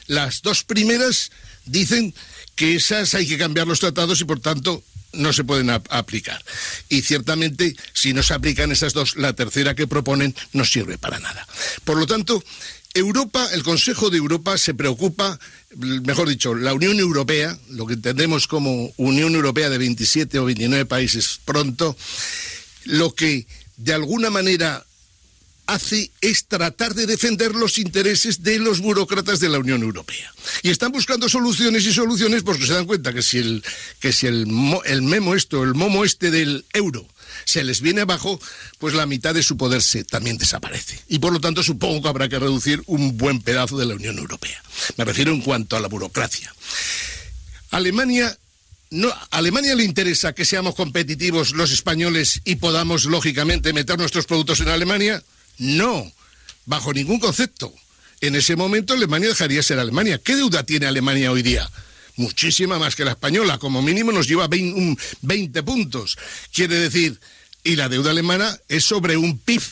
las 0.06 0.40
dos 0.40 0.64
primeras 0.64 1.30
dicen 1.66 2.14
que 2.56 2.74
esas 2.74 3.14
hay 3.14 3.26
que 3.26 3.38
cambiar 3.38 3.66
los 3.66 3.80
tratados 3.80 4.20
y 4.20 4.24
por 4.24 4.40
tanto 4.40 4.82
no 5.12 5.32
se 5.32 5.44
pueden 5.44 5.70
aplicar. 5.70 6.44
Y 6.88 7.02
ciertamente, 7.02 7.76
si 7.92 8.12
no 8.12 8.22
se 8.22 8.34
aplican 8.34 8.72
esas 8.72 8.92
dos, 8.92 9.16
la 9.16 9.32
tercera 9.32 9.74
que 9.74 9.86
proponen 9.86 10.34
no 10.52 10.64
sirve 10.64 10.98
para 10.98 11.18
nada. 11.18 11.46
Por 11.84 11.98
lo 11.98 12.06
tanto, 12.06 12.42
Europa, 12.94 13.48
el 13.52 13.62
Consejo 13.62 14.10
de 14.10 14.18
Europa 14.18 14.58
se 14.58 14.74
preocupa, 14.74 15.38
mejor 15.76 16.28
dicho, 16.28 16.54
la 16.54 16.74
Unión 16.74 16.98
Europea, 16.98 17.56
lo 17.68 17.86
que 17.86 17.94
entendemos 17.94 18.46
como 18.46 18.92
Unión 18.96 19.34
Europea 19.34 19.70
de 19.70 19.78
27 19.78 20.38
o 20.38 20.44
29 20.44 20.86
países 20.86 21.40
pronto, 21.44 21.96
lo 22.84 23.14
que 23.14 23.46
de 23.76 23.94
alguna 23.94 24.30
manera 24.30 24.84
hace 25.72 26.10
es 26.20 26.46
tratar 26.46 26.94
de 26.94 27.06
defender 27.06 27.54
los 27.54 27.78
intereses 27.78 28.42
de 28.42 28.58
los 28.58 28.80
burócratas 28.80 29.40
de 29.40 29.48
la 29.48 29.58
Unión 29.58 29.82
Europea. 29.82 30.32
Y 30.62 30.70
están 30.70 30.92
buscando 30.92 31.28
soluciones 31.28 31.86
y 31.86 31.92
soluciones 31.92 32.42
porque 32.42 32.66
se 32.66 32.72
dan 32.72 32.86
cuenta 32.86 33.12
que 33.12 33.22
si 33.22 33.38
el, 33.38 33.64
que 34.00 34.12
si 34.12 34.26
el, 34.26 34.46
el 34.84 35.02
memo 35.02 35.34
esto, 35.34 35.62
el 35.62 35.74
momo 35.74 36.04
este 36.04 36.30
del 36.30 36.64
euro, 36.72 37.06
se 37.44 37.64
les 37.64 37.80
viene 37.80 38.02
abajo, 38.02 38.40
pues 38.78 38.94
la 38.94 39.06
mitad 39.06 39.34
de 39.34 39.42
su 39.42 39.56
poder 39.56 39.82
se, 39.82 40.04
también 40.04 40.38
desaparece. 40.38 41.00
Y 41.08 41.18
por 41.18 41.32
lo 41.32 41.40
tanto 41.40 41.62
supongo 41.62 42.02
que 42.02 42.08
habrá 42.08 42.28
que 42.28 42.38
reducir 42.38 42.82
un 42.86 43.16
buen 43.16 43.40
pedazo 43.40 43.78
de 43.78 43.86
la 43.86 43.94
Unión 43.94 44.18
Europea. 44.18 44.62
Me 44.96 45.04
refiero 45.04 45.32
en 45.32 45.40
cuanto 45.40 45.76
a 45.76 45.80
la 45.80 45.88
burocracia. 45.88 46.54
Alemania 47.70 48.36
no, 48.90 49.08
a 49.08 49.28
Alemania 49.30 49.76
le 49.76 49.84
interesa 49.84 50.32
que 50.32 50.44
seamos 50.44 50.74
competitivos 50.74 51.52
los 51.52 51.70
españoles 51.70 52.40
y 52.44 52.56
podamos, 52.56 53.04
lógicamente, 53.04 53.72
meter 53.72 53.96
nuestros 53.96 54.26
productos 54.26 54.60
en 54.60 54.68
Alemania. 54.68 55.22
No, 55.60 56.10
bajo 56.64 56.94
ningún 56.94 57.20
concepto. 57.20 57.70
En 58.22 58.34
ese 58.34 58.56
momento 58.56 58.94
Alemania 58.94 59.28
dejaría 59.28 59.62
ser 59.62 59.78
Alemania. 59.78 60.18
¿Qué 60.18 60.34
deuda 60.34 60.64
tiene 60.64 60.86
Alemania 60.86 61.30
hoy 61.30 61.42
día? 61.42 61.70
Muchísima 62.16 62.78
más 62.78 62.96
que 62.96 63.04
la 63.04 63.10
española, 63.12 63.58
como 63.58 63.82
mínimo 63.82 64.10
nos 64.10 64.26
lleva 64.26 64.48
20, 64.48 65.62
puntos. 65.62 66.16
Quiere 66.50 66.76
decir, 66.76 67.20
y 67.62 67.76
la 67.76 67.90
deuda 67.90 68.10
alemana 68.10 68.58
es 68.68 68.84
sobre 68.84 69.18
un 69.18 69.38
PIB. 69.38 69.62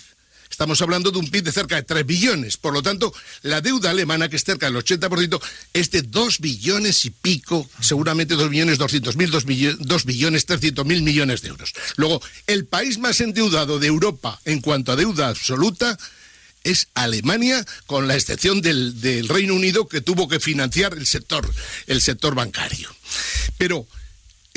Estamos 0.58 0.82
hablando 0.82 1.12
de 1.12 1.20
un 1.20 1.30
PIB 1.30 1.44
de 1.44 1.52
cerca 1.52 1.76
de 1.76 1.84
3 1.84 2.04
billones. 2.04 2.56
Por 2.56 2.72
lo 2.72 2.82
tanto, 2.82 3.14
la 3.42 3.60
deuda 3.60 3.90
alemana, 3.90 4.28
que 4.28 4.34
es 4.34 4.42
cerca 4.42 4.66
del 4.66 4.74
80%, 4.74 5.40
es 5.72 5.92
de 5.92 6.02
2 6.02 6.40
billones 6.40 7.04
y 7.04 7.10
pico, 7.10 7.70
seguramente 7.80 8.34
2 8.34 8.50
billones 8.50 8.76
200 8.76 9.14
mil, 9.14 9.30
2 9.30 10.04
billones 10.04 10.46
300 10.46 10.84
mil 10.84 11.02
millones 11.02 11.42
de 11.42 11.50
euros. 11.50 11.74
Luego, 11.94 12.20
el 12.48 12.66
país 12.66 12.98
más 12.98 13.20
endeudado 13.20 13.78
de 13.78 13.86
Europa 13.86 14.40
en 14.44 14.60
cuanto 14.60 14.90
a 14.90 14.96
deuda 14.96 15.28
absoluta 15.28 15.96
es 16.64 16.88
Alemania, 16.94 17.64
con 17.86 18.08
la 18.08 18.16
excepción 18.16 18.60
del, 18.60 19.28
Reino 19.28 19.54
Unido 19.54 19.86
que 19.86 20.00
tuvo 20.00 20.26
que 20.26 20.40
financiar 20.40 20.92
el 20.92 21.06
sector 22.00 22.34
bancario. 22.34 22.92
Pero 23.58 23.86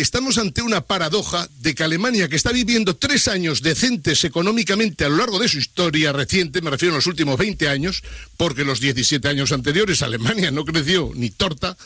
estamos 0.02 0.38
ante 0.38 0.62
una 0.62 0.82
paradoja 0.82 1.48
de 1.60 1.76
que 1.76 1.84
Alemania, 1.84 2.28
que 2.28 2.36
está 2.36 2.52
viviendo 2.52 2.96
tres 2.96 3.28
años 3.28 3.62
decentes 3.62 4.24
económicamente 4.24 5.06
a 5.06 5.10
lo 5.10 5.18
largo 5.18 5.40
de 5.40 5.50
su 5.50 5.58
historia 5.58 6.12
reciente, 6.12 6.62
me 6.62 6.70
refiero 6.70 6.96
a 6.96 6.98
los 6.98 7.08
últimos 7.08 7.38
20 7.38 7.68
años, 7.70 8.04
porque 8.38 8.66
los 8.66 8.80
17 8.80 9.28
años 9.28 9.52
anteriores 9.52 10.02
Alemania 10.02 10.52
no 10.52 10.66
creció 10.66 11.12
ni 11.16 11.30
torta, 11.30 11.78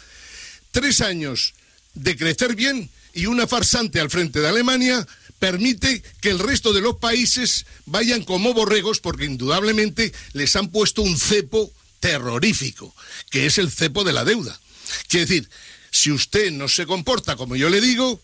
tres 0.72 1.02
años 1.02 1.54
de 1.94 2.16
crecer 2.16 2.56
bien 2.56 2.90
y 3.14 3.26
una 3.26 3.48
farsante 3.48 4.00
al 4.00 4.10
frente 4.10 4.40
de 4.42 4.48
Alemania 4.48 5.08
permite 5.40 6.04
que 6.22 6.30
el 6.30 6.40
resto 6.40 6.74
de 6.74 6.82
los 6.82 6.98
países 6.98 7.66
vayan 7.86 8.24
como 8.24 8.54
borregos 8.54 9.00
porque 9.00 9.26
indudablemente 9.26 10.14
les 10.34 10.56
han 10.56 10.70
puesto 10.70 11.02
un 11.02 11.18
cepo 11.18 11.72
terrorífico, 12.00 12.96
que 13.30 13.46
es 13.46 13.58
el 13.58 13.72
cepo 13.72 14.04
de 14.04 14.14
la 14.14 14.26
deuda. 14.26 14.60
Quiere 15.08 15.26
decir, 15.26 15.50
si 15.96 16.12
usted 16.12 16.52
no 16.52 16.68
se 16.68 16.86
comporta 16.86 17.38
como 17.38 17.56
yo 17.56 17.70
le 17.70 17.80
digo, 17.80 18.20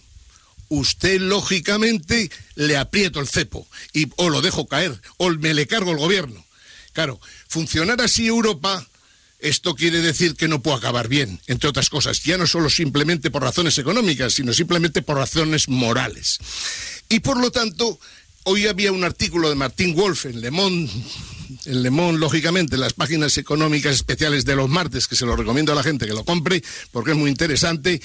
usted 0.67 1.22
lógicamente 1.22 2.30
le 2.55 2.76
aprieto 2.76 3.22
el 3.22 3.30
cepo 3.30 3.65
y 3.93 4.09
o 4.17 4.30
lo 4.30 4.41
dejo 4.41 4.67
caer 4.67 5.01
o 5.15 5.30
me 5.30 5.53
le 5.53 5.67
cargo 5.67 5.91
el 5.91 5.97
gobierno. 5.97 6.45
Claro, 6.91 7.22
funcionar 7.47 8.01
así 8.01 8.28
Europa, 8.28 8.86
esto 9.39 9.74
quiere 9.74 10.01
decir 10.01 10.36
que 10.36 10.49
no 10.49 10.61
puede 10.61 10.80
acabar 10.80 11.07
bien, 11.07 11.39
entre 11.47 11.69
otras 11.69 11.89
cosas, 11.89 12.22
ya 12.24 12.38
no 12.38 12.45
solo 12.45 12.69
simplemente 12.69 13.32
por 13.32 13.41
razones 13.41 13.78
económicas, 13.78 14.34
sino 14.34 14.51
simplemente 14.51 15.01
por 15.01 15.15
razones 15.15 15.69
morales. 15.69 16.39
Y 17.07 17.22
por 17.22 17.39
lo 17.39 17.51
tanto, 17.51 17.97
hoy 18.43 18.67
había 18.67 18.91
un 18.91 19.05
artículo 19.05 19.47
de 19.47 19.55
Martín 19.55 19.95
Wolf 19.95 20.26
en 20.26 20.41
Le 20.41 20.51
Monde 20.51 20.91
el 21.66 21.84
Lemón, 21.84 22.20
lógicamente, 22.20 22.78
las 22.78 22.93
páginas 22.93 23.38
económicas 23.38 23.95
especiales 23.95 24.45
de 24.45 24.56
los 24.56 24.70
martes, 24.70 25.08
que 25.08 25.16
se 25.16 25.26
lo 25.26 25.36
recomiendo 25.36 25.72
a 25.72 25.76
la 25.76 25.84
gente 25.84 26.06
que 26.06 26.14
lo 26.14 26.24
compre, 26.24 26.64
porque 26.91 27.12
es 27.12 27.18
muy 27.18 27.30
interesante. 27.30 28.02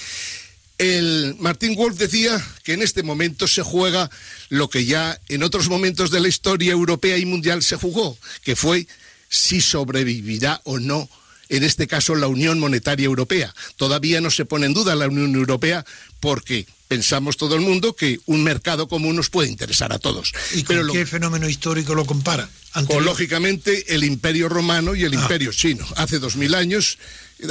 El 0.79 1.37
Martín 1.39 1.75
Wolf 1.75 1.97
decía 1.97 2.45
que 2.63 2.75
en 2.75 2.83
este 2.83 3.03
momento 3.03 3.49
se 3.49 3.63
juega 3.63 4.11
lo 4.51 4.69
que 4.69 4.85
ya 4.85 5.19
en 5.29 5.43
otros 5.43 5.69
momentos 5.69 6.11
de 6.11 6.21
la 6.21 6.29
historia 6.29 6.73
europea 6.73 7.17
y 7.17 7.25
mundial 7.25 7.63
se 7.63 7.77
jugó, 7.77 8.19
que 8.45 8.57
fue 8.57 8.87
si 9.29 9.61
sobrevivirá 9.61 10.61
o 10.65 10.79
no 10.79 11.09
en 11.49 11.65
este 11.65 11.87
caso 11.87 12.15
la 12.15 12.27
Unión 12.27 12.59
Monetaria 12.59 13.07
Europea. 13.07 13.55
Todavía 13.77 14.21
no 14.21 14.31
se 14.31 14.45
pone 14.45 14.67
en 14.67 14.75
duda 14.75 14.95
la 14.95 15.09
Unión 15.09 15.35
Europea 15.35 15.85
porque 16.21 16.67
pensamos 16.89 17.37
todo 17.37 17.55
el 17.55 17.61
mundo 17.61 17.95
que 17.95 18.21
un 18.27 18.43
mercado 18.43 18.89
común 18.89 19.17
nos 19.17 19.31
puede 19.31 19.49
interesar 19.49 19.93
a 19.93 19.99
todos. 19.99 20.33
¿Y 20.55 20.63
con 20.63 20.89
qué 20.93 21.07
fenómeno 21.07 21.49
histórico 21.49 21.95
lo 21.95 22.05
compara? 22.05 22.49
Con, 22.87 23.05
lógicamente, 23.05 23.95
el 23.95 24.05
Imperio 24.05 24.49
Romano 24.49 24.95
y 24.95 25.05
el 25.05 25.13
ah. 25.17 25.23
Imperio 25.23 25.53
Chino. 25.53 25.87
Hace 25.97 26.19
dos 26.19 26.37
mil 26.37 26.55
años, 26.55 26.99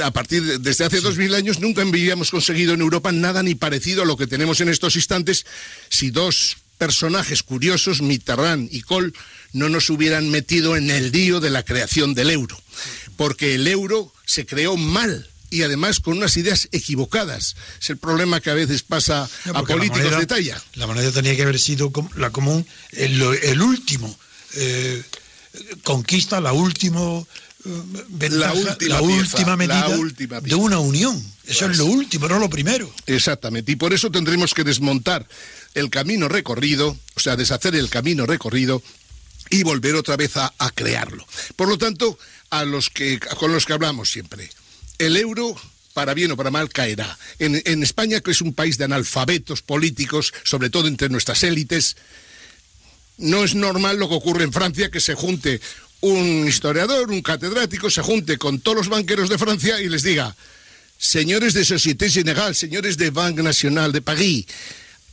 a 0.02 0.12
partir 0.12 0.44
de, 0.44 0.58
desde 0.58 0.84
hace 0.84 1.00
dos 1.00 1.16
mil 1.16 1.34
años, 1.34 1.58
nunca 1.58 1.82
habíamos 1.82 2.30
conseguido 2.30 2.74
en 2.74 2.80
Europa 2.80 3.10
nada 3.12 3.42
ni 3.42 3.54
parecido 3.54 4.02
a 4.02 4.06
lo 4.06 4.16
que 4.16 4.26
tenemos 4.26 4.60
en 4.60 4.68
estos 4.68 4.96
instantes 4.96 5.44
si 5.88 6.10
dos 6.10 6.58
personajes 6.78 7.42
curiosos, 7.42 8.02
Mitterrand 8.02 8.72
y 8.72 8.82
Kohl, 8.82 9.14
no 9.52 9.68
nos 9.68 9.90
hubieran 9.90 10.30
metido 10.30 10.76
en 10.76 10.90
el 10.90 11.10
lío 11.10 11.40
de 11.40 11.50
la 11.50 11.64
creación 11.64 12.14
del 12.14 12.30
euro. 12.30 12.60
Porque 13.16 13.54
el 13.54 13.66
euro 13.66 14.12
se 14.26 14.44
creó 14.44 14.76
mal 14.76 15.28
y 15.50 15.62
además 15.62 16.00
con 16.00 16.16
unas 16.16 16.36
ideas 16.36 16.68
equivocadas. 16.72 17.56
Es 17.80 17.90
el 17.90 17.96
problema 17.96 18.40
que 18.40 18.50
a 18.50 18.54
veces 18.54 18.82
pasa 18.82 19.28
a 19.52 19.62
políticos 19.62 20.18
de 20.18 20.26
talla. 20.26 20.62
La 20.74 20.86
moneda 20.86 21.10
tenía 21.12 21.36
que 21.36 21.42
haber 21.42 21.58
sido 21.58 21.92
la 22.16 22.30
común, 22.30 22.66
el, 22.92 23.60
último 23.62 24.18
eh, 24.54 25.02
conquista, 25.82 26.40
la 26.40 26.52
última 26.52 27.00
eh, 27.66 28.28
la 28.30 29.00
última, 29.00 29.56
medida 29.56 29.88
de 30.42 30.54
una 30.54 30.78
unión. 30.78 31.22
Eso 31.46 31.70
es 31.70 31.78
lo 31.78 31.86
último, 31.86 32.28
no 32.28 32.38
lo 32.38 32.50
primero. 32.50 32.92
Exactamente. 33.06 33.72
Y 33.72 33.76
por 33.76 33.92
eso 33.92 34.10
tendremos 34.10 34.54
que 34.54 34.64
desmontar 34.64 35.26
el 35.74 35.90
camino 35.90 36.28
recorrido, 36.28 36.96
o 37.14 37.20
sea, 37.20 37.36
deshacer 37.36 37.74
el 37.74 37.88
camino 37.88 38.26
recorrido 38.26 38.82
y 39.50 39.62
volver 39.62 39.94
otra 39.94 40.16
vez 40.16 40.36
a, 40.36 40.52
crearlo. 40.74 41.26
Por 41.54 41.68
lo 41.68 41.78
tanto, 41.78 42.18
a 42.50 42.64
los 42.64 42.90
que, 42.90 43.20
con 43.38 43.52
los 43.52 43.64
que 43.64 43.72
hablamos 43.72 44.10
siempre, 44.10 44.50
el 44.98 45.16
euro 45.16 45.56
para 45.96 46.12
bien 46.12 46.30
o 46.30 46.36
para 46.36 46.50
mal, 46.50 46.68
caerá. 46.68 47.18
En, 47.38 47.82
España, 47.82 48.20
que 48.20 48.30
es 48.30 48.42
un 48.42 48.52
país 48.52 48.76
de 48.76 48.84
analfabetos 48.84 49.62
políticos, 49.62 50.34
sobre 50.44 50.68
todo 50.68 50.88
entre 50.88 51.08
nuestras 51.08 51.42
élites, 51.42 51.96
no 53.16 53.44
es 53.44 53.54
normal 53.54 53.96
lo 53.96 54.06
que 54.06 54.14
ocurre 54.14 54.44
en 54.44 54.52
Francia, 54.52 54.90
que 54.90 55.00
se 55.00 55.14
junte 55.14 55.58
un 56.02 56.46
historiador, 56.46 57.10
un 57.10 57.22
catedrático, 57.22 57.88
se 57.88 58.02
junte 58.02 58.36
con 58.36 58.60
todos 58.60 58.76
los 58.76 58.88
banqueros 58.90 59.30
de 59.30 59.38
Francia 59.38 59.80
y 59.80 59.88
les 59.88 60.02
diga, 60.02 60.36
señores 60.98 61.54
de 61.54 61.64
Société 61.64 62.10
Générale, 62.10 62.52
señores 62.52 62.98
de 62.98 63.08
Banque 63.08 63.42
Nacional 63.42 63.90
de 63.90 64.02
París, 64.02 64.44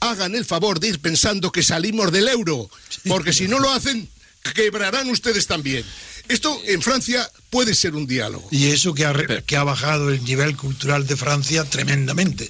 hagan 0.02 0.36
el 0.36 0.44
favor 0.44 0.82
de 0.82 0.90
ir 0.90 1.00
pensando 1.00 1.54
que 1.54 1.64
salimos 1.64 2.12
del 2.12 2.28
euro, 2.28 2.70
porque 3.08 3.32
si 3.32 3.48
no 3.48 3.58
lo 3.60 3.72
hacen, 3.72 4.10
quebrarán 4.54 5.10
ustedes 5.10 5.48
también. 5.48 5.86
Esto 6.30 6.58
en 6.66 6.82
Francia 6.82 7.30
puede 7.50 7.76
ser 7.76 7.96
un 7.96 8.08
diálogo. 8.08 8.48
Y 8.50 8.72
eso 8.72 8.94
que 8.94 9.06
ha, 9.06 9.14
que 9.46 9.58
ha 9.58 9.64
bajado 9.64 10.10
el 10.10 10.24
nivel 10.24 10.56
cultural 10.56 11.06
de 11.06 11.18
Francia 11.18 11.66
tremendamente. 11.66 12.50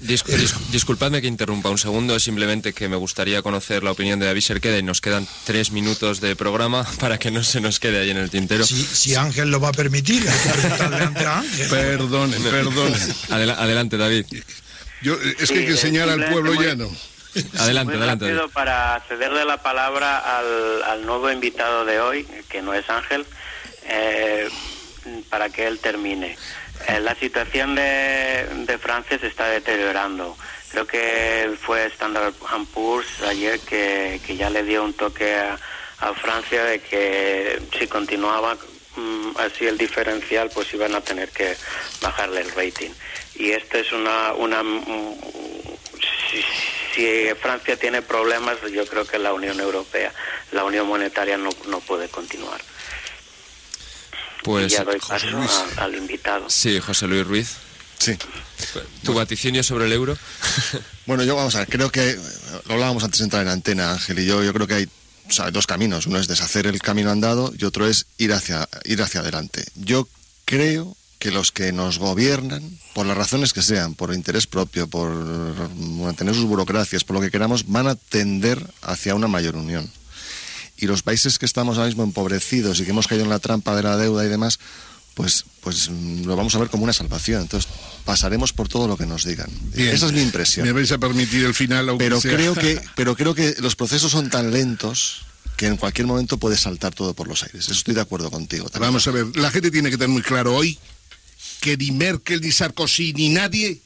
disculpadme 0.72 1.22
que 1.22 1.28
interrumpa 1.28 1.70
un 1.70 1.78
segundo, 1.78 2.20
simplemente 2.20 2.74
que 2.74 2.88
me 2.88 2.96
gustaría 2.96 3.42
conocer 3.42 3.84
la 3.84 3.92
opinión 3.92 4.20
de 4.20 4.28
David 4.28 4.42
Serqueda 4.42 4.78
y 4.78 4.84
nos 4.84 5.02
quedan 5.02 5.28
tres 5.46 5.72
minutos 5.72 6.22
de 6.22 6.36
programa 6.36 6.86
para 7.00 7.18
que 7.18 7.32
no 7.32 7.44
se 7.44 7.62
nos 7.62 7.80
quede 7.80 8.00
ahí 8.00 8.12
en 8.12 8.18
el 8.18 8.30
tintero. 8.30 8.64
Si, 8.66 9.16
Ángel 9.16 9.50
lo 9.50 9.60
va 9.60 9.70
a 9.70 9.74
permitir, 9.74 10.24
Perdone, 11.70 12.38
perdone. 12.40 12.98
adelante, 13.30 13.98
David. 13.98 14.26
Yo, 15.02 15.18
es 15.40 15.52
que 15.52 15.60
hay 15.60 15.66
que 15.66 15.72
enseñar 15.72 16.10
al 16.10 16.26
pueblo 16.32 16.54
llano. 16.54 16.90
Adelante, 17.58 17.96
adelante. 17.96 18.32
Para 18.54 19.04
cederle 19.08 19.44
la 19.44 19.62
palabra 19.62 20.20
al, 20.20 20.84
al 20.84 21.06
nuevo 21.06 21.32
invitado 21.32 21.84
de 21.84 22.00
hoy, 22.00 22.28
que 22.50 22.62
no 22.62 22.74
es 22.74 22.88
Ángel, 22.90 23.26
eh, 23.88 24.50
para 25.30 25.50
que 25.50 25.68
él 25.68 25.80
termine. 25.80 26.38
Eh, 26.88 27.00
la 27.00 27.16
situación 27.16 27.76
de, 27.76 28.48
de, 28.66 28.78
Francia 28.78 29.18
se 29.20 29.28
está 29.28 29.48
deteriorando. 29.48 30.36
Creo 30.72 30.88
que 30.88 31.56
fue 31.62 31.86
Standard 31.88 32.34
Poor's 32.74 33.22
ayer 33.24 33.60
que, 33.60 34.20
que, 34.26 34.36
ya 34.36 34.50
le 34.50 34.64
dio 34.64 34.84
un 34.84 34.94
toque 34.94 35.36
a, 35.36 35.58
Francia 36.16 36.66
de 36.66 36.80
que 36.82 37.62
si 37.80 37.88
continuaba 37.88 38.58
mm, 38.98 39.38
así 39.38 39.66
el 39.66 39.78
diferencial, 39.78 40.50
pues 40.54 40.74
iban 40.74 40.94
a 40.96 41.00
tener 41.00 41.30
que 41.30 41.56
bajarle 42.02 42.42
el 42.42 42.52
rating. 42.52 42.90
Y 43.36 43.52
esta 43.52 43.80
es 43.80 43.92
una... 43.94 44.34
una 44.34 44.64
mm, 44.64 45.16
si, 46.30 46.44
si, 46.94 47.30
Francia 47.42 47.78
tiene 47.78 48.02
problemas, 48.02 48.58
yo 48.72 48.86
creo 48.86 49.06
que 49.06 49.18
la 49.18 49.34
Unión 49.34 49.60
Europea, 49.60 50.12
la 50.52 50.66
Unión 50.66 50.88
Monetaria 50.88 51.38
no, 51.38 51.50
no 51.68 51.80
puede 51.80 52.10
continuar. 52.10 52.60
Pues 54.44 54.72
ya 54.72 54.84
doy 54.84 55.00
paso 55.00 55.28
al 55.78 55.96
invitado. 55.96 56.50
Sí, 56.50 56.80
José 56.80 57.08
Luis 57.08 57.26
Ruiz. 57.26 57.50
Sí. 57.98 58.18
¿Tu 59.04 59.14
vaticinio 59.14 59.64
sobre 59.64 59.86
el 59.86 59.94
euro? 59.94 60.18
bueno, 61.06 61.24
yo 61.24 61.36
vamos 61.36 61.56
a 61.56 61.60
ver, 61.60 61.70
creo 61.70 61.91
que 61.91 62.18
lo 62.66 62.74
hablábamos 62.74 63.04
antes 63.04 63.20
de 63.20 63.26
entrar 63.26 63.41
en 63.44 63.50
antena, 63.50 63.91
Ángel 63.91 64.20
y 64.20 64.26
yo, 64.26 64.44
yo 64.44 64.54
creo 64.54 64.68
que 64.68 64.74
hay 64.74 64.89
dos 65.52 65.68
caminos. 65.68 66.06
Uno 66.08 66.20
es 66.20 66.28
deshacer 66.28 66.68
el 66.68 66.82
camino 66.82 67.12
andado 67.12 67.54
y 67.58 67.64
otro 67.66 67.88
es 67.88 68.06
ir 68.18 68.34
hacia, 68.34 68.68
ir 68.84 69.02
hacia 69.02 69.22
adelante. 69.22 69.64
Yo 69.76 70.08
creo 70.46 70.96
que 71.20 71.32
los 71.32 71.54
que 71.54 71.72
nos 71.72 72.00
gobiernan, 72.00 72.78
por 72.94 73.06
las 73.06 73.16
razones 73.16 73.54
que 73.54 73.62
sean, 73.62 73.96
por 73.96 74.14
interés 74.14 74.46
propio, 74.46 74.88
por 74.88 75.10
mantener 75.76 76.36
sus 76.36 76.46
burocracias, 76.46 77.06
por 77.06 77.16
lo 77.16 77.22
que 77.22 77.32
queramos, 77.32 77.68
van 77.68 77.88
a 77.88 77.96
tender 77.96 78.62
hacia 78.82 79.16
una 79.16 79.28
mayor 79.28 79.56
unión 79.56 79.89
y 80.78 80.88
los 80.88 81.04
países 81.04 81.40
que 81.40 81.46
estamos 81.46 81.78
ahora 81.78 81.88
mismo 81.88 82.04
empobrecidos 82.04 82.80
y 82.80 82.84
que 82.84 82.92
hemos 82.92 83.08
caído 83.08 83.24
en 83.24 83.30
la 83.30 83.40
trampa 83.40 83.76
de 83.76 83.84
la 83.84 83.98
deuda 83.98 84.26
y 84.26 84.30
demás, 84.30 84.60
pues, 85.14 85.46
pues 85.62 85.90
mm, 85.90 86.26
lo 86.26 86.36
vamos 86.36 86.56
a 86.56 86.60
ver 86.60 86.70
como 86.70 86.84
una 86.84 86.94
salvación. 86.94 87.42
Entonces 87.44 87.72
pasaremos 88.06 88.54
por 88.54 88.68
todo 88.68 88.88
lo 88.88 88.98
que 88.98 89.06
nos 89.06 89.26
digan. 89.26 89.50
Esa 89.74 90.08
es 90.08 90.12
mi 90.12 90.22
impresión. 90.22 90.66
Me 90.66 90.74
vais 90.74 90.92
a 90.92 90.98
permitir 90.98 91.46
el 91.46 91.54
final, 91.54 91.90
aunque 91.90 92.06
pero 92.06 92.20
creo 92.20 92.56
que, 92.56 92.82
pero 92.96 93.16
creo 93.16 93.36
que 93.36 93.56
los 93.60 93.76
procesos 93.76 94.12
son 94.12 94.30
tan 94.30 94.52
lentos 94.52 95.26
que 95.58 95.68
en 95.68 95.78
cualquier 95.78 96.08
momento 96.08 96.38
puede 96.38 96.58
saltar 96.58 96.96
todo 96.96 97.14
por 97.14 97.28
los 97.28 97.44
aires. 97.44 97.66
Eso 97.66 97.74
estoy 97.74 97.94
de 97.94 98.02
acuerdo 98.02 98.32
contigo. 98.32 98.70
Vamos 98.80 99.08
a 99.08 99.12
ver, 99.12 99.36
la 99.36 99.52
gente 99.52 99.70
tiene 99.70 99.92
que 99.92 99.98
tener 99.98 100.10
muy 100.10 100.24
claro 100.24 100.56
hoy 100.56 100.80
que 101.62 101.78
ni 101.78 101.92
Merkel, 101.92 102.42
ni 102.42 102.52
Sarkozy, 102.52 103.14
ni 103.14 103.30
nadie 103.30 103.80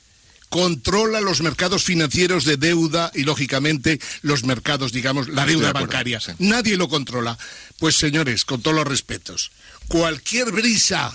controla 0.49 1.21
los 1.21 1.41
mercados 1.41 1.83
financieros 1.83 2.45
de 2.45 2.57
deuda 2.57 3.11
y, 3.13 3.23
lógicamente, 3.23 3.99
los 4.21 4.43
mercados, 4.43 4.91
digamos, 4.91 5.27
la 5.29 5.45
deuda 5.45 5.73
bancaria. 5.73 6.21
Nadie 6.39 6.77
lo 6.77 6.87
controla. 6.87 7.37
Pues, 7.79 7.95
señores, 7.95 8.45
con 8.45 8.61
todos 8.61 8.75
los 8.75 8.87
respetos, 8.87 9.51
cualquier 9.87 10.51
brisa 10.51 11.13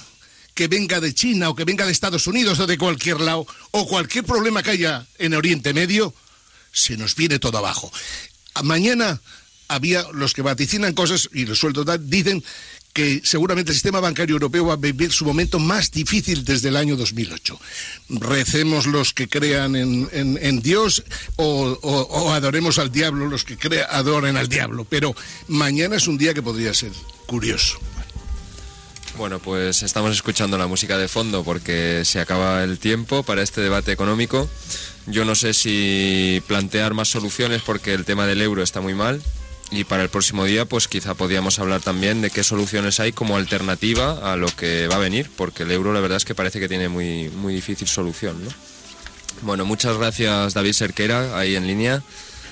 que 0.54 0.68
venga 0.68 1.00
de 1.00 1.14
China 1.14 1.48
o 1.48 1.54
que 1.54 1.64
venga 1.64 1.86
de 1.86 1.92
Estados 1.92 2.26
Unidos 2.26 2.60
o 2.60 2.66
de 2.66 2.78
cualquier 2.78 3.20
lado, 3.20 3.46
o 3.70 3.86
cualquier 3.86 4.24
problema 4.24 4.62
que 4.62 4.70
haya 4.70 5.06
en 5.18 5.34
Oriente 5.34 5.72
Medio, 5.72 6.14
se 6.72 6.96
nos 6.96 7.16
viene 7.16 7.38
todo 7.38 7.58
abajo. 7.58 7.90
Mañana 8.62 9.20
había 9.68 10.04
los 10.12 10.34
que 10.34 10.42
vaticinan 10.42 10.92
cosas 10.92 11.30
y 11.32 11.46
los 11.46 11.58
sueltos 11.58 11.86
dicen 12.08 12.44
que 12.92 13.22
seguramente 13.24 13.70
el 13.70 13.74
sistema 13.74 14.00
bancario 14.00 14.34
europeo 14.34 14.66
va 14.66 14.74
a 14.74 14.76
vivir 14.76 15.12
su 15.12 15.24
momento 15.24 15.58
más 15.58 15.90
difícil 15.90 16.44
desde 16.44 16.68
el 16.68 16.76
año 16.76 16.96
2008. 16.96 17.58
Recemos 18.10 18.86
los 18.86 19.14
que 19.14 19.28
crean 19.28 19.76
en, 19.76 20.60
Dios 20.60 21.02
o, 21.36 22.32
adoremos 22.32 22.78
al 22.78 22.92
diablo 22.92 23.26
los 23.28 23.44
que 23.44 23.56
adoren 23.88 24.36
al 24.36 24.48
diablo, 24.48 24.86
pero 24.88 25.14
mañana 25.48 25.96
es 25.96 26.06
un 26.06 26.18
día 26.18 26.34
que 26.34 26.42
podría 26.42 26.74
ser 26.74 26.92
curioso. 27.26 27.78
Bueno, 29.16 29.38
pues 29.40 29.82
estamos 29.82 30.12
escuchando 30.12 30.56
la 30.56 30.66
música 30.66 30.96
de 30.96 31.06
fondo 31.06 31.44
porque 31.44 32.02
se 32.04 32.20
acaba 32.20 32.64
el 32.64 32.78
tiempo 32.78 33.22
para 33.22 33.42
este 33.42 33.60
debate 33.60 33.92
económico. 33.92 34.48
Yo 35.06 35.24
no 35.24 35.34
sé 35.34 35.52
si 35.52 36.42
plantear 36.46 36.94
más 36.94 37.08
soluciones 37.08 37.62
porque 37.62 37.92
el 37.92 38.04
tema 38.04 38.26
del 38.26 38.40
euro 38.40 38.62
está 38.62 38.80
muy 38.80 38.94
mal 38.94 39.22
y 39.72 39.84
para 39.84 40.02
el 40.02 40.08
próximo 40.08 40.44
día 40.44 40.64
pues 40.66 40.86
quizá 40.86 41.14
podríamos 41.14 41.58
hablar 41.58 41.80
también 41.80 42.20
de 42.20 42.30
qué 42.30 42.44
soluciones 42.44 43.00
hay 43.00 43.12
como 43.12 43.36
alternativa 43.36 44.32
a 44.32 44.36
lo 44.36 44.48
que 44.48 44.86
va 44.86 44.96
a 44.96 44.98
venir 44.98 45.30
porque 45.36 45.64
el 45.64 45.70
euro 45.72 45.92
la 45.92 46.00
verdad 46.00 46.18
es 46.18 46.24
que 46.24 46.34
parece 46.34 46.60
que 46.60 46.68
tiene 46.68 46.88
muy, 46.88 47.28
muy 47.30 47.54
difícil 47.54 47.88
solución. 47.88 48.44
¿no? 48.44 48.50
Bueno, 49.40 49.64
muchas 49.64 49.96
gracias 49.96 50.54
David 50.54 50.72
Serquera 50.72 51.38
ahí 51.38 51.56
en 51.56 51.66
línea. 51.66 52.02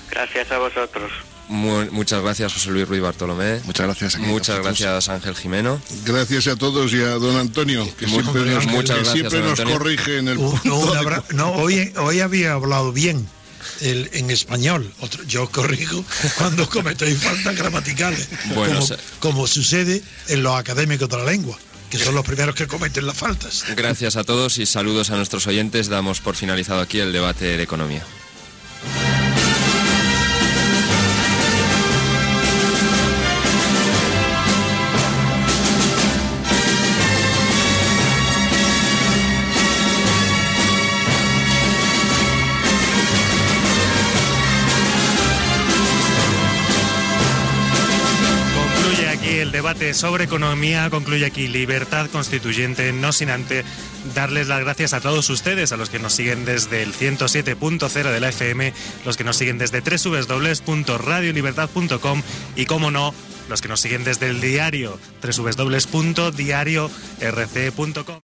Gracias 0.09 0.51
a 0.51 0.57
vosotros 0.57 1.11
muchas 1.51 2.21
gracias 2.21 2.53
José 2.53 2.71
Luis 2.71 2.87
Ruiz 2.87 3.01
Bartolomé. 3.01 3.59
Muchas 3.65 3.85
gracias. 3.85 4.17
Muchas 4.19 4.59
gracias 4.59 5.09
Ángel 5.09 5.35
Jimeno. 5.35 5.81
Gracias 6.05 6.47
a 6.47 6.55
todos 6.55 6.93
y 6.93 7.01
a 7.01 7.11
don 7.11 7.35
Antonio, 7.35 7.87
que 7.97 8.07
siempre, 8.07 8.45
nos, 8.45 8.63
siempre 9.11 9.41
nos 9.41 9.59
corrige 9.61 10.17
en 10.17 10.29
el 10.29 10.37
No, 11.33 11.51
hoy, 11.51 11.93
hoy 11.97 12.19
había 12.19 12.53
hablado 12.53 12.91
bien. 12.91 13.27
En 13.81 14.29
español. 14.31 14.91
yo 15.27 15.49
corrijo 15.49 16.03
cuando 16.37 16.69
cometéis 16.69 17.17
faltas 17.19 17.55
gramaticales, 17.55 18.29
como, 18.53 18.85
como, 19.19 19.47
sucede 19.47 20.01
en 20.27 20.43
los 20.43 20.55
académicos 20.55 21.09
de 21.09 21.17
la 21.17 21.25
lengua, 21.25 21.57
que 21.89 21.97
son 21.97 22.15
los 22.15 22.25
primeros 22.25 22.55
que 22.55 22.67
cometen 22.67 23.05
las 23.05 23.17
faltas. 23.17 23.63
Gracias 23.75 24.15
a 24.15 24.23
todos 24.23 24.57
y 24.57 24.65
saludos 24.65 25.09
a 25.11 25.15
nuestros 25.15 25.47
oyentes. 25.47 25.89
Damos 25.89 26.21
por 26.21 26.35
finalizado 26.35 26.81
aquí 26.81 26.99
el 26.99 27.11
debate 27.11 27.57
de 27.57 27.63
economía. 27.63 28.03
Sobre 49.93 50.25
economía 50.25 50.91
concluye 50.91 51.25
aquí 51.25 51.47
Libertad 51.47 52.07
Constituyente, 52.11 52.93
no 52.93 53.11
sin 53.11 53.31
antes 53.31 53.65
darles 54.13 54.47
las 54.47 54.59
gracias 54.59 54.93
a 54.93 55.01
todos 55.01 55.27
ustedes, 55.31 55.71
a 55.71 55.77
los 55.77 55.89
que 55.89 55.97
nos 55.97 56.13
siguen 56.13 56.45
desde 56.45 56.83
el 56.83 56.93
107.0 56.93 58.11
de 58.11 58.19
la 58.19 58.29
FM, 58.29 58.73
los 59.05 59.17
que 59.17 59.23
nos 59.23 59.37
siguen 59.37 59.57
desde 59.57 59.81
www.radiolibertad.com 59.81 62.21
y, 62.55 62.67
como 62.67 62.91
no, 62.91 63.15
los 63.49 63.63
que 63.63 63.69
nos 63.69 63.81
siguen 63.81 64.03
desde 64.03 64.27
el 64.27 64.39
diario 64.39 64.99
www.diariorc.com. 65.23 68.19